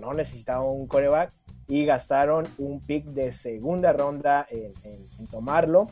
no 0.01 0.14
necesitaba 0.14 0.64
un 0.64 0.87
coreback 0.87 1.33
y 1.67 1.85
gastaron 1.85 2.47
un 2.59 2.81
pick 2.81 3.07
de 3.07 3.33
segunda 3.33 3.93
ronda 3.93 4.47
en 4.51 5.27
tomarlo. 5.31 5.88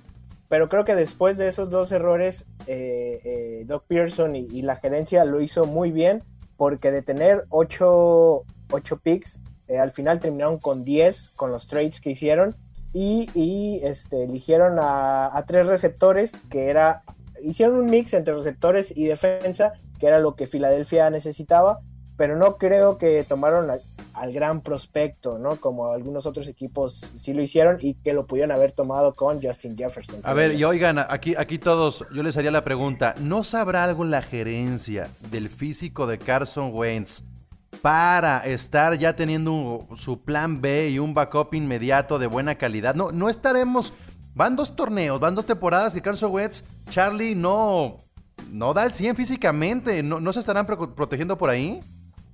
Pero 0.52 0.68
creo 0.68 0.84
que 0.84 0.94
después 0.94 1.38
de 1.38 1.48
esos 1.48 1.70
dos 1.70 1.92
errores, 1.92 2.44
eh, 2.66 3.22
eh, 3.24 3.64
Doc 3.64 3.84
Pearson 3.88 4.36
y, 4.36 4.60
la 4.60 4.76
gerencia 4.76 5.24
lo 5.24 5.40
hizo 5.40 5.64
muy 5.64 5.92
bien, 5.92 6.22
porque 6.58 6.90
de 6.90 7.00
tener 7.00 7.46
ocho, 7.48 8.44
picks, 9.02 9.40
eh, 9.66 9.78
al 9.78 9.92
final 9.92 10.20
terminaron 10.20 10.58
con 10.58 10.84
10 10.84 11.30
con 11.36 11.52
los 11.52 11.68
trades 11.68 12.02
que 12.02 12.10
hicieron 12.10 12.54
y, 12.92 13.80
este, 13.82 14.24
eligieron 14.24 14.76
a, 14.78 15.42
tres 15.46 15.68
receptores 15.68 16.32
que 16.50 16.68
era, 16.68 17.02
hicieron 17.42 17.76
un 17.76 17.88
mix 17.88 18.12
entre 18.12 18.34
receptores 18.34 18.94
y 18.94 19.06
defensa, 19.06 19.72
que 19.98 20.06
era 20.06 20.18
lo 20.18 20.36
que 20.36 20.46
Filadelfia 20.46 21.08
necesitaba, 21.08 21.80
pero 22.16 22.36
no 22.36 22.56
creo 22.56 22.98
que 22.98 23.24
tomaron 23.24 23.70
al 24.14 24.32
gran 24.32 24.60
prospecto, 24.60 25.38
¿no? 25.38 25.56
Como 25.56 25.92
algunos 25.92 26.26
otros 26.26 26.46
equipos 26.48 26.94
sí 27.16 27.32
lo 27.32 27.42
hicieron 27.42 27.78
y 27.80 27.94
que 27.94 28.12
lo 28.12 28.26
pudieron 28.26 28.52
haber 28.52 28.72
tomado 28.72 29.14
con 29.14 29.42
Justin 29.42 29.76
Jefferson. 29.76 30.20
A 30.22 30.34
ver, 30.34 30.54
y 30.54 30.64
oigan, 30.64 30.98
aquí, 30.98 31.34
aquí 31.36 31.58
todos, 31.58 32.04
yo 32.14 32.22
les 32.22 32.36
haría 32.36 32.50
la 32.50 32.64
pregunta, 32.64 33.14
¿no 33.20 33.44
sabrá 33.44 33.84
algo 33.84 34.04
la 34.04 34.22
gerencia 34.22 35.08
del 35.30 35.48
físico 35.48 36.06
de 36.06 36.18
Carson 36.18 36.70
Wentz 36.72 37.24
para 37.80 38.38
estar 38.46 38.98
ya 38.98 39.16
teniendo 39.16 39.88
su 39.96 40.22
plan 40.22 40.60
B 40.60 40.90
y 40.90 40.98
un 40.98 41.14
backup 41.14 41.54
inmediato 41.54 42.18
de 42.18 42.26
buena 42.26 42.56
calidad? 42.56 42.94
No, 42.94 43.12
no 43.12 43.30
estaremos, 43.30 43.94
van 44.34 44.56
dos 44.56 44.76
torneos, 44.76 45.18
van 45.20 45.34
dos 45.34 45.46
temporadas 45.46 45.94
que 45.94 46.02
Carson 46.02 46.32
Wentz, 46.32 46.64
Charlie 46.90 47.34
no, 47.34 48.04
no 48.50 48.74
da 48.74 48.84
el 48.84 48.92
100 48.92 49.16
físicamente, 49.16 50.02
¿no, 50.02 50.20
no 50.20 50.32
se 50.34 50.40
estarán 50.40 50.66
protegiendo 50.66 51.38
por 51.38 51.48
ahí? 51.48 51.80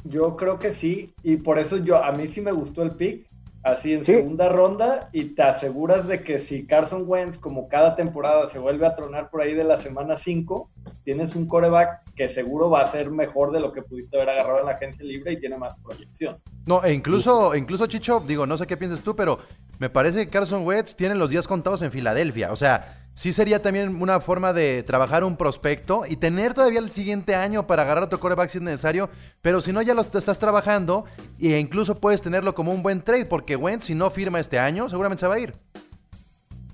Yo 0.09 0.37
creo 0.37 0.59
que 0.59 0.73
sí, 0.73 1.13
y 1.23 1.37
por 1.37 1.59
eso 1.59 1.77
yo 1.77 2.03
a 2.03 2.13
mí 2.13 2.29
sí 2.29 2.41
me 2.41 2.53
gustó 2.53 2.83
el 2.83 2.93
pick, 2.93 3.29
así 3.63 3.93
en 3.93 4.05
segunda 4.05 4.49
ronda, 4.49 5.11
y 5.13 5.25
te 5.25 5.43
aseguras 5.43 6.09
de 6.09 6.23
que 6.23 6.41
si 6.41 6.65
Carson 6.65 7.05
Wentz, 7.07 7.37
como 7.37 7.69
cada 7.69 7.95
temporada, 7.95 8.49
se 8.49 8.59
vuelve 8.59 8.87
a 8.87 8.95
tronar 8.95 9.29
por 9.29 9.43
ahí 9.43 9.53
de 9.53 9.65
la 9.65 9.77
semana 9.77 10.17
5, 10.17 10.71
tienes 11.05 11.37
un 11.37 11.47
coreback 11.47 12.03
que 12.15 12.31
seguro 12.31 12.71
va 12.71 12.81
a 12.81 12.87
ser 12.87 13.11
mejor 13.11 13.53
de 13.53 13.61
lo 13.61 13.73
que 13.73 13.83
pudiste 13.83 14.17
haber 14.17 14.31
agarrado 14.31 14.61
en 14.61 14.67
la 14.67 14.73
agencia 14.73 15.05
libre 15.05 15.33
y 15.33 15.41
tiene 15.41 15.59
más 15.59 15.77
proyección. 15.79 16.39
No, 16.65 16.83
e 16.83 16.95
incluso, 16.95 17.55
incluso 17.55 17.87
Chicho, 17.87 18.23
digo, 18.27 18.47
no 18.47 18.57
sé 18.57 18.67
qué 18.67 18.79
piensas 18.79 19.03
tú, 19.03 19.15
pero 19.15 19.39
me 19.79 19.91
parece 19.91 20.25
que 20.25 20.31
Carson 20.31 20.67
Wentz 20.67 20.97
tiene 20.97 21.15
los 21.15 21.31
días 21.31 21.47
contados 21.47 21.83
en 21.83 21.93
Filadelfia, 21.93 22.51
o 22.51 22.57
sea 22.57 23.08
sí 23.19 23.33
sería 23.33 23.61
también 23.61 24.01
una 24.01 24.21
forma 24.21 24.53
de 24.53 24.85
trabajar 24.85 25.25
un 25.25 25.37
prospecto 25.37 26.07
y 26.09 26.15
tener 26.15 26.55
todavía 26.55 26.79
el 26.79 26.93
siguiente 26.93 27.35
año 27.35 27.67
para 27.67 27.83
agarrar 27.83 28.05
otro 28.05 28.21
coreback 28.21 28.49
si 28.49 28.59
es 28.59 28.63
necesario, 28.63 29.11
pero 29.43 29.61
si 29.61 29.73
no 29.73 29.83
ya 29.83 29.93
lo 29.93 30.03
estás 30.03 30.39
trabajando 30.39 31.05
e 31.41 31.59
incluso 31.59 31.99
puedes 31.99 32.23
tenerlo 32.23 32.55
como 32.55 32.71
un 32.71 32.81
buen 32.81 33.03
trade, 33.03 33.27
porque 33.27 33.57
Wentz 33.57 33.87
si 33.87 33.97
no 33.97 34.09
firma 34.11 34.39
este 34.39 34.61
año 34.61 34.89
seguramente 34.89 35.23
se 35.23 35.27
va 35.27 35.35
a 35.35 35.41
ir. 35.41 35.55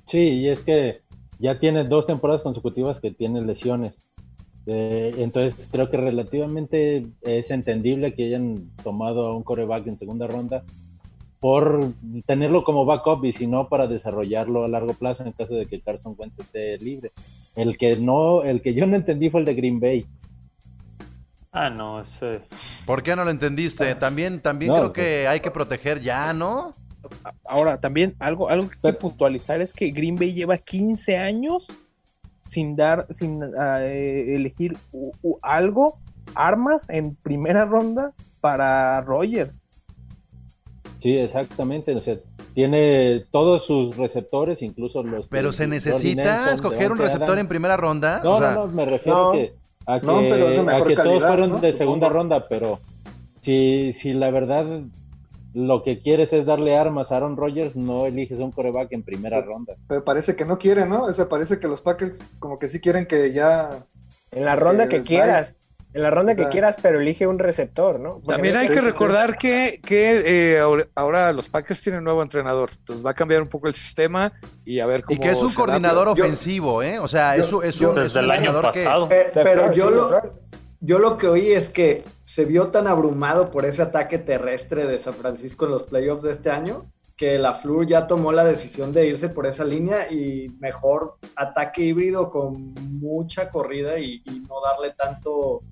Sí, 0.06 0.18
y 0.18 0.50
es 0.50 0.60
que 0.60 1.00
ya 1.38 1.58
tiene 1.58 1.84
dos 1.84 2.06
temporadas 2.06 2.42
consecutivas 2.42 3.00
que 3.00 3.10
tiene 3.10 3.40
lesiones. 3.40 4.02
Eh, 4.66 5.14
entonces 5.16 5.66
creo 5.72 5.88
que 5.88 5.96
relativamente 5.96 7.06
es 7.22 7.50
entendible 7.52 8.12
que 8.12 8.26
hayan 8.26 8.68
tomado 8.82 9.28
a 9.28 9.34
un 9.34 9.44
coreback 9.44 9.86
en 9.86 9.96
segunda 9.96 10.26
ronda 10.26 10.62
por 11.44 11.92
tenerlo 12.24 12.64
como 12.64 12.86
backup 12.86 13.22
y 13.26 13.32
si 13.32 13.46
no 13.46 13.68
para 13.68 13.86
desarrollarlo 13.86 14.64
a 14.64 14.68
largo 14.68 14.94
plazo 14.94 15.24
en 15.24 15.32
caso 15.32 15.52
de 15.52 15.66
que 15.66 15.78
Carson 15.78 16.14
Wentz 16.16 16.38
esté 16.38 16.78
libre. 16.78 17.12
El 17.54 17.76
que 17.76 17.96
no, 17.96 18.44
el 18.44 18.62
que 18.62 18.72
yo 18.72 18.86
no 18.86 18.96
entendí 18.96 19.28
fue 19.28 19.40
el 19.40 19.44
de 19.44 19.54
Green 19.54 19.78
Bay. 19.78 20.06
Ah, 21.52 21.68
no, 21.68 22.00
ese. 22.00 22.40
¿Por 22.86 23.02
qué 23.02 23.14
no 23.14 23.24
lo 23.24 23.30
entendiste? 23.30 23.94
También, 23.96 24.40
también 24.40 24.72
creo 24.72 24.94
que 24.94 25.28
hay 25.28 25.40
que 25.40 25.50
proteger 25.50 26.00
ya, 26.00 26.32
¿no? 26.32 26.76
Ahora, 27.44 27.78
también 27.78 28.14
algo, 28.20 28.48
algo 28.48 28.70
que 28.70 28.78
que 28.80 28.94
puntualizar 28.94 29.60
es 29.60 29.74
que 29.74 29.90
Green 29.90 30.16
Bay 30.16 30.32
lleva 30.32 30.56
15 30.56 31.18
años 31.18 31.68
sin 32.46 32.74
dar, 32.74 33.06
sin 33.10 33.42
ah, 33.42 33.80
eh, 33.82 34.34
elegir 34.34 34.78
algo, 35.42 35.98
armas 36.34 36.86
en 36.88 37.14
primera 37.16 37.66
ronda 37.66 38.14
para 38.40 39.02
Rogers. 39.02 39.60
Sí, 41.04 41.18
exactamente. 41.18 41.94
O 41.94 42.00
sea, 42.00 42.16
tiene 42.54 43.26
todos 43.30 43.66
sus 43.66 43.94
receptores, 43.94 44.62
incluso 44.62 45.04
los. 45.04 45.28
Pero 45.28 45.52
se 45.52 45.66
necesita 45.66 46.50
escoger 46.50 46.90
un 46.92 46.96
receptor 46.96 47.38
en 47.38 47.46
primera 47.46 47.76
ronda. 47.76 48.22
No, 48.24 48.40
no, 48.40 48.54
no, 48.54 48.66
me 48.68 48.86
refiero 48.86 49.28
a 49.28 49.32
que, 49.34 49.52
a 49.84 50.00
que, 50.00 50.96
todos 50.96 51.22
fueron 51.22 51.60
de 51.60 51.74
segunda 51.74 52.08
ronda, 52.08 52.48
pero 52.48 52.80
si, 53.42 53.92
si 53.92 54.14
la 54.14 54.30
verdad 54.30 54.64
lo 55.52 55.82
que 55.82 55.98
quieres 55.98 56.32
es 56.32 56.46
darle 56.46 56.74
armas 56.74 57.12
a 57.12 57.18
Aaron 57.18 57.36
Rodgers, 57.36 57.76
no 57.76 58.06
eliges 58.06 58.38
un 58.38 58.52
coreback 58.52 58.90
en 58.92 59.02
primera 59.02 59.42
ronda. 59.42 59.74
Pero 59.86 60.06
parece 60.06 60.34
que 60.34 60.46
no 60.46 60.58
quiere, 60.58 60.86
¿no? 60.86 61.02
O 61.02 61.12
sea, 61.12 61.28
parece 61.28 61.60
que 61.60 61.68
los 61.68 61.82
Packers 61.82 62.24
como 62.38 62.58
que 62.58 62.70
sí 62.70 62.80
quieren 62.80 63.04
que 63.04 63.30
ya... 63.34 63.84
En 64.30 64.46
la 64.46 64.56
ronda 64.56 64.88
que 64.88 65.02
quieras. 65.02 65.54
En 65.94 66.02
la 66.02 66.10
ronda 66.10 66.34
que 66.34 66.48
quieras, 66.48 66.76
pero 66.82 67.00
elige 67.00 67.26
un 67.26 67.38
receptor, 67.38 68.00
¿no? 68.00 68.20
también 68.26 68.56
hay 68.56 68.68
que 68.68 68.80
recordar 68.80 69.38
que, 69.38 69.80
que 69.84 70.56
eh, 70.56 70.86
ahora 70.96 71.32
los 71.32 71.48
Packers 71.48 71.80
tienen 71.80 71.98
un 71.98 72.04
nuevo 72.04 72.22
entrenador, 72.22 72.70
entonces 72.76 73.06
va 73.06 73.10
a 73.10 73.14
cambiar 73.14 73.40
un 73.40 73.48
poco 73.48 73.68
el 73.68 73.74
sistema 73.74 74.32
y 74.64 74.80
a 74.80 74.86
ver 74.86 75.04
cómo. 75.04 75.16
Y 75.16 75.20
que 75.20 75.30
es 75.30 75.38
un 75.38 75.52
coordinador 75.54 76.08
ofensivo, 76.08 76.82
¿eh? 76.82 76.98
O 76.98 77.06
sea, 77.06 77.36
es, 77.36 77.52
es 77.62 77.80
un, 77.80 77.94
desde 77.94 78.20
el 78.20 78.30
año 78.30 78.60
pasado. 78.60 79.08
pero 79.32 79.72
yo 79.72 79.88
lo, 79.88 80.10
yo 80.80 80.98
lo 80.98 81.16
que 81.16 81.28
oí 81.28 81.52
es 81.52 81.70
que 81.70 82.02
se 82.24 82.44
vio 82.44 82.68
tan 82.68 82.88
abrumado 82.88 83.50
por 83.50 83.64
ese 83.64 83.82
ataque 83.82 84.18
terrestre 84.18 84.86
de 84.86 84.98
San 84.98 85.14
Francisco 85.14 85.66
en 85.66 85.70
los 85.70 85.84
playoffs 85.84 86.24
de 86.24 86.32
este 86.32 86.50
año 86.50 86.90
que 87.16 87.38
la 87.38 87.54
Flur 87.54 87.86
ya 87.86 88.06
tomó 88.06 88.32
la 88.32 88.44
decisión 88.44 88.92
de 88.92 89.06
irse 89.06 89.28
por 89.28 89.46
esa 89.46 89.64
línea 89.64 90.10
y 90.10 90.48
mejor 90.58 91.16
ataque 91.36 91.82
híbrido 91.82 92.30
con 92.30 92.74
mucha 92.98 93.50
corrida 93.50 93.98
y, 93.98 94.22
no 94.48 94.56
darle 94.60 94.94
tanto 94.94 95.62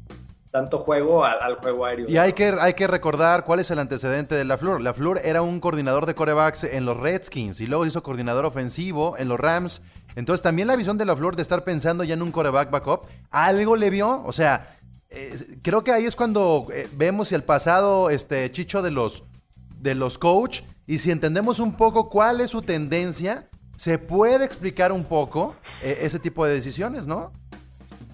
tanto 0.51 0.79
juego 0.79 1.25
al, 1.25 1.57
juego 1.57 1.87
aéreo. 1.87 2.11
Y 2.11 2.19
hay 2.19 2.35
que, 2.35 2.55
hay 2.61 2.75
que 2.75 2.87
recordar 2.87 3.45
cuál 3.45 3.61
es 3.61 3.71
el 3.71 3.79
antecedente 3.79 4.35
de 4.35 4.45
la 4.45 4.59
Flur. 4.59 4.83
La 4.83 4.93
Flur 4.93 5.19
era 5.25 5.41
un 5.41 5.61
coordinador 5.61 6.05
de 6.05 6.15
corebacks 6.15 6.65
en 6.65 6.85
los 6.85 6.99
Redskins 6.99 7.63
y 7.63 7.67
luego 7.67 7.87
hizo 7.87 8.03
coordinador 8.03 8.45
ofensivo 8.45 9.17
en 9.17 9.29
los 9.29 9.41
Rams. 9.41 9.81
Entonces 10.15 10.43
también 10.43 10.69
la 10.69 10.77
visión 10.77 10.99
de 10.99 11.07
la 11.07 11.17
Flur 11.17 11.37
de 11.37 11.43
estar 11.43 11.65
pensando 11.65 12.05
ya 12.05 12.13
en 12.13 12.21
un 12.21 12.33
coreback 12.33 12.71
backup, 12.71 13.07
algo 13.31 13.77
le 13.77 13.89
vio. 13.89 14.23
O 14.27 14.33
sea, 14.33 14.77
eh, 15.09 15.59
creo 15.63 15.83
que 15.85 15.93
ahí 15.93 16.05
es 16.05 16.17
cuando 16.17 16.67
eh, 16.71 16.87
vemos 16.93 17.33
el 17.33 17.45
pasado 17.45 18.11
este, 18.11 18.53
chicho 18.53 18.83
de 18.83 18.91
los 18.91 19.25
de 19.83 19.95
los 19.95 20.17
coach 20.17 20.63
y 20.87 20.99
si 20.99 21.11
entendemos 21.11 21.59
un 21.61 21.77
poco 21.77 22.09
cuál 22.09 22.41
es 22.41 22.51
su 22.51 22.63
tendencia, 22.63 23.49
se 23.77 23.99
puede 23.99 24.45
explicar 24.45 24.93
un 24.93 25.05
poco 25.05 25.55
eh, 25.83 25.99
ese 26.03 26.19
tipo 26.19 26.45
de 26.45 26.55
decisiones, 26.55 27.07
¿no? 27.07 27.33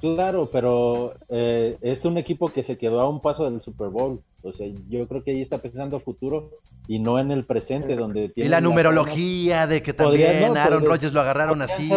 Claro, 0.00 0.48
pero 0.50 1.14
eh, 1.28 1.76
es 1.83 2.04
un 2.04 2.18
equipo 2.18 2.48
que 2.48 2.62
se 2.62 2.78
quedó 2.78 3.00
a 3.00 3.09
un 3.09 3.20
paso 3.20 3.50
del 3.50 3.61
Super 3.61 3.88
Bowl. 3.88 4.22
O 4.42 4.52
sea, 4.52 4.66
yo 4.88 5.07
creo 5.09 5.24
que 5.24 5.33
ahí 5.33 5.42
está 5.42 5.59
pensando 5.59 5.96
a 5.96 6.00
futuro 6.00 6.50
y 6.87 7.00
no 7.00 7.18
en 7.18 7.33
el 7.33 7.44
presente 7.44 7.96
donde 7.96 8.28
tiene... 8.28 8.46
Y 8.46 8.50
la 8.50 8.61
numerología 8.61 9.66
de 9.66 9.83
que 9.83 9.92
también 9.92 10.57
Aaron 10.57 10.85
Rodgers 10.85 11.12
lo 11.12 11.20
agarraron 11.20 11.61
así. 11.61 11.90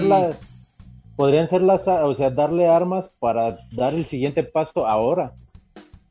podrían 1.15 1.47
ser 1.47 1.62
las, 1.62 1.88
o 1.88 2.15
sea, 2.15 2.31
darle 2.31 2.67
armas 2.67 3.13
para 3.19 3.57
dar 3.71 3.93
el 3.93 4.03
siguiente 4.03 4.43
paso 4.43 4.88
ahora. 4.88 5.34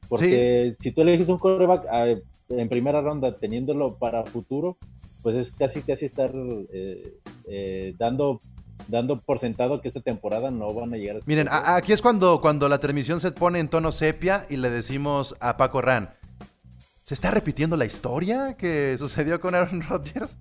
Porque 0.09 0.77
si 0.81 0.93
tú 0.93 1.03
eliges 1.03 1.29
un 1.29 1.39
quarterback 1.39 1.87
ah, 1.91 2.07
en 2.51 2.69
primera 2.69 3.01
ronda 3.01 3.37
teniéndolo 3.39 3.97
para 3.97 4.25
futuro, 4.25 4.77
pues 5.23 5.37
es 5.37 5.53
casi 5.53 5.83
casi 5.83 6.07
estar 6.07 6.33
eh, 6.35 7.19
eh, 7.47 7.95
dando 7.99 8.41
dando 8.89 9.21
por 9.21 9.39
sentado 9.39 9.81
que 9.81 9.89
esta 9.89 10.01
temporada 10.01 10.51
no 10.51 10.73
van 10.73 10.95
a 10.95 10.97
llegar 10.97 11.19
a... 11.19 11.21
Miren, 11.27 11.49
aquí 11.51 11.93
es 11.93 12.01
cuando, 12.01 12.41
cuando 12.41 12.69
la 12.69 12.79
transmisión 12.79 13.21
se 13.21 13.31
pone 13.31 13.59
en 13.59 13.69
tono 13.69 13.93
sepia 13.93 14.47
y 14.49 14.57
le 14.57 14.71
decimos 14.71 15.37
a 15.39 15.59
Paco 15.59 15.83
Ran, 15.83 16.11
¿se 17.03 17.13
está 17.13 17.31
repitiendo 17.31 17.77
la 17.77 17.85
historia 17.85 18.57
que 18.57 18.97
sucedió 18.99 19.39
con 19.39 19.55
Aaron 19.55 19.83
Rodgers? 19.89 20.39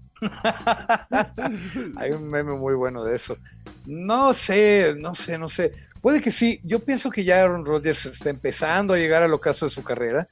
Hay 1.98 2.12
un 2.12 2.30
meme 2.30 2.54
muy 2.54 2.76
bueno 2.76 3.04
de 3.04 3.15
eso. 3.15 3.38
No 3.86 4.34
sé, 4.34 4.95
no 4.98 5.13
sé, 5.15 5.38
no 5.38 5.50
sé. 5.50 5.74
Puede 6.02 6.22
que 6.22 6.32
sí. 6.32 6.62
Yo 6.63 6.80
pienso 6.80 7.10
que 7.10 7.24
ya 7.24 7.41
Aaron 7.41 7.65
Rodgers 7.65 8.06
está 8.06 8.30
empezando 8.30 8.93
a 8.93 8.98
llegar 8.98 9.22
al 9.22 9.34
ocaso 9.34 9.65
de 9.65 9.69
su 9.69 9.84
carrera 9.84 10.28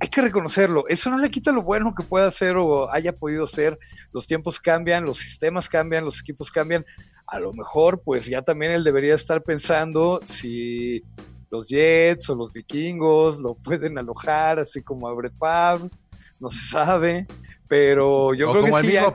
hay 0.00 0.08
que 0.08 0.22
reconocerlo. 0.22 0.84
Eso 0.88 1.10
no 1.10 1.18
le 1.18 1.30
quita 1.30 1.52
lo 1.52 1.62
bueno 1.62 1.94
que 1.94 2.02
pueda 2.02 2.28
hacer 2.28 2.56
o 2.56 2.90
haya 2.90 3.12
podido 3.12 3.46
ser. 3.46 3.78
Los 4.12 4.26
tiempos 4.26 4.60
cambian, 4.60 5.04
los 5.04 5.18
sistemas 5.18 5.68
cambian, 5.68 6.04
los 6.04 6.20
equipos 6.20 6.50
cambian. 6.50 6.84
A 7.26 7.40
lo 7.40 7.52
mejor, 7.52 8.00
pues 8.02 8.26
ya 8.26 8.42
también 8.42 8.72
él 8.72 8.84
debería 8.84 9.14
estar 9.14 9.42
pensando 9.42 10.20
si 10.24 11.04
los 11.50 11.66
Jets 11.66 12.30
o 12.30 12.36
los 12.36 12.52
vikingos 12.52 13.38
lo 13.38 13.54
pueden 13.54 13.98
alojar, 13.98 14.58
así 14.58 14.82
como 14.82 15.08
a 15.08 15.14
Brett 15.14 15.36
Favre. 15.36 15.90
No 16.38 16.48
se 16.50 16.64
sabe. 16.70 17.26
Pero 17.66 18.34
yo 18.34 18.50
creo 18.52 18.64
que 18.64 18.72
sí 18.80 18.92
ya 18.92 19.06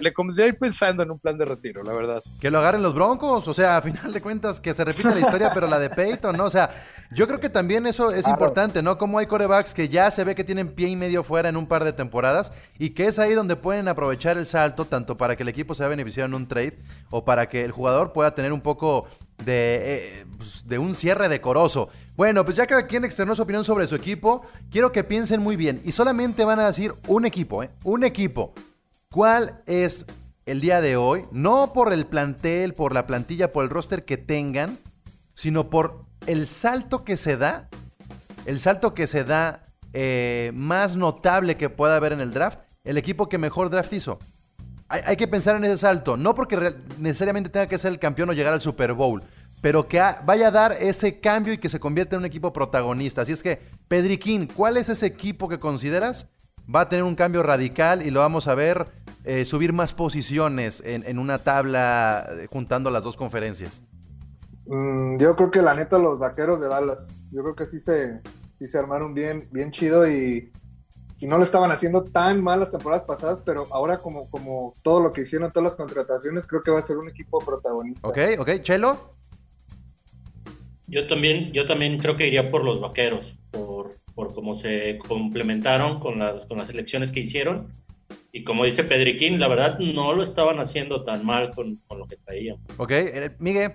le, 0.00 0.12
convendría 0.12 0.46
ir 0.46 0.58
pensando 0.58 1.02
en 1.02 1.10
un 1.10 1.18
plan 1.18 1.38
de 1.38 1.46
retiro, 1.46 1.82
la 1.82 1.94
verdad. 1.94 2.22
Que 2.40 2.50
lo 2.50 2.58
agarren 2.58 2.82
los 2.82 2.94
Broncos, 2.94 3.48
o 3.48 3.54
sea, 3.54 3.78
a 3.78 3.82
final 3.82 4.12
de 4.12 4.20
cuentas, 4.20 4.60
que 4.60 4.74
se 4.74 4.84
repita 4.84 5.14
la 5.14 5.20
historia, 5.20 5.50
pero 5.54 5.66
la 5.66 5.78
de 5.78 5.88
Peyton, 5.88 6.36
¿no? 6.36 6.44
O 6.44 6.50
sea, 6.50 6.70
yo 7.10 7.26
creo 7.26 7.40
que 7.40 7.48
también 7.48 7.86
eso 7.86 8.10
es 8.10 8.28
importante, 8.28 8.82
¿no? 8.82 8.98
Como 8.98 9.18
hay 9.18 9.26
corebacks 9.26 9.72
que 9.72 9.88
ya 9.88 10.10
se 10.10 10.24
ve 10.24 10.34
que 10.34 10.44
tienen 10.44 10.68
pie 10.68 10.88
y 10.88 10.96
medio 10.96 11.24
fuera 11.24 11.48
en 11.48 11.56
un 11.56 11.66
par 11.66 11.84
de 11.84 11.94
temporadas 11.94 12.52
y 12.78 12.90
que 12.90 13.06
es 13.06 13.18
ahí 13.18 13.32
donde 13.32 13.56
pueden 13.56 13.88
aprovechar 13.88 14.36
el 14.36 14.46
salto, 14.46 14.84
tanto 14.84 15.16
para 15.16 15.34
que 15.34 15.42
el 15.42 15.48
equipo 15.48 15.74
se 15.74 15.82
vea 15.82 15.88
beneficiado 15.88 16.26
en 16.26 16.34
un 16.34 16.46
trade 16.46 16.78
o 17.10 17.24
para 17.24 17.48
que 17.48 17.64
el 17.64 17.72
jugador 17.72 18.12
pueda 18.12 18.34
tener 18.34 18.52
un 18.52 18.60
poco 18.60 19.06
de, 19.44 19.80
eh, 19.84 20.26
pues, 20.36 20.66
de 20.66 20.78
un 20.78 20.94
cierre 20.94 21.30
decoroso. 21.30 21.88
Bueno, 22.14 22.44
pues 22.44 22.56
ya 22.56 22.66
cada 22.66 22.86
quien 22.86 23.04
externó 23.04 23.34
su 23.34 23.42
opinión 23.42 23.64
sobre 23.64 23.86
su 23.86 23.94
equipo, 23.94 24.42
quiero 24.70 24.92
que 24.92 25.04
piensen 25.04 25.40
muy 25.40 25.56
bien 25.56 25.80
y 25.84 25.92
solamente 25.92 26.44
van 26.44 26.60
a 26.60 26.66
decir 26.66 26.92
un 27.06 27.24
equipo, 27.24 27.62
¿eh? 27.62 27.70
Un 27.84 28.04
equipo. 28.04 28.52
¿Cuál 29.10 29.62
es 29.64 30.04
el 30.44 30.60
día 30.60 30.82
de 30.82 30.96
hoy? 30.96 31.24
No 31.32 31.72
por 31.72 31.92
el 31.92 32.04
plantel, 32.04 32.74
por 32.74 32.92
la 32.92 33.06
plantilla, 33.06 33.52
por 33.52 33.64
el 33.64 33.70
roster 33.70 34.04
que 34.04 34.18
tengan, 34.18 34.78
sino 35.32 35.70
por 35.70 36.07
el 36.28 36.46
salto 36.46 37.04
que 37.04 37.16
se 37.16 37.38
da, 37.38 37.70
el 38.44 38.60
salto 38.60 38.92
que 38.92 39.06
se 39.06 39.24
da 39.24 39.64
eh, 39.94 40.52
más 40.54 40.94
notable 40.94 41.56
que 41.56 41.70
pueda 41.70 41.96
haber 41.96 42.12
en 42.12 42.20
el 42.20 42.34
draft, 42.34 42.60
el 42.84 42.98
equipo 42.98 43.30
que 43.30 43.38
mejor 43.38 43.70
draft 43.70 43.92
hizo. 43.94 44.18
Hay, 44.90 45.16
que 45.16 45.28
pensar 45.28 45.56
en 45.56 45.64
ese 45.64 45.78
salto, 45.78 46.16
no 46.16 46.34
porque 46.34 46.76
necesariamente 46.98 47.50
tenga 47.50 47.66
que 47.66 47.76
ser 47.76 47.92
el 47.92 47.98
campeón 47.98 48.30
o 48.30 48.32
llegar 48.32 48.54
al 48.54 48.60
Super 48.60 48.94
Bowl, 48.94 49.22
pero 49.60 49.86
que 49.86 50.02
vaya 50.24 50.48
a 50.48 50.50
dar 50.50 50.72
ese 50.72 51.20
cambio 51.20 51.52
y 51.52 51.58
que 51.58 51.68
se 51.68 51.80
convierta 51.80 52.16
en 52.16 52.20
un 52.20 52.26
equipo 52.26 52.52
protagonista. 52.52 53.22
Así 53.22 53.32
es 53.32 53.42
que, 53.42 53.60
Pedriquín, 53.86 54.46
¿cuál 54.46 54.78
es 54.78 54.88
ese 54.88 55.06
equipo 55.06 55.48
que 55.48 55.58
consideras 55.58 56.28
va 56.74 56.82
a 56.82 56.88
tener 56.88 57.04
un 57.04 57.14
cambio 57.14 57.42
radical 57.42 58.06
y 58.06 58.10
lo 58.10 58.20
vamos 58.20 58.48
a 58.48 58.54
ver 58.54 58.86
eh, 59.24 59.44
subir 59.44 59.74
más 59.74 59.92
posiciones 59.92 60.82
en, 60.86 61.18
una 61.18 61.38
tabla 61.38 62.26
eh, 62.30 62.46
juntando 62.50 62.90
las 62.90 63.02
dos 63.02 63.16
conferencias? 63.16 63.82
Mm, 64.68 65.16
yo 65.18 65.34
creo 65.34 65.50
que 65.50 65.62
la 65.62 65.74
neta 65.74 65.98
los 65.98 66.18
vaqueros 66.18 66.60
de 66.60 66.68
Dallas, 66.68 67.24
yo 67.32 67.42
creo 67.42 67.56
que 67.56 67.66
sí 67.66 67.80
se, 67.80 68.20
se 68.62 68.78
armaron 68.78 69.14
bien, 69.14 69.48
bien 69.50 69.70
chido 69.70 70.08
y, 70.08 70.52
no 71.22 71.36
lo 71.36 71.42
estaban 71.42 71.72
haciendo 71.72 72.04
tan 72.04 72.44
mal 72.44 72.60
las 72.60 72.70
temporadas 72.70 73.04
pasadas, 73.04 73.42
pero 73.44 73.66
ahora 73.72 73.98
como, 73.98 74.30
como 74.30 74.76
todo 74.82 75.02
lo 75.02 75.12
que 75.12 75.22
hicieron, 75.22 75.50
todas 75.50 75.70
las 75.70 75.76
contrataciones, 75.76 76.46
creo 76.46 76.62
que 76.62 76.70
va 76.70 76.78
a 76.78 76.82
ser 76.82 76.96
un 76.96 77.08
equipo 77.08 77.40
protagonista. 77.40 78.06
Ok, 78.06 78.18
ok, 78.38 78.50
Chelo. 78.60 79.14
Yo 80.86 81.08
también, 81.08 81.52
yo 81.52 81.66
también 81.66 81.98
creo 81.98 82.16
que 82.16 82.28
iría 82.28 82.52
por 82.52 82.62
los 82.62 82.80
vaqueros, 82.80 83.36
por, 83.50 83.96
por 84.14 84.32
cómo 84.32 84.54
se 84.54 84.98
complementaron 85.08 85.98
con 85.98 86.20
las, 86.20 86.46
con 86.46 86.58
las 86.58 86.70
elecciones 86.70 87.10
que 87.10 87.20
hicieron. 87.20 87.72
Y 88.30 88.44
como 88.44 88.64
dice 88.64 88.84
Pedriquín, 88.84 89.40
la 89.40 89.48
verdad 89.48 89.78
no 89.80 90.12
lo 90.12 90.22
estaban 90.22 90.60
haciendo 90.60 91.02
tan 91.02 91.26
mal 91.26 91.50
con, 91.52 91.80
lo 91.90 92.06
que 92.06 92.16
traían. 92.16 92.58
Ok, 92.76 92.92
eh, 92.92 93.30
Miguel. 93.40 93.72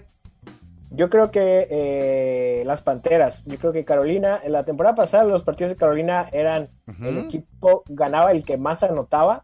Yo 0.96 1.10
creo 1.10 1.32
que 1.32 1.68
eh, 1.72 2.64
las 2.68 2.84
Panteras, 2.84 3.44
yo 3.46 3.58
creo 3.58 3.74
que 3.74 3.84
Carolina, 3.84 4.40
en 4.44 4.52
la 4.52 4.64
temporada 4.64 4.94
pasada 4.94 5.24
los 5.24 5.42
partidos 5.42 5.72
de 5.72 5.76
Carolina 5.76 6.30
eran, 6.32 6.70
el 7.02 7.18
equipo 7.18 7.84
ganaba 7.88 8.32
el 8.32 8.46
que 8.46 8.58
más 8.58 8.84
anotaba, 8.84 9.44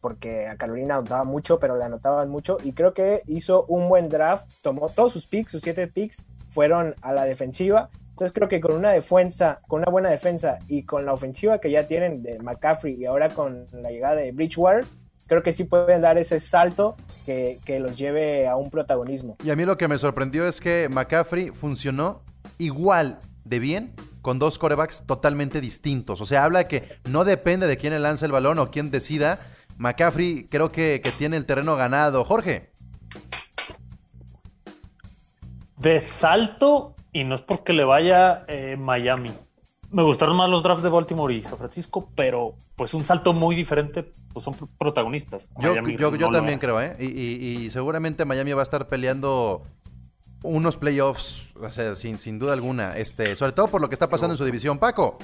porque 0.00 0.46
a 0.46 0.56
Carolina 0.56 0.96
anotaba 0.96 1.24
mucho, 1.24 1.58
pero 1.58 1.76
le 1.76 1.84
anotaban 1.84 2.30
mucho, 2.30 2.56
y 2.64 2.72
creo 2.72 2.94
que 2.94 3.22
hizo 3.26 3.66
un 3.66 3.90
buen 3.90 4.08
draft, 4.08 4.48
tomó 4.62 4.88
todos 4.88 5.12
sus 5.12 5.26
picks, 5.26 5.52
sus 5.52 5.60
siete 5.60 5.88
picks 5.88 6.24
fueron 6.48 6.94
a 7.02 7.12
la 7.12 7.24
defensiva, 7.24 7.90
entonces 8.18 8.32
creo 8.32 8.48
que 8.48 8.60
con 8.60 8.74
una 8.74 8.90
defensa, 8.90 9.60
con 9.68 9.82
una 9.82 9.92
buena 9.92 10.08
defensa 10.08 10.58
y 10.68 10.84
con 10.84 11.04
la 11.04 11.12
ofensiva 11.12 11.60
que 11.60 11.70
ya 11.70 11.86
tienen 11.86 12.22
de 12.22 12.38
McCaffrey 12.38 12.94
y 12.94 13.04
ahora 13.04 13.28
con 13.28 13.66
la 13.72 13.90
llegada 13.90 14.16
de 14.16 14.32
Bridgewater, 14.32 14.86
creo 15.28 15.42
que 15.42 15.52
sí 15.52 15.64
pueden 15.64 16.02
dar 16.02 16.18
ese 16.18 16.40
salto 16.40 16.96
que, 17.24 17.60
los 17.80 17.96
lleve 17.96 18.48
a 18.48 18.56
un 18.56 18.70
protagonismo. 18.70 19.36
Y 19.44 19.50
a 19.50 19.56
mí 19.56 19.64
lo 19.64 19.76
que 19.76 19.86
me 19.86 19.98
sorprendió 19.98 20.48
es 20.48 20.60
que 20.60 20.88
McCaffrey 20.90 21.50
funcionó 21.50 22.22
igual 22.56 23.20
de 23.44 23.58
bien 23.58 23.92
con 24.22 24.38
dos 24.38 24.58
corebacks 24.58 25.04
totalmente 25.06 25.60
distintos. 25.60 26.20
O 26.20 26.24
sea, 26.24 26.44
habla 26.44 26.60
de 26.60 26.68
que 26.68 26.88
no 27.08 27.24
depende 27.24 27.66
de 27.66 27.76
quién 27.76 27.92
le 27.92 28.00
lanza 28.00 28.26
el 28.26 28.32
balón 28.32 28.58
o 28.58 28.70
quién 28.70 28.90
decida. 28.90 29.38
McCaffrey 29.76 30.48
creo 30.50 30.72
que, 30.72 31.00
que 31.04 31.10
tiene 31.10 31.36
el 31.36 31.44
terreno 31.44 31.76
ganado. 31.76 32.24
Jorge. 32.24 32.70
De 35.76 36.00
salto, 36.00 36.96
y 37.12 37.24
no 37.24 37.36
es 37.36 37.42
porque 37.42 37.72
le 37.72 37.84
vaya 37.84 38.44
eh, 38.48 38.76
Miami. 38.78 39.30
Me 39.90 40.02
gustaron 40.02 40.36
más 40.36 40.50
los 40.50 40.62
drafts 40.62 40.82
de 40.82 40.88
Baltimore 40.88 41.32
y 41.32 41.42
San 41.42 41.58
Francisco, 41.58 42.10
pero 42.14 42.54
pues 42.76 42.94
un 42.94 43.04
salto 43.04 43.32
muy 43.32 43.54
diferente, 43.54 44.12
pues 44.38 44.56
son 44.56 44.68
protagonistas. 44.78 45.50
Yo, 45.60 45.74
yo, 45.82 46.30
también 46.30 46.58
creo, 46.58 46.80
¿eh? 46.80 46.96
Y, 46.98 47.70
seguramente 47.70 48.24
Miami 48.24 48.52
va 48.52 48.62
a 48.62 48.62
estar 48.62 48.88
peleando 48.88 49.62
unos 50.42 50.76
playoffs, 50.76 51.54
o 51.56 51.70
sea, 51.70 51.96
sin, 51.96 52.18
sin 52.18 52.38
duda 52.38 52.52
alguna, 52.52 52.96
este, 52.96 53.34
sobre 53.34 53.52
todo 53.52 53.66
por 53.66 53.80
lo 53.80 53.88
que 53.88 53.94
está 53.94 54.08
pasando 54.08 54.34
en 54.34 54.38
su 54.38 54.44
división. 54.44 54.78
Paco. 54.78 55.18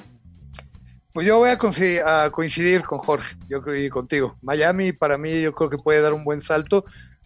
Pues 1.13 1.25
yo 1.25 1.37
voy 1.37 1.49
a, 1.49 2.23
a 2.23 2.29
coincidir 2.29 2.83
con 2.83 2.99
Jorge, 2.99 3.37
yo 3.47 3.61
creo 3.61 3.81
y 3.81 3.89
contigo. 3.89 4.35
Miami 4.41 4.91
para 4.91 5.17
mí 5.17 5.41
yo 5.41 5.53
creo 5.53 5.69
que 5.69 5.77
puede 5.77 6.01
dar 6.01 6.13
un 6.13 6.25
buen 6.25 6.41
salto 6.41 6.83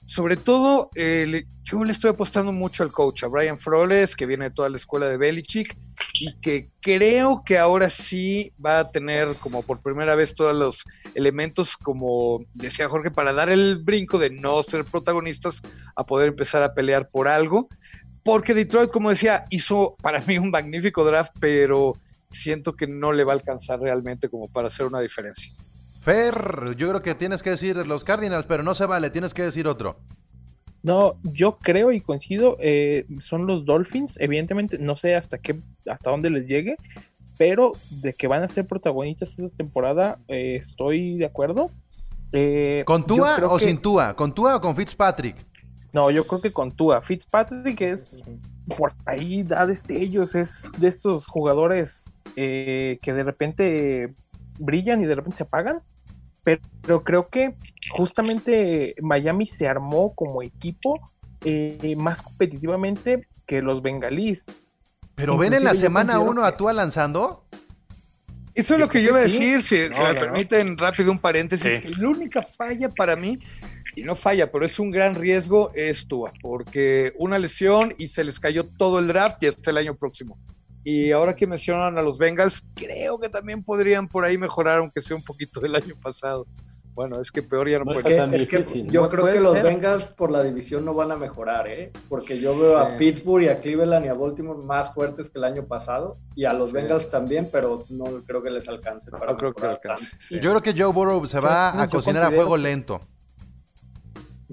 sobre 0.10 0.38
todo, 0.38 0.90
eh, 0.96 1.44
yo 1.64 1.84
le 1.84 1.92
estoy 1.92 2.10
apostando 2.10 2.52
mucho 2.52 2.82
al 2.82 2.92
coach, 2.92 3.24
a 3.24 3.28
Brian 3.28 3.60
Flores, 3.60 4.16
que 4.16 4.26
viene 4.26 4.46
de 4.46 4.56
toda 4.56 4.68
la 4.68 4.78
escuela 4.78 5.08
de 5.08 5.18
Belichick, 5.18 5.78
y 6.20 6.34
que 6.40 6.72
creo 6.82 7.44
que 7.46 7.60
ahora 7.60 7.92
sí 7.92 8.52
va 8.64 8.80
a 8.80 8.88
tener 8.90 9.28
como 9.40 9.62
por 9.62 9.84
primera 9.84 10.16
vez 10.16 10.34
todos 10.34 10.56
los 10.56 10.84
elementos, 11.14 11.78
como 11.78 12.44
decía 12.56 12.90
Jorge, 12.90 13.12
para 13.12 13.34
dar 13.34 13.50
el 13.50 13.78
brinco 13.78 14.18
de 14.18 14.32
no 14.32 14.64
ser 14.64 14.84
protagonistas 14.84 15.62
a 15.96 16.04
poder 16.04 16.30
empezar 16.30 16.64
a 16.64 16.74
pelear 16.74 17.08
por 17.08 17.28
algo. 17.28 17.70
Porque 18.24 18.56
Detroit, 18.56 18.90
como 18.90 19.12
decía, 19.12 19.46
hizo 19.52 19.96
para 20.02 20.22
mí 20.22 20.40
un 20.40 20.50
magnífico 20.50 21.06
draft, 21.06 21.34
pero 21.40 21.96
siento 22.32 22.76
que 22.76 22.88
no 22.88 23.12
le 23.12 23.24
va 23.24 23.34
a 23.34 23.36
alcanzar 23.36 23.80
realmente 23.80 24.28
como 24.28 24.48
para 24.48 24.70
hacer 24.70 24.88
una 24.88 25.02
diferencia. 25.02 25.54
Fer, 26.00 26.76
yo 26.78 26.90
creo 26.90 27.02
que 27.02 27.16
tienes 27.16 27.44
que 27.44 27.52
decir 27.52 27.76
los 27.86 28.04
Cardinals, 28.04 28.46
pero 28.46 28.64
no 28.64 28.74
se 28.74 28.86
vale, 28.86 29.10
tienes 29.10 29.34
que 29.34 29.44
decir 29.44 29.68
otro. 29.68 29.98
No, 30.82 31.16
yo 31.24 31.58
creo 31.58 31.92
y 31.92 32.00
coincido, 32.00 32.56
eh, 32.60 33.06
son 33.20 33.46
los 33.46 33.66
Dolphins, 33.66 34.18
evidentemente 34.20 34.78
no 34.78 34.96
sé 34.96 35.16
hasta 35.16 35.38
qué, 35.38 35.60
hasta 35.86 36.10
dónde 36.10 36.30
les 36.30 36.48
llegue, 36.48 36.78
pero 37.38 37.74
de 37.90 38.14
que 38.14 38.28
van 38.28 38.44
a 38.44 38.48
ser 38.48 38.66
protagonistas 38.66 39.38
esta 39.38 39.56
temporada, 39.58 40.20
eh, 40.30 40.56
estoy 40.56 41.18
de 41.18 41.26
acuerdo. 41.26 41.70
Eh, 42.32 42.84
¿Con 42.86 43.06
Tua 43.06 43.38
o 43.50 43.60
sin 43.60 43.78
Tua? 43.78 44.16
¿Con 44.16 44.34
Tua 44.34 44.56
o 44.56 44.62
con 44.62 44.76
Fitzpatrick? 44.76 45.46
No, 45.92 46.12
yo 46.12 46.26
creo 46.26 46.40
que 46.40 46.54
con 46.54 46.72
Tua. 46.72 47.02
Fitzpatrick 47.02 47.82
es 47.82 48.24
por 48.78 48.94
ahí 49.06 49.44
da 49.44 49.66
destellos, 49.66 50.36
es 50.36 50.70
de 50.78 50.88
estos 50.88 51.26
jugadores 51.26 52.10
que 52.36 53.00
de 53.04 53.24
repente 53.24 54.14
brillan 54.60 55.02
y 55.02 55.06
de 55.08 55.16
repente 55.16 55.38
se 55.38 55.44
apagan, 55.44 55.82
pero, 56.44 57.04
creo 57.04 57.30
que 57.30 57.54
justamente 57.92 58.96
Miami 59.02 59.46
se 59.46 59.68
armó 59.68 60.14
como 60.16 60.42
equipo 60.42 61.12
eh, 61.46 61.96
más 61.98 62.22
competitivamente 62.22 63.28
que 63.46 63.62
los 63.62 63.82
bengalíes. 63.82 64.46
Pero 65.16 65.38
ven 65.38 65.54
en 65.54 65.64
la 65.64 65.74
semana 65.74 66.20
uno 66.20 66.46
a 66.46 66.56
Tua 66.56 66.74
lanzando. 66.74 67.46
Eso 68.56 68.74
es 68.74 68.80
lo 68.80 68.90
que 68.90 69.02
yo 69.02 69.10
iba 69.10 69.20
a 69.20 69.24
decir, 69.24 69.62
si, 69.62 69.76
me 69.76 70.14
permiten 70.16 70.78
rápido 70.78 71.12
un 71.12 71.20
paréntesis, 71.20 71.80
que 71.80 71.90
la 71.90 72.10
única 72.10 72.42
falla 72.42 72.90
para 72.90 73.16
mí, 73.16 73.40
y 73.96 74.04
no 74.04 74.16
falla, 74.16 74.52
pero 74.52 74.66
es 74.66 74.80
un 74.80 74.92
gran 74.92 75.16
riesgo, 75.16 75.72
es 75.76 76.08
Tua, 76.08 76.34
porque 76.42 77.14
una 77.18 77.40
lesión 77.40 77.94
y 77.98 78.10
se 78.10 78.24
les 78.24 78.40
cayó 78.40 78.66
todo 78.66 79.00
el 79.00 79.08
draft 79.08 79.42
y 79.44 79.48
hasta 79.48 79.72
el 79.72 79.78
año 79.78 79.96
próximo. 79.96 80.38
Y 80.84 81.12
ahora 81.12 81.36
que 81.36 81.46
mencionan 81.46 81.98
a 81.98 82.02
los 82.02 82.18
Bengals, 82.18 82.64
creo 82.74 83.20
que 83.20 83.30
también 83.30 83.64
podrían 83.64 84.08
por 84.08 84.24
ahí 84.24 84.38
mejorar, 84.38 84.80
aunque 84.80 85.02
sea 85.02 85.16
un 85.16 85.24
poquito 85.24 85.60
del 85.60 85.76
año 85.76 85.96
pasado. 86.02 86.46
Bueno, 87.00 87.22
es 87.22 87.32
que 87.32 87.42
peor 87.42 87.70
ya 87.70 87.80
no, 87.80 87.86
puede 87.86 88.02
ser. 88.04 88.88
Yo 88.88 89.08
creo 89.08 89.26
que 89.28 89.40
los 89.40 89.62
Bengals 89.62 90.06
por 90.08 90.32
la 90.32 90.44
división 90.44 90.84
no 90.84 90.94
van 90.94 91.12
a 91.12 91.16
mejorar, 91.16 91.68
¿eh? 91.70 91.94
Porque 92.10 92.38
yo 92.40 92.60
veo 92.60 92.78
a 92.78 92.98
Pittsburgh 92.98 93.44
y 93.44 93.48
a 93.48 93.60
Cleveland 93.62 94.06
y 94.06 94.10
a 94.10 94.14
Baltimore 94.14 94.60
más 94.62 94.94
fuertes 94.94 95.30
que 95.30 95.38
el 95.38 95.46
año 95.46 95.66
pasado 95.66 96.18
y 96.36 96.44
a 96.44 96.52
los 96.52 96.74
Bengals 96.74 97.10
también, 97.10 97.48
pero 97.52 97.86
no 97.90 98.04
creo 98.26 98.44
que 98.44 98.50
les 98.50 98.68
alcance. 98.68 99.10
Para 99.12 99.38
creo 99.38 99.54
que 99.54 99.70
Yo 100.30 100.40
creo 100.42 100.62
que 100.62 100.74
Joe 100.74 100.92
Burrow 100.92 101.26
se 101.26 101.40
va 101.40 101.82
a 101.82 101.88
cocinar 101.88 102.24
a 102.24 102.32
fuego 102.32 102.58
lento. 102.58 103.00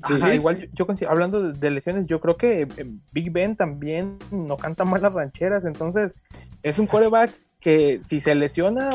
Sí, 0.05 0.15
igual 0.35 0.69
yo, 0.75 0.87
hablando 1.09 1.53
de 1.53 1.71
lesiones, 1.71 2.07
yo 2.07 2.21
creo 2.21 2.37
que 2.37 2.63
eh, 2.63 2.87
Big 3.13 3.31
Ben 3.31 3.57
también 3.57 4.19
no 4.31 4.57
canta 4.59 4.85
mal 4.85 5.01
las 5.01 5.15
rancheras, 5.15 5.65
entonces 5.65 6.15
es 6.63 6.79
un 6.79 6.87
coreback 6.87 7.31
que 7.61 8.03
si 8.09 8.21
se 8.21 8.35
lesiona, 8.35 8.91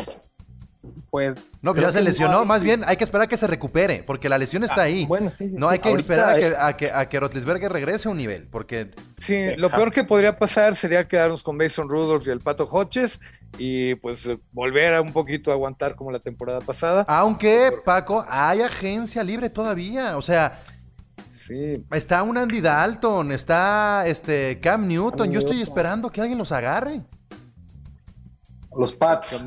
pues... 1.10 1.40
No, 1.64 1.74
pero 1.74 1.88
ya 1.88 1.92
se 1.92 2.04
lesionó, 2.04 2.46
más 2.46 2.62
bien 2.62 2.84
hay 2.86 2.98
que 2.98 3.04
esperar 3.04 3.26
a 3.26 3.28
que 3.28 3.38
se 3.38 3.48
recupere, 3.48 4.04
porque 4.04 4.30
la 4.30 4.38
lesión 4.38 4.64
está 4.64 4.82
ah, 4.82 4.86
ahí. 4.86 5.06
bueno, 5.06 5.32
sí, 5.36 5.50
no 5.54 5.70
hay 5.70 5.80
que 5.80 5.92
esperar 5.92 6.30
a 6.30 6.36
que, 6.38 6.54
a, 6.58 6.78
que, 6.78 6.92
a 6.92 7.10
que 7.10 7.20
Rotlisberger 7.20 7.72
regrese 7.72 8.08
a 8.08 8.12
un 8.12 8.18
nivel, 8.18 8.48
porque... 8.48 8.92
Sí, 9.18 9.56
lo 9.58 9.72
peor 9.72 9.92
que 9.92 10.04
podría 10.04 10.38
pasar 10.38 10.76
sería 10.76 11.08
quedarnos 11.08 11.42
con 11.42 11.58
Mason 11.58 11.90
Rudolph 11.90 12.28
y 12.28 12.30
el 12.30 12.42
Pato 12.42 12.66
Hodges 12.66 13.20
y 13.58 13.96
pues 13.96 14.30
volver 14.52 14.94
a 14.94 15.02
un 15.02 15.14
poquito 15.14 15.50
a 15.50 15.56
aguantar 15.56 15.96
como 15.96 16.12
la 16.12 16.20
temporada 16.20 16.62
pasada. 16.62 17.06
Aunque, 17.08 17.72
Paco, 17.84 18.24
hay 18.30 18.62
agencia 18.62 19.24
libre 19.24 19.50
todavía, 19.50 20.16
o 20.16 20.22
sea... 20.22 20.60
Está 21.92 22.24
un 22.24 22.38
Andy 22.38 22.62
Dalton, 22.62 23.32
está 23.32 24.06
este 24.08 24.60
Cam 24.60 24.88
Newton. 24.88 25.32
Yo 25.32 25.40
estoy 25.40 25.62
esperando 25.62 26.10
que 26.10 26.22
alguien 26.22 26.38
los 26.38 26.52
agarre. 26.52 27.02
Los 28.76 28.94
Pats. 28.94 29.46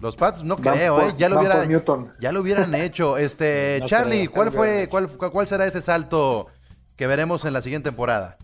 Los 0.00 0.16
Pats 0.16 0.42
no 0.42 0.56
creo, 0.56 1.00
¿eh? 1.02 1.14
Ya 1.18 1.28
lo, 1.28 1.42
ya 1.42 2.32
lo 2.32 2.40
hubieran 2.40 2.74
hecho. 2.74 3.18
Este, 3.26 3.80
Charlie, 3.86 4.28
¿cuál 4.28 4.50
fue, 4.50 4.88
cuál, 4.88 5.08
cuál 5.08 5.46
será 5.46 5.66
ese 5.66 5.80
salto 5.80 6.46
que 6.96 7.06
veremos 7.06 7.44
en 7.44 7.52
la 7.52 7.60
siguiente 7.60 7.90
temporada? 7.90 8.36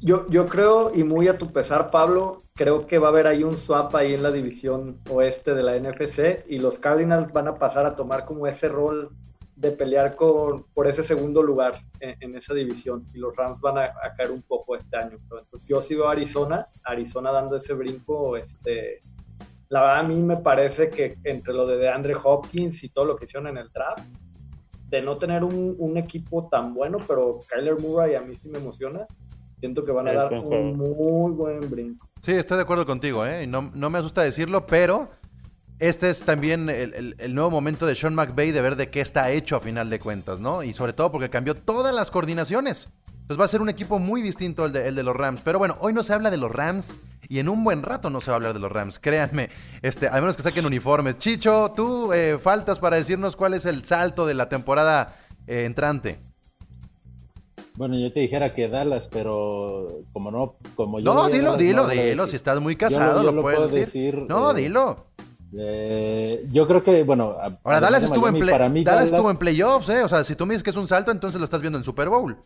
Yo, 0.00 0.28
yo 0.28 0.46
creo, 0.46 0.92
y 0.94 1.04
muy 1.04 1.26
a 1.28 1.38
tu 1.38 1.52
pesar, 1.52 1.90
Pablo, 1.90 2.44
creo 2.54 2.86
que 2.86 2.98
va 2.98 3.08
a 3.08 3.10
haber 3.10 3.26
ahí 3.26 3.44
un 3.44 3.56
swap 3.56 3.94
ahí 3.94 4.14
en 4.14 4.22
la 4.22 4.30
división 4.30 5.00
oeste 5.10 5.54
de 5.54 5.62
la 5.62 5.78
NFC 5.78 6.44
y 6.48 6.58
los 6.58 6.78
Cardinals 6.78 7.32
van 7.32 7.48
a 7.48 7.54
pasar 7.54 7.86
a 7.86 7.96
tomar 7.96 8.24
como 8.24 8.46
ese 8.46 8.68
rol 8.68 9.10
de 9.56 9.72
pelear 9.72 10.14
con, 10.14 10.64
por 10.74 10.86
ese 10.86 11.02
segundo 11.02 11.42
lugar 11.42 11.80
en, 11.98 12.36
esa 12.36 12.52
división 12.52 13.08
y 13.14 13.18
los 13.18 13.34
Rams 13.34 13.58
van 13.60 13.78
a, 13.78 13.90
caer 14.14 14.30
un 14.30 14.42
poco 14.42 14.76
este 14.76 14.96
año. 14.96 15.16
Entonces, 15.16 15.66
yo 15.66 15.80
sí 15.80 15.94
veo 15.94 16.08
a 16.08 16.12
Arizona, 16.12 16.68
Arizona 16.84 17.32
dando 17.32 17.56
ese 17.56 17.72
brinco, 17.72 18.36
este, 18.36 19.02
la 19.70 19.80
verdad 19.80 19.98
a 20.00 20.02
mí 20.02 20.22
me 20.22 20.36
parece 20.36 20.90
que 20.90 21.16
entre 21.24 21.54
lo 21.54 21.66
de 21.66 21.88
Andre 21.88 22.14
Hopkins 22.22 22.84
y 22.84 22.90
todo 22.90 23.06
lo 23.06 23.16
que 23.16 23.24
hicieron 23.24 23.48
en 23.48 23.56
el 23.56 23.70
draft, 23.72 24.06
de 24.88 25.02
no 25.02 25.16
tener 25.16 25.42
un, 25.42 25.96
equipo 25.96 26.48
tan 26.48 26.74
bueno, 26.74 26.98
pero 27.08 27.40
Kyler 27.48 27.80
Murray 27.80 28.14
a 28.14 28.20
mí 28.20 28.36
sí 28.36 28.48
me 28.48 28.58
emociona, 28.58 29.06
siento 29.58 29.84
que 29.84 29.90
van 29.90 30.06
a 30.08 30.12
dar 30.12 30.34
un 30.34 30.76
muy 30.76 31.32
buen 31.32 31.68
brinco. 31.70 32.06
Sí, 32.20 32.32
estoy 32.32 32.58
de 32.58 32.62
acuerdo 32.62 32.84
contigo, 32.84 33.24
¿eh? 33.24 33.46
no, 33.46 33.70
no 33.74 33.88
me 33.88 33.98
asusta 33.98 34.22
decirlo, 34.22 34.66
pero 34.66 35.08
este 35.78 36.08
es 36.08 36.22
también 36.22 36.70
el, 36.70 37.34
nuevo 37.34 37.50
momento 37.50 37.86
de 37.86 37.94
Sean 37.94 38.14
McVay 38.14 38.50
de 38.50 38.60
ver 38.62 38.76
de 38.76 38.88
qué 38.88 39.00
está 39.00 39.30
hecho 39.30 39.56
a 39.56 39.60
final 39.60 39.90
de 39.90 39.98
cuentas, 39.98 40.40
¿no? 40.40 40.62
Y 40.62 40.72
sobre 40.72 40.92
todo 40.92 41.12
porque 41.12 41.28
cambió 41.28 41.54
todas 41.54 41.94
las 41.94 42.10
coordinaciones. 42.10 42.88
Entonces 43.26 43.40
va 43.40 43.44
a 43.44 43.48
ser 43.48 43.60
un 43.60 43.68
equipo 43.68 43.98
muy 43.98 44.22
distinto 44.22 44.64
el 44.64 44.72
de, 44.72 44.88
el 44.88 44.94
de 44.94 45.02
los 45.02 45.16
Rams. 45.16 45.40
Pero 45.42 45.58
bueno, 45.58 45.76
hoy 45.80 45.92
no 45.92 46.02
se 46.02 46.12
habla 46.12 46.30
de 46.30 46.36
los 46.36 46.50
Rams 46.50 46.96
y 47.28 47.40
en 47.40 47.48
un 47.48 47.64
buen 47.64 47.82
rato 47.82 48.08
no 48.08 48.20
se 48.20 48.30
va 48.30 48.34
a 48.34 48.36
hablar 48.36 48.54
de 48.54 48.60
los 48.60 48.70
Rams. 48.70 48.98
Créanme, 49.00 49.50
este, 49.82 50.06
al 50.06 50.20
menos 50.20 50.36
que 50.36 50.44
saquen 50.44 50.64
uniformes. 50.64 51.18
Chicho, 51.18 51.72
tú 51.74 52.12
eh, 52.12 52.38
faltas 52.40 52.78
para 52.78 52.96
decirnos 52.96 53.34
cuál 53.34 53.54
es 53.54 53.66
el 53.66 53.84
salto 53.84 54.26
de 54.26 54.34
la 54.34 54.48
temporada 54.48 55.16
eh, 55.46 55.64
entrante. 55.64 56.20
Bueno, 57.74 57.98
yo 57.98 58.10
te 58.12 58.20
dijera 58.20 58.54
que 58.54 58.68
Dallas, 58.68 59.08
pero 59.12 60.02
como 60.12 60.30
no, 60.30 60.54
como 60.76 60.98
yo. 61.00 61.12
No, 61.12 61.28
dilo, 61.28 61.56
dilo, 61.56 61.86
dilo. 61.86 62.26
Si 62.26 62.36
estás 62.36 62.60
muy 62.60 62.76
casado, 62.76 63.22
lo, 63.22 63.42
puedes 63.42 63.72
decir. 63.72 64.24
No, 64.28 64.52
eh, 64.52 64.62
dilo. 64.62 65.04
Eh, 65.56 66.46
yo 66.50 66.66
creo 66.66 66.82
que, 66.82 67.02
bueno. 67.04 67.36
Ahora, 67.62 67.80
Dallas, 67.80 68.02
estuvo, 68.02 68.28
en 68.28 68.38
Dallas, 68.84 69.06
estuvo 69.06 69.30
en 69.30 69.36
playoffs, 69.36 69.88
¿eh? 69.88 70.02
O 70.02 70.08
sea, 70.08 70.24
si 70.24 70.34
tú 70.34 70.46
me 70.46 70.54
dices 70.54 70.62
que 70.62 70.70
es 70.70 70.76
un 70.76 70.86
salto, 70.86 71.10
entonces 71.10 71.40
lo 71.40 71.44
estás 71.44 71.60
viendo 71.60 71.78
en 71.78 71.84
Super 71.84 72.08
Bowl. 72.08 72.36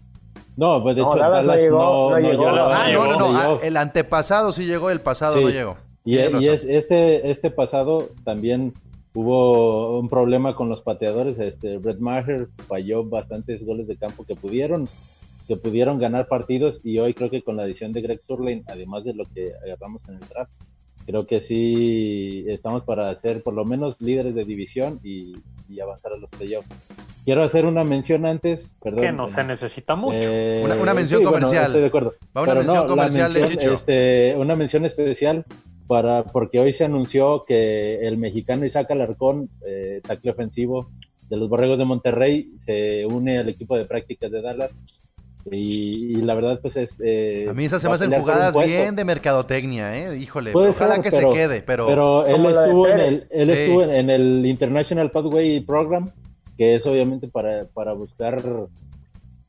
No, 0.57 0.83
pues 0.83 0.97
de 0.97 1.03
hecho, 1.03 1.17
Dallas, 1.17 1.47
no 1.47 1.57
llegó. 1.57 2.15
ah, 2.15 2.89
no, 2.93 3.07
no, 3.07 3.19
no. 3.19 3.39
Ah, 3.39 3.59
el 3.63 3.77
antepasado 3.77 4.53
sí 4.53 4.67
llegó, 4.67 4.91
el 4.91 5.01
pasado 5.01 5.41
no 5.41 5.49
llegó. 5.49 5.77
Y, 6.05 6.17
es, 6.17 6.65
este, 6.65 7.31
este 7.31 7.51
pasado 7.51 8.11
también 8.25 8.73
hubo 9.15 9.99
un 9.99 10.09
problema 10.09 10.55
con 10.55 10.69
los 10.69 10.83
pateadores. 10.83 11.39
Este, 11.39 11.79
Brett 11.79 11.99
Maher 11.99 12.49
falló 12.69 13.05
bastantes 13.05 13.65
goles 13.65 13.87
de 13.87 13.97
campo 13.97 14.25
que 14.25 14.35
pudieron 14.35 14.89
que 15.47 15.57
pudieron 15.57 15.99
ganar 15.99 16.29
partidos 16.29 16.81
y 16.85 17.01
hoy 17.01 17.13
creo 17.13 17.29
que 17.29 17.43
con 17.43 17.57
la 17.57 17.65
adición 17.65 17.93
de 17.93 18.01
Greg 18.03 18.21
Surlane, 18.23 18.63
además 18.69 19.03
de 19.03 19.15
lo 19.15 19.25
que 19.25 19.53
agarramos 19.65 20.01
en 20.09 20.15
el 20.15 20.21
draft, 20.21 20.53
creo 21.07 21.27
que 21.27 21.41
sí 21.41 22.45
estamos 22.49 22.85
para 22.85 23.15
ser 23.17 23.43
por 23.43 23.55
lo 23.55 23.65
menos 23.65 24.01
líderes 24.01 24.35
de 24.35 24.45
división 24.45 25.01
y, 25.03 25.35
avanzar 25.81 26.13
a 26.13 26.17
los 26.17 26.29
playoffs. 26.31 26.69
Quiero 27.25 27.43
hacer 27.43 27.65
una 27.65 27.85
mención 27.85 28.27
antes, 28.27 28.73
perdón. 28.83 29.01
Que 29.01 29.13
no 29.13 29.29
se 29.29 29.45
necesita 29.45 29.95
mucho. 29.95 30.19
Eh, 30.21 30.63
una, 30.65 30.95
mención 30.95 31.23
comercial. 31.23 31.67
estoy 31.67 31.83
de 31.83 31.87
acuerdo. 31.87 32.13
una 32.35 32.55
mención 32.55 32.87
comercial 32.87 33.33
de 33.33 33.49
Chicho. 33.49 33.73
Este, 33.75 34.35
una 34.37 34.57
mención 34.57 34.85
especial 34.85 35.45
para 35.87 36.25
porque 36.25 36.59
hoy 36.59 36.73
se 36.73 36.85
anunció 36.85 37.45
que 37.47 38.07
el 38.07 38.17
mexicano 38.17 38.67
Isaac 38.67 38.91
Alarcón, 38.91 39.49
eh, 39.65 40.01
tackle 40.03 40.33
ofensivo 40.33 40.91
de 41.29 41.37
los 41.37 41.49
Borregos 41.49 41.79
de 41.79 41.85
Monterrey, 41.85 42.53
se 42.65 43.07
une 43.07 43.39
al 43.39 43.49
equipo 43.49 43.77
de 43.77 43.85
prácticas 43.85 44.31
de 44.31 44.43
Dallas 44.43 44.73
y, 45.51 46.17
la 46.17 46.35
verdad, 46.35 46.61
pues 46.61 46.77
es. 46.77 46.97
Eh, 47.03 47.47
a 47.49 47.53
mí 47.53 47.65
esas 47.65 47.83
se 47.83 47.89
me 47.89 47.95
hacen 47.95 48.13
jugadas 48.13 48.55
bien 48.67 48.97
de 48.97 49.05
mercadotecnia, 49.05 49.97
¿eh? 49.97 50.19
Híjole, 50.19 50.53
ojalá 50.55 51.01
que 51.01 51.11
se 51.11 51.27
quede, 51.27 51.63
pero. 51.63 51.87
Pero 51.87 52.27
él 52.27 52.47
estuvo, 52.47 52.87
en 52.87 53.01
el, 53.01 53.23
él 53.31 53.51
estuvo 53.51 53.83
en 53.83 54.11
el 54.11 54.45
International 54.45 55.11
Pathway 55.11 55.61
Program, 55.61 56.11
que 56.57 56.75
es 56.75 56.87
obviamente 56.87 57.29
para, 57.29 57.67
para 57.67 57.93
buscar 57.93 58.43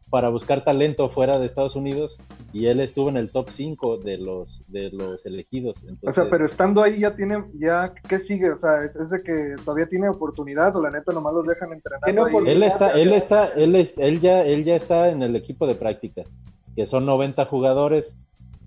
para 0.09 0.27
buscar 0.27 0.63
talento 0.63 1.09
fuera 1.09 1.39
de 1.39 1.45
Estados 1.45 1.75
Unidos 1.75 2.17
y 2.53 2.65
él 2.65 2.79
estuvo 2.79 3.09
en 3.09 3.17
el 3.17 3.29
top 3.29 3.49
5 3.49 3.97
de 3.97 4.17
los 4.17 4.63
de 4.67 4.89
los 4.91 5.25
elegidos. 5.25 5.75
o 6.01 6.11
sea, 6.11 6.29
pero 6.29 6.45
estando 6.45 6.83
ahí 6.83 6.99
ya 6.99 7.15
tiene, 7.15 7.43
ya, 7.53 7.93
¿qué 8.07 8.17
sigue? 8.17 8.51
O 8.51 8.57
sea, 8.57 8.83
¿es, 8.83 9.09
de 9.09 9.21
que 9.21 9.55
todavía 9.63 9.87
tiene 9.87 10.09
oportunidad 10.09 10.75
o 10.75 10.81
la 10.81 10.91
neta 10.91 11.13
nomás 11.13 11.33
los 11.33 11.47
dejan 11.47 11.71
entrenar? 11.73 12.01
Él 12.47 12.63
está, 12.63 12.91
él 12.91 13.13
está, 13.13 13.47
él, 13.47 13.75
es, 13.75 13.93
él, 13.97 14.19
ya, 14.19 14.43
él 14.43 14.63
ya 14.63 14.75
está 14.75 15.09
en 15.09 15.23
el 15.23 15.35
equipo 15.35 15.65
de 15.65 15.75
práctica, 15.75 16.23
que 16.75 16.85
son 16.87 17.05
90 17.05 17.45
jugadores 17.45 18.17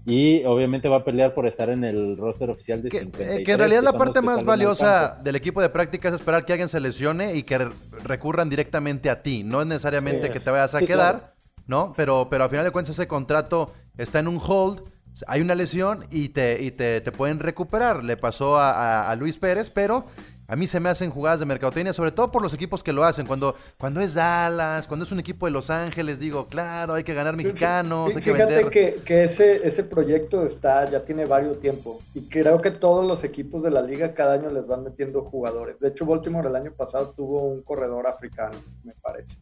y 0.07 0.45
obviamente 0.45 0.89
va 0.89 0.99
a 0.99 1.05
pelear 1.05 1.33
por 1.33 1.47
estar 1.47 1.71
en 1.71 1.83
el 1.83 2.17
roster 2.19 2.51
oficial 2.51 2.83
de 2.83 2.91
que, 2.91 3.09
eh, 3.19 3.43
que 3.43 3.53
en 3.53 3.59
realidad 3.59 3.83
la 3.83 3.95
parte 3.95 4.21
más 4.21 4.45
valiosa 4.45 5.19
del 5.23 5.37
equipo 5.37 5.63
de 5.63 5.71
práctica 5.71 6.09
es 6.09 6.15
esperar 6.15 6.45
que 6.45 6.53
alguien 6.53 6.69
se 6.69 6.79
lesione 6.79 7.35
y 7.35 7.43
que 7.43 7.71
recurran 8.03 8.51
directamente 8.51 9.09
a 9.09 9.23
ti. 9.23 9.45
No 9.45 9.63
es 9.63 9.67
necesariamente 9.67 10.31
que 10.31 10.41
te 10.41 10.51
vayas 10.51 10.75
a 10.75 10.81
quedar, 10.81 11.34
¿no? 11.67 11.93
Pero, 11.97 12.29
pero 12.31 12.45
al 12.45 12.51
final 12.51 12.65
de 12.65 12.71
cuentas 12.71 12.99
ese 12.99 13.09
contrato 13.09 13.73
está 13.97 14.19
en 14.19 14.29
un 14.29 14.41
hold, 14.45 14.83
hay 15.27 15.41
una 15.41 15.55
lesión 15.55 16.07
y 16.11 16.31
te, 16.31 16.63
y 16.63 16.73
te, 16.73 17.01
pueden 17.13 17.39
recuperar. 17.39 18.03
Le 18.03 18.17
pasó 18.17 18.59
a, 18.59 19.09
a 19.09 19.17
Luis 19.17 19.39
Pérez, 19.39 19.71
pero 19.71 20.07
a 20.47 20.57
mí 20.57 20.67
se 20.67 20.79
me 20.79 20.91
hacen 20.91 21.11
jugadas 21.11 21.41
de 21.41 21.47
mercadotecnia, 21.47 21.95
sobre 21.95 22.13
todo 22.13 22.31
por 22.31 22.43
los 22.43 22.53
equipos 22.53 22.83
que 22.83 22.93
lo 22.93 23.03
hacen. 23.05 23.27
Cuando, 23.27 23.55
cuando 23.79 24.01
es 24.01 24.13
Dallas, 24.13 24.87
cuando 24.87 25.07
es 25.07 25.13
un 25.13 25.19
equipo 25.19 25.47
de 25.47 25.53
Los 25.53 25.71
Ángeles, 25.71 26.21
digo, 26.21 26.49
claro, 26.49 26.95
hay 26.95 27.05
que 27.05 27.15
ganar 27.15 27.35
mexicanos, 27.35 28.15
hay 28.15 28.23
que 28.23 28.33
vender. 28.33 28.69
que, 28.69 29.01
que 29.05 29.25
ese, 29.25 29.67
ese 29.67 29.85
proyecto 29.85 30.45
está, 30.45 30.91
ya 30.91 31.05
tiene 31.05 31.25
varios 31.25 31.61
tiempos. 31.61 31.99
Y 32.15 32.29
creo 32.29 32.59
que 32.59 32.71
todos 32.71 33.07
los 33.07 33.25
equipos 33.25 33.63
de 33.63 33.71
la 33.71 33.81
liga 33.81 34.13
cada 34.13 34.35
año 34.35 34.51
les 34.51 34.67
van 34.67 34.85
metiendo 34.85 35.23
jugadores. 35.23 35.81
De 35.81 35.89
hecho, 35.89 36.05
Baltimore 36.05 36.49
el 36.49 36.57
año 36.57 36.73
pasado 36.73 37.15
tuvo 37.17 37.43
un 37.43 37.63
corredor 37.63 38.07
africano, 38.07 38.57
me 38.83 38.93
parece 39.01 39.37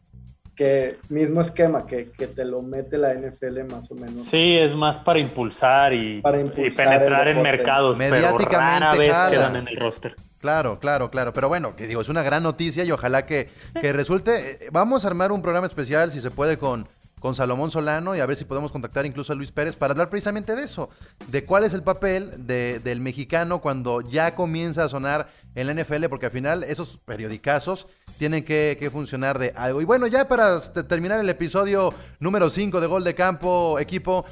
que 0.55 0.97
mismo 1.09 1.41
esquema 1.41 1.85
que, 1.87 2.11
que, 2.11 2.27
te 2.27 2.45
lo 2.45 2.61
mete 2.61 2.97
la 2.97 3.13
NFL 3.13 3.63
más 3.71 3.89
o 3.91 3.95
menos. 3.95 4.25
Sí, 4.25 4.57
es 4.57 4.75
más 4.75 4.99
para 4.99 5.19
impulsar 5.19 5.93
y, 5.93 6.21
penetrar 6.21 7.27
en 7.27 7.41
mercados, 7.41 7.97
pero 7.97 8.37
rara 8.37 8.95
vez 8.95 9.13
quedan 9.29 9.55
en 9.55 9.67
el 9.67 9.77
roster. 9.77 10.15
Claro, 10.39 10.79
claro, 10.79 11.09
claro. 11.09 11.33
Pero 11.33 11.47
bueno, 11.47 11.75
que 11.75 11.87
digo, 11.87 12.01
es 12.01 12.09
una 12.09 12.21
gran 12.21 12.43
noticia 12.43 12.83
y 12.83 12.91
ojalá 12.91 13.25
que, 13.25 13.49
que 13.79 13.93
resulte. 13.93 14.65
Eh, 14.65 14.69
Vamos 14.71 15.05
a 15.05 15.07
armar 15.07 15.31
un 15.31 15.41
programa 15.41 15.67
especial, 15.67 16.11
si 16.11 16.19
se 16.19 16.31
puede, 16.31 16.57
con, 16.57 16.87
con 17.19 17.33
Salomón 17.33 17.71
Solano 17.71 18.13
y 18.13 18.19
a 18.19 18.25
ver 18.25 18.35
si 18.35 18.43
podemos 18.43 18.69
contactar 18.69 19.05
incluso 19.05 19.31
a 19.31 19.35
Luis 19.37 19.51
Pérez 19.53 19.77
para 19.77 19.93
hablar 19.93 20.09
precisamente 20.09 20.55
de 20.57 20.63
eso, 20.63 20.89
de 21.27 21.45
cuál 21.45 21.63
es 21.63 21.73
el 21.73 21.81
papel 21.81 22.45
de- 22.45 22.81
del 22.83 22.99
mexicano 22.99 23.61
cuando 23.61 24.01
ya 24.01 24.35
comienza 24.35 24.83
a 24.83 24.89
sonar 24.89 25.29
en 25.55 25.67
la 25.67 25.73
NFL, 25.73 26.05
porque 26.09 26.27
al 26.27 26.31
final 26.31 26.63
esos 26.63 26.97
periodicazos 26.97 27.87
tienen 28.17 28.43
que, 28.43 28.89
funcionar 28.91 29.39
de 29.39 29.53
algo. 29.55 29.81
Y 29.81 29.85
bueno, 29.85 30.07
ya 30.07 30.27
para 30.27 30.59
terminar 30.61 31.19
el 31.19 31.29
episodio 31.29 31.93
número 32.19 32.49
5 32.49 32.81
de 32.81 32.87
Gol 32.87 33.03
de 33.03 33.15
Campo, 33.15 33.79
equipo, 33.79 34.25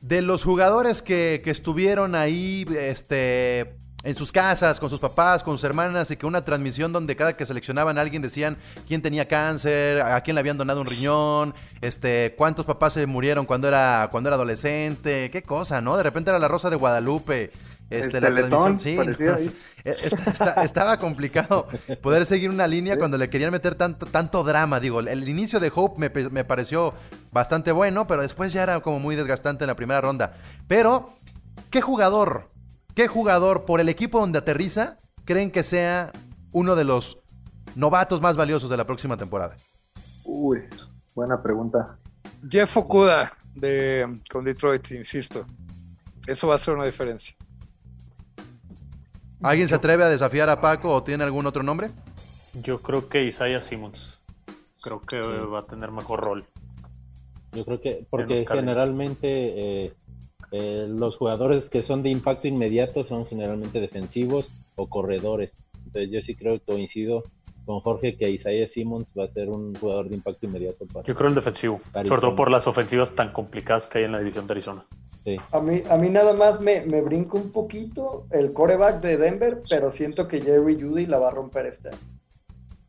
de 0.00 0.22
los 0.22 0.44
jugadores 0.44 1.02
que, 1.02 1.40
que 1.42 1.50
estuvieron 1.50 2.14
ahí, 2.14 2.64
este, 2.78 3.78
en 4.04 4.14
sus 4.14 4.30
casas, 4.30 4.78
con 4.78 4.88
sus 4.88 5.00
papás, 5.00 5.42
con 5.42 5.56
sus 5.56 5.64
hermanas, 5.64 6.10
y 6.10 6.16
que 6.16 6.24
una 6.24 6.44
transmisión 6.44 6.92
donde 6.92 7.16
cada 7.16 7.36
que 7.36 7.44
seleccionaban 7.44 7.98
a 7.98 8.00
alguien 8.00 8.22
decían 8.22 8.56
quién 8.86 9.02
tenía 9.02 9.26
cáncer, 9.26 10.00
a 10.00 10.20
quién 10.22 10.36
le 10.36 10.40
habían 10.40 10.56
donado 10.56 10.80
un 10.80 10.86
riñón, 10.86 11.54
este, 11.80 12.34
cuántos 12.36 12.64
papás 12.64 12.92
se 12.92 13.06
murieron 13.06 13.44
cuando 13.44 13.66
era, 13.66 14.08
cuando 14.10 14.28
era 14.28 14.36
adolescente, 14.36 15.30
qué 15.32 15.42
cosa, 15.42 15.80
¿no? 15.80 15.96
De 15.96 16.04
repente 16.04 16.30
era 16.30 16.38
la 16.38 16.48
Rosa 16.48 16.70
de 16.70 16.76
Guadalupe. 16.76 17.50
Este, 17.90 18.18
El 18.18 18.22
la 18.24 18.28
Teletón, 18.28 18.76
transmisión, 18.78 19.16
sí, 19.16 19.26
ahí. 19.28 19.56
Está- 19.84 20.30
está- 20.30 20.62
estaba 20.64 20.96
complicado 20.98 21.66
poder 22.02 22.26
seguir 22.26 22.50
una 22.50 22.66
línea 22.66 22.98
cuando 22.98 23.16
le 23.16 23.30
querían 23.30 23.50
meter 23.50 23.74
tanto, 23.76 24.04
tanto 24.04 24.44
drama. 24.44 24.78
Digo, 24.80 25.00
el, 25.00 25.08
el 25.08 25.26
inicio 25.28 25.58
de 25.60 25.72
Hope 25.74 25.98
me, 25.98 26.28
me 26.28 26.44
pareció 26.44 26.92
bastante 27.32 27.72
bueno, 27.72 28.06
pero 28.06 28.20
después 28.20 28.52
ya 28.52 28.62
era 28.64 28.80
como 28.80 28.98
muy 29.00 29.16
desgastante 29.16 29.64
en 29.64 29.68
la 29.68 29.76
primera 29.76 30.02
ronda. 30.02 30.34
Pero, 30.66 31.14
¿qué 31.70 31.80
jugador, 31.80 32.50
qué 32.94 33.08
jugador 33.08 33.64
por 33.64 33.80
el 33.80 33.88
equipo 33.88 34.20
donde 34.20 34.38
aterriza 34.40 34.98
creen 35.24 35.50
que 35.50 35.62
sea 35.62 36.12
uno 36.52 36.76
de 36.76 36.84
los 36.84 37.20
novatos 37.74 38.20
más 38.20 38.36
valiosos 38.36 38.68
de 38.68 38.76
la 38.76 38.84
próxima 38.86 39.16
temporada? 39.16 39.56
Uy, 40.24 40.64
buena 41.14 41.42
pregunta. 41.42 41.96
Jeff 42.50 42.76
Okuda 42.76 43.32
de, 43.54 44.20
con 44.30 44.44
Detroit, 44.44 44.90
insisto. 44.90 45.46
Eso 46.26 46.48
va 46.48 46.56
a 46.56 46.58
ser 46.58 46.74
una 46.74 46.84
diferencia. 46.84 47.34
¿Alguien 49.42 49.68
se 49.68 49.74
atreve 49.74 50.04
a 50.04 50.08
desafiar 50.08 50.48
a 50.50 50.60
Paco 50.60 50.92
o 50.92 51.02
tiene 51.02 51.24
algún 51.24 51.46
otro 51.46 51.62
nombre? 51.62 51.90
Yo 52.54 52.82
creo 52.82 53.08
que 53.08 53.24
Isaiah 53.24 53.60
Simmons. 53.60 54.20
Creo 54.82 55.00
que 55.00 55.18
va 55.20 55.60
a 55.60 55.66
tener 55.66 55.90
mejor 55.90 56.20
rol. 56.20 56.44
Yo 57.52 57.64
creo 57.64 57.80
que, 57.80 58.06
porque 58.10 58.44
generalmente 58.46 59.86
eh, 59.86 59.92
eh, 60.52 60.86
los 60.88 61.16
jugadores 61.16 61.68
que 61.68 61.82
son 61.82 62.02
de 62.02 62.10
impacto 62.10 62.48
inmediato 62.48 63.04
son 63.04 63.26
generalmente 63.26 63.80
defensivos 63.80 64.48
o 64.76 64.88
corredores. 64.88 65.56
Entonces 65.86 66.10
yo 66.10 66.20
sí 66.20 66.34
creo 66.34 66.58
que 66.58 66.64
coincido 66.72 67.24
con 67.64 67.80
Jorge 67.80 68.16
que 68.16 68.30
Isaiah 68.30 68.66
Simmons 68.66 69.08
va 69.18 69.24
a 69.24 69.28
ser 69.28 69.50
un 69.50 69.74
jugador 69.74 70.08
de 70.08 70.16
impacto 70.16 70.46
inmediato 70.46 70.86
para 70.86 71.04
Yo 71.04 71.14
creo 71.14 71.28
el 71.28 71.34
defensivo. 71.34 71.80
Arizona. 71.92 72.08
Sobre 72.08 72.20
todo 72.20 72.36
por 72.36 72.50
las 72.50 72.66
ofensivas 72.66 73.14
tan 73.14 73.32
complicadas 73.32 73.86
que 73.86 73.98
hay 73.98 74.04
en 74.04 74.12
la 74.12 74.18
división 74.18 74.46
de 74.46 74.52
Arizona. 74.52 74.86
Sí. 75.28 75.36
A 75.52 75.60
mí, 75.60 75.82
a 75.90 75.96
mí 75.96 76.08
nada 76.08 76.32
más 76.32 76.58
me, 76.60 76.86
me 76.86 77.02
brinca 77.02 77.36
un 77.36 77.50
poquito 77.50 78.26
el 78.30 78.54
coreback 78.54 79.02
de 79.02 79.18
Denver, 79.18 79.62
pero 79.68 79.90
siento 79.90 80.26
que 80.26 80.40
Jerry 80.40 80.80
Judy 80.80 81.04
la 81.04 81.18
va 81.18 81.28
a 81.28 81.32
romper 81.32 81.66
este 81.66 81.88
año. 81.88 81.98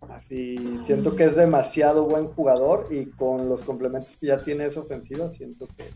Así, 0.09 0.79
siento 0.85 1.15
que 1.15 1.25
es 1.25 1.35
demasiado 1.35 2.05
buen 2.05 2.27
jugador 2.27 2.87
y 2.91 3.07
con 3.07 3.49
los 3.49 3.63
complementos 3.63 4.15
que 4.17 4.27
ya 4.27 4.37
tiene 4.37 4.65
esa 4.65 4.79
ofensiva, 4.79 5.29
siento 5.31 5.67
que... 5.77 5.91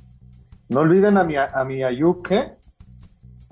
No 0.68 0.82
olviden 0.82 1.18
a 1.18 1.24
mi, 1.24 1.36
a 1.38 1.64
mi 1.66 1.82
Ayuk, 1.82 2.32
¿eh? 2.32 2.58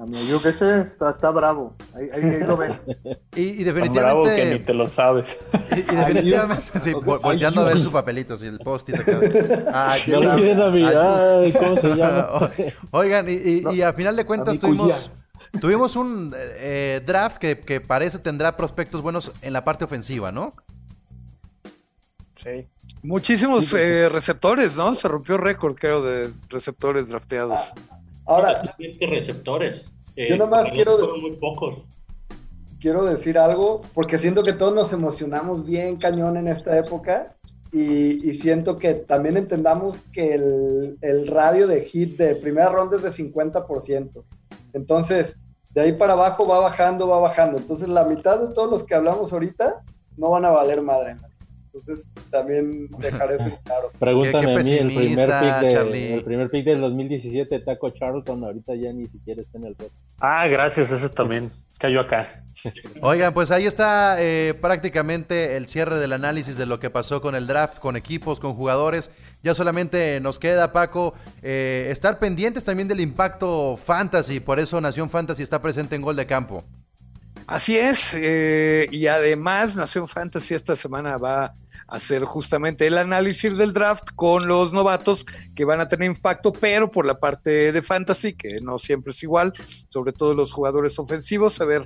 Mi 0.05 0.17
Ayuk, 0.17 0.45
ese 0.45 0.79
está, 0.79 1.11
está 1.11 1.31
bravo. 1.31 1.75
Ahí, 1.93 2.09
ahí, 2.13 2.23
ahí 2.35 2.39
lo 2.43 2.57
ven. 2.57 2.71
Y, 3.35 3.61
y 3.61 3.65
Tan 3.65 3.93
bravo 3.93 4.23
que 4.23 4.29
ni 4.31 4.35
definitivamente... 4.35 4.59
te 4.65 4.73
lo 4.73 4.89
sabes. 4.89 5.37
Y, 5.75 5.79
y 5.79 5.95
definitivamente, 5.95 6.79
sí, 6.81 6.93
volteando 6.93 7.61
a 7.61 7.63
ver 7.65 7.79
su 7.79 7.91
papelito, 7.91 8.35
sí, 8.37 8.47
el 8.47 8.59
post-it 8.59 8.95
acá. 8.95 9.19
Ah, 9.73 9.95
qué 10.03 10.11
No 10.11 10.19
le 10.19 10.25
bravo. 10.25 10.39
olviden 10.41 10.61
a 10.61 10.69
mi, 10.69 10.85
Ayú. 10.85 10.99
ay, 10.99 11.53
¿cómo 11.53 11.77
se 11.81 11.95
llama? 11.95 12.51
Oigan, 12.91 13.29
y, 13.29 13.33
y, 13.33 13.63
y 13.73 13.81
a 13.81 13.93
final 13.93 14.15
de 14.15 14.25
cuentas 14.25 14.59
tuvimos 15.59 15.95
un 15.95 16.33
eh, 16.35 17.01
draft 17.05 17.37
que, 17.37 17.59
que 17.59 17.79
parece 17.81 18.19
tendrá 18.19 18.57
prospectos 18.57 19.01
buenos 19.01 19.31
en 19.41 19.53
la 19.53 19.63
parte 19.63 19.85
ofensiva, 19.85 20.31
¿no? 20.31 20.55
Sí. 22.35 22.67
Muchísimos 23.03 23.73
eh, 23.73 24.09
receptores, 24.09 24.75
¿no? 24.75 24.93
Se 24.95 25.07
rompió 25.07 25.37
récord, 25.37 25.75
creo, 25.75 26.01
de 26.03 26.31
receptores 26.49 27.07
drafteados. 27.07 27.59
Ahora, 28.35 28.61
Siete 28.77 29.05
receptores. 29.07 29.91
Eh, 30.15 30.27
Yo 30.29 30.37
nomás 30.37 30.69
quiero- 30.69 30.97
muy 31.21 31.31
pocos. 31.37 31.81
quiero 32.79 33.05
decir 33.05 33.37
algo, 33.37 33.81
porque 33.93 34.17
siento 34.17 34.43
que 34.43 34.53
todos 34.53 34.73
nos 34.73 34.91
emocionamos 34.93 35.65
bien 35.65 35.97
cañón 35.97 36.35
en 36.37 36.47
esta 36.47 36.77
época 36.77 37.35
y, 37.71 38.29
y 38.29 38.33
siento 38.35 38.77
que 38.77 38.93
también 38.95 39.37
entendamos 39.37 40.01
que 40.11 40.33
el, 40.33 40.97
el 41.01 41.27
radio 41.27 41.67
de 41.67 41.85
hit 41.85 42.17
de 42.17 42.35
primera 42.35 42.69
ronda 42.69 42.97
es 42.97 43.03
de 43.03 43.11
50%. 43.11 44.23
Entonces, 44.73 45.37
de 45.69 45.81
ahí 45.81 45.93
para 45.93 46.13
abajo 46.13 46.45
va 46.47 46.59
bajando, 46.59 47.07
va 47.07 47.19
bajando. 47.19 47.57
Entonces, 47.59 47.87
la 47.87 48.03
mitad 48.03 48.39
de 48.39 48.53
todos 48.53 48.69
los 48.69 48.83
que 48.83 48.95
hablamos 48.95 49.31
ahorita 49.31 49.83
no 50.17 50.31
van 50.31 50.43
a 50.45 50.49
valer 50.49 50.81
madre. 50.81 51.15
¿no? 51.15 51.21
Entonces, 51.73 52.05
también 52.29 52.87
dejar 52.99 53.31
eso 53.31 53.49
claro. 53.63 53.91
Pregúntame 53.99 54.47
Qué- 54.47 54.53
qué 54.53 54.59
a 54.59 54.63
mí, 54.63 54.71
el 54.73 54.87
primer, 54.87 55.25
pick 55.25 55.71
Charlie. 55.73 55.91
de, 55.99 56.13
el 56.15 56.23
primer 56.23 56.49
pick 56.49 56.65
del 56.65 56.81
2017, 56.81 57.59
Taco 57.59 57.89
Charlton, 57.91 58.43
ahorita 58.43 58.75
ya 58.75 58.91
ni 58.91 59.07
siquiera 59.07 59.41
está 59.41 59.57
en 59.57 59.65
el 59.65 59.75
red. 59.77 59.87
Ah, 60.19 60.47
gracias, 60.47 60.91
ese 60.91 61.09
también 61.09 61.49
cayó 61.79 62.01
acá. 62.01 62.43
Oigan, 63.01 63.33
pues 63.33 63.49
ahí 63.51 63.65
está 63.65 64.17
eh, 64.19 64.53
prácticamente 64.61 65.55
el 65.57 65.67
cierre 65.67 65.97
del 65.97 66.13
análisis 66.13 66.57
de 66.57 66.65
lo 66.65 66.79
que 66.79 66.89
pasó 66.89 67.21
con 67.21 67.33
el 67.35 67.47
draft, 67.47 67.79
con 67.79 67.95
equipos, 67.95 68.39
con 68.39 68.53
jugadores. 68.53 69.09
Ya 69.41 69.55
solamente 69.55 70.19
nos 70.19 70.37
queda, 70.37 70.71
Paco, 70.73 71.15
eh, 71.41 71.87
estar 71.89 72.19
pendientes 72.19 72.63
también 72.63 72.87
del 72.87 72.99
impacto 72.99 73.77
fantasy. 73.77 74.39
Por 74.39 74.59
eso 74.59 74.79
Nación 74.81 75.09
Fantasy 75.09 75.41
está 75.41 75.61
presente 75.61 75.95
en 75.95 76.01
Gol 76.03 76.15
de 76.17 76.27
Campo. 76.27 76.63
Así 77.47 77.75
es, 77.77 78.13
eh, 78.15 78.87
y 78.91 79.07
además 79.07 79.75
Nación 79.75 80.07
Fantasy 80.07 80.53
esta 80.53 80.75
semana 80.75 81.17
va 81.17 81.45
a 81.45 81.53
hacer 81.87 82.23
justamente 82.25 82.87
el 82.87 82.97
análisis 82.97 83.57
del 83.57 83.73
draft 83.73 84.09
con 84.15 84.47
los 84.47 84.73
novatos 84.73 85.25
que 85.55 85.65
van 85.65 85.81
a 85.81 85.87
tener 85.87 86.07
impacto, 86.07 86.53
pero 86.53 86.91
por 86.91 87.05
la 87.05 87.19
parte 87.19 87.71
de 87.71 87.81
Fantasy, 87.81 88.33
que 88.33 88.61
no 88.61 88.77
siempre 88.77 89.11
es 89.11 89.23
igual, 89.23 89.53
sobre 89.89 90.13
todo 90.13 90.33
los 90.33 90.51
jugadores 90.51 90.97
ofensivos, 90.99 91.59
a 91.61 91.65
ver 91.65 91.85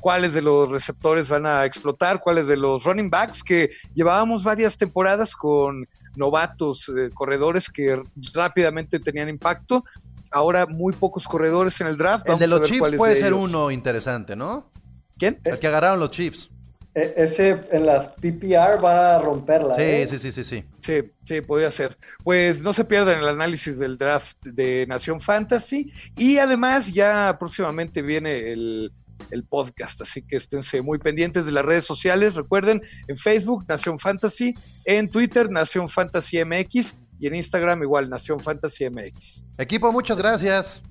cuáles 0.00 0.34
de 0.34 0.42
los 0.42 0.70
receptores 0.70 1.28
van 1.28 1.46
a 1.46 1.64
explotar, 1.64 2.20
cuáles 2.20 2.46
de 2.46 2.56
los 2.56 2.84
running 2.84 3.10
backs, 3.10 3.44
que 3.44 3.70
llevábamos 3.94 4.42
varias 4.42 4.76
temporadas 4.76 5.36
con 5.36 5.86
novatos, 6.16 6.88
eh, 6.88 7.10
corredores 7.14 7.68
que 7.68 8.02
rápidamente 8.32 8.98
tenían 8.98 9.28
impacto. 9.28 9.84
Ahora 10.32 10.66
muy 10.66 10.92
pocos 10.92 11.26
corredores 11.26 11.80
en 11.80 11.88
el 11.88 11.96
draft. 11.96 12.28
El 12.28 12.38
de 12.38 12.46
Vamos 12.46 12.56
a 12.56 12.60
los 12.60 12.68
Chiefs 12.68 12.96
puede 12.96 13.14
de 13.14 13.20
ser 13.20 13.34
uno 13.34 13.70
interesante, 13.70 14.36
¿no? 14.36 14.70
¿Quién? 15.18 15.40
El 15.44 15.58
que 15.58 15.66
agarraron 15.66 16.00
los 16.00 16.10
Chiefs. 16.10 16.50
E- 16.94 17.14
ese 17.16 17.60
en 17.70 17.86
las 17.86 18.08
PPR 18.08 18.82
va 18.82 19.16
a 19.16 19.18
romperla. 19.20 19.74
Sí, 19.74 19.82
¿eh? 19.82 20.06
sí, 20.06 20.18
sí, 20.18 20.32
sí, 20.32 20.44
sí. 20.44 20.64
Sí, 20.80 21.12
sí, 21.24 21.40
podría 21.40 21.70
ser. 21.70 21.96
Pues 22.24 22.62
no 22.62 22.72
se 22.72 22.84
pierdan 22.84 23.18
el 23.18 23.28
análisis 23.28 23.78
del 23.78 23.96
draft 23.96 24.36
de 24.42 24.86
Nación 24.88 25.20
Fantasy 25.20 25.92
y 26.16 26.38
además 26.38 26.92
ya 26.92 27.36
próximamente 27.38 28.02
viene 28.02 28.52
el, 28.52 28.92
el 29.30 29.44
podcast, 29.44 30.00
así 30.00 30.22
que 30.22 30.36
esténse 30.36 30.82
muy 30.82 30.98
pendientes 30.98 31.46
de 31.46 31.52
las 31.52 31.64
redes 31.64 31.84
sociales. 31.84 32.34
Recuerden, 32.34 32.82
en 33.06 33.16
Facebook, 33.16 33.64
Nación 33.68 33.98
Fantasy, 33.98 34.54
en 34.84 35.08
Twitter, 35.08 35.50
Nación 35.50 35.88
Fantasy 35.88 36.44
MX 36.44 36.94
y 37.20 37.26
en 37.26 37.34
Instagram 37.36 37.82
igual, 37.82 38.10
Nación 38.10 38.40
Fantasy 38.40 38.88
MX. 38.90 39.44
Equipo, 39.58 39.92
muchas 39.92 40.18
gracias. 40.18 40.82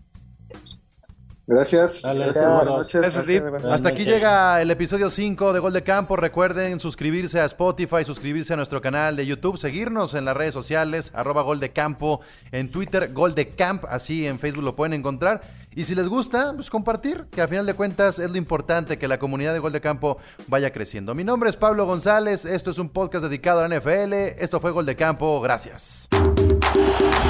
Gracias. 1.50 2.04
Dale, 2.04 2.20
Gracias, 2.26 2.43
gracias. 2.43 2.68
buenas 2.68 2.78
noches. 2.78 3.02
Gracias. 3.02 3.74
Hasta 3.74 3.89
aquí 3.89 4.06
llega 4.06 4.62
el 4.62 4.70
episodio 4.70 5.10
5 5.10 5.52
de 5.52 5.60
Gol 5.60 5.74
de 5.74 5.82
Campo. 5.82 6.16
Recuerden 6.16 6.80
suscribirse 6.80 7.39
a 7.39 7.45
Spotify, 7.45 8.06
suscribirse 8.06 8.54
a 8.54 8.56
nuestro 8.56 8.82
canal 8.82 9.16
de 9.16 9.26
YouTube, 9.26 9.58
seguirnos 9.58 10.14
en 10.14 10.26
las 10.26 10.38
redes 10.38 10.54
sociales, 10.54 11.12
arroba 11.16 11.41
Gol 11.41 11.60
de 11.60 11.72
Campo, 11.72 12.22
en 12.52 12.72
Twitter, 12.72 13.12
Gol 13.14 13.34
de 13.34 13.50
Camp, 13.50 13.86
así 13.89 14.28
en 14.28 14.38
Facebook 14.38 14.64
lo 14.64 14.76
pueden 14.76 14.93
encontrar. 14.93 15.41
Y 15.74 15.86
si 15.86 15.95
les 15.95 16.08
gusta, 16.08 16.54
pues 16.54 16.70
compartir, 16.70 17.26
que 17.32 17.41
a 17.41 17.47
final 17.47 17.66
de 17.66 17.74
cuentas 17.74 18.20
es 18.20 18.30
lo 18.30 18.38
importante, 18.38 19.00
que 19.00 19.08
la 19.08 19.18
comunidad 19.18 19.54
de 19.54 19.60
Gol 19.60 19.72
de 19.72 19.82
Campo 19.82 20.20
vaya 20.45 20.72
creciendo. 20.72 21.16
Mi 21.16 21.24
nombre 21.24 21.50
es 21.50 21.56
Pablo 21.56 21.88
González, 21.88 22.45
esto 22.45 22.70
es 22.70 22.78
un 22.78 22.89
podcast 22.89 23.26
dedicado 23.26 23.62
a 23.62 23.68
la 23.68 23.76
NFL, 23.80 24.14
esto 24.38 24.60
fue 24.60 24.70
Gol 24.70 24.86
de 24.86 24.95
Campo, 24.95 25.41
gracias. 25.41 26.08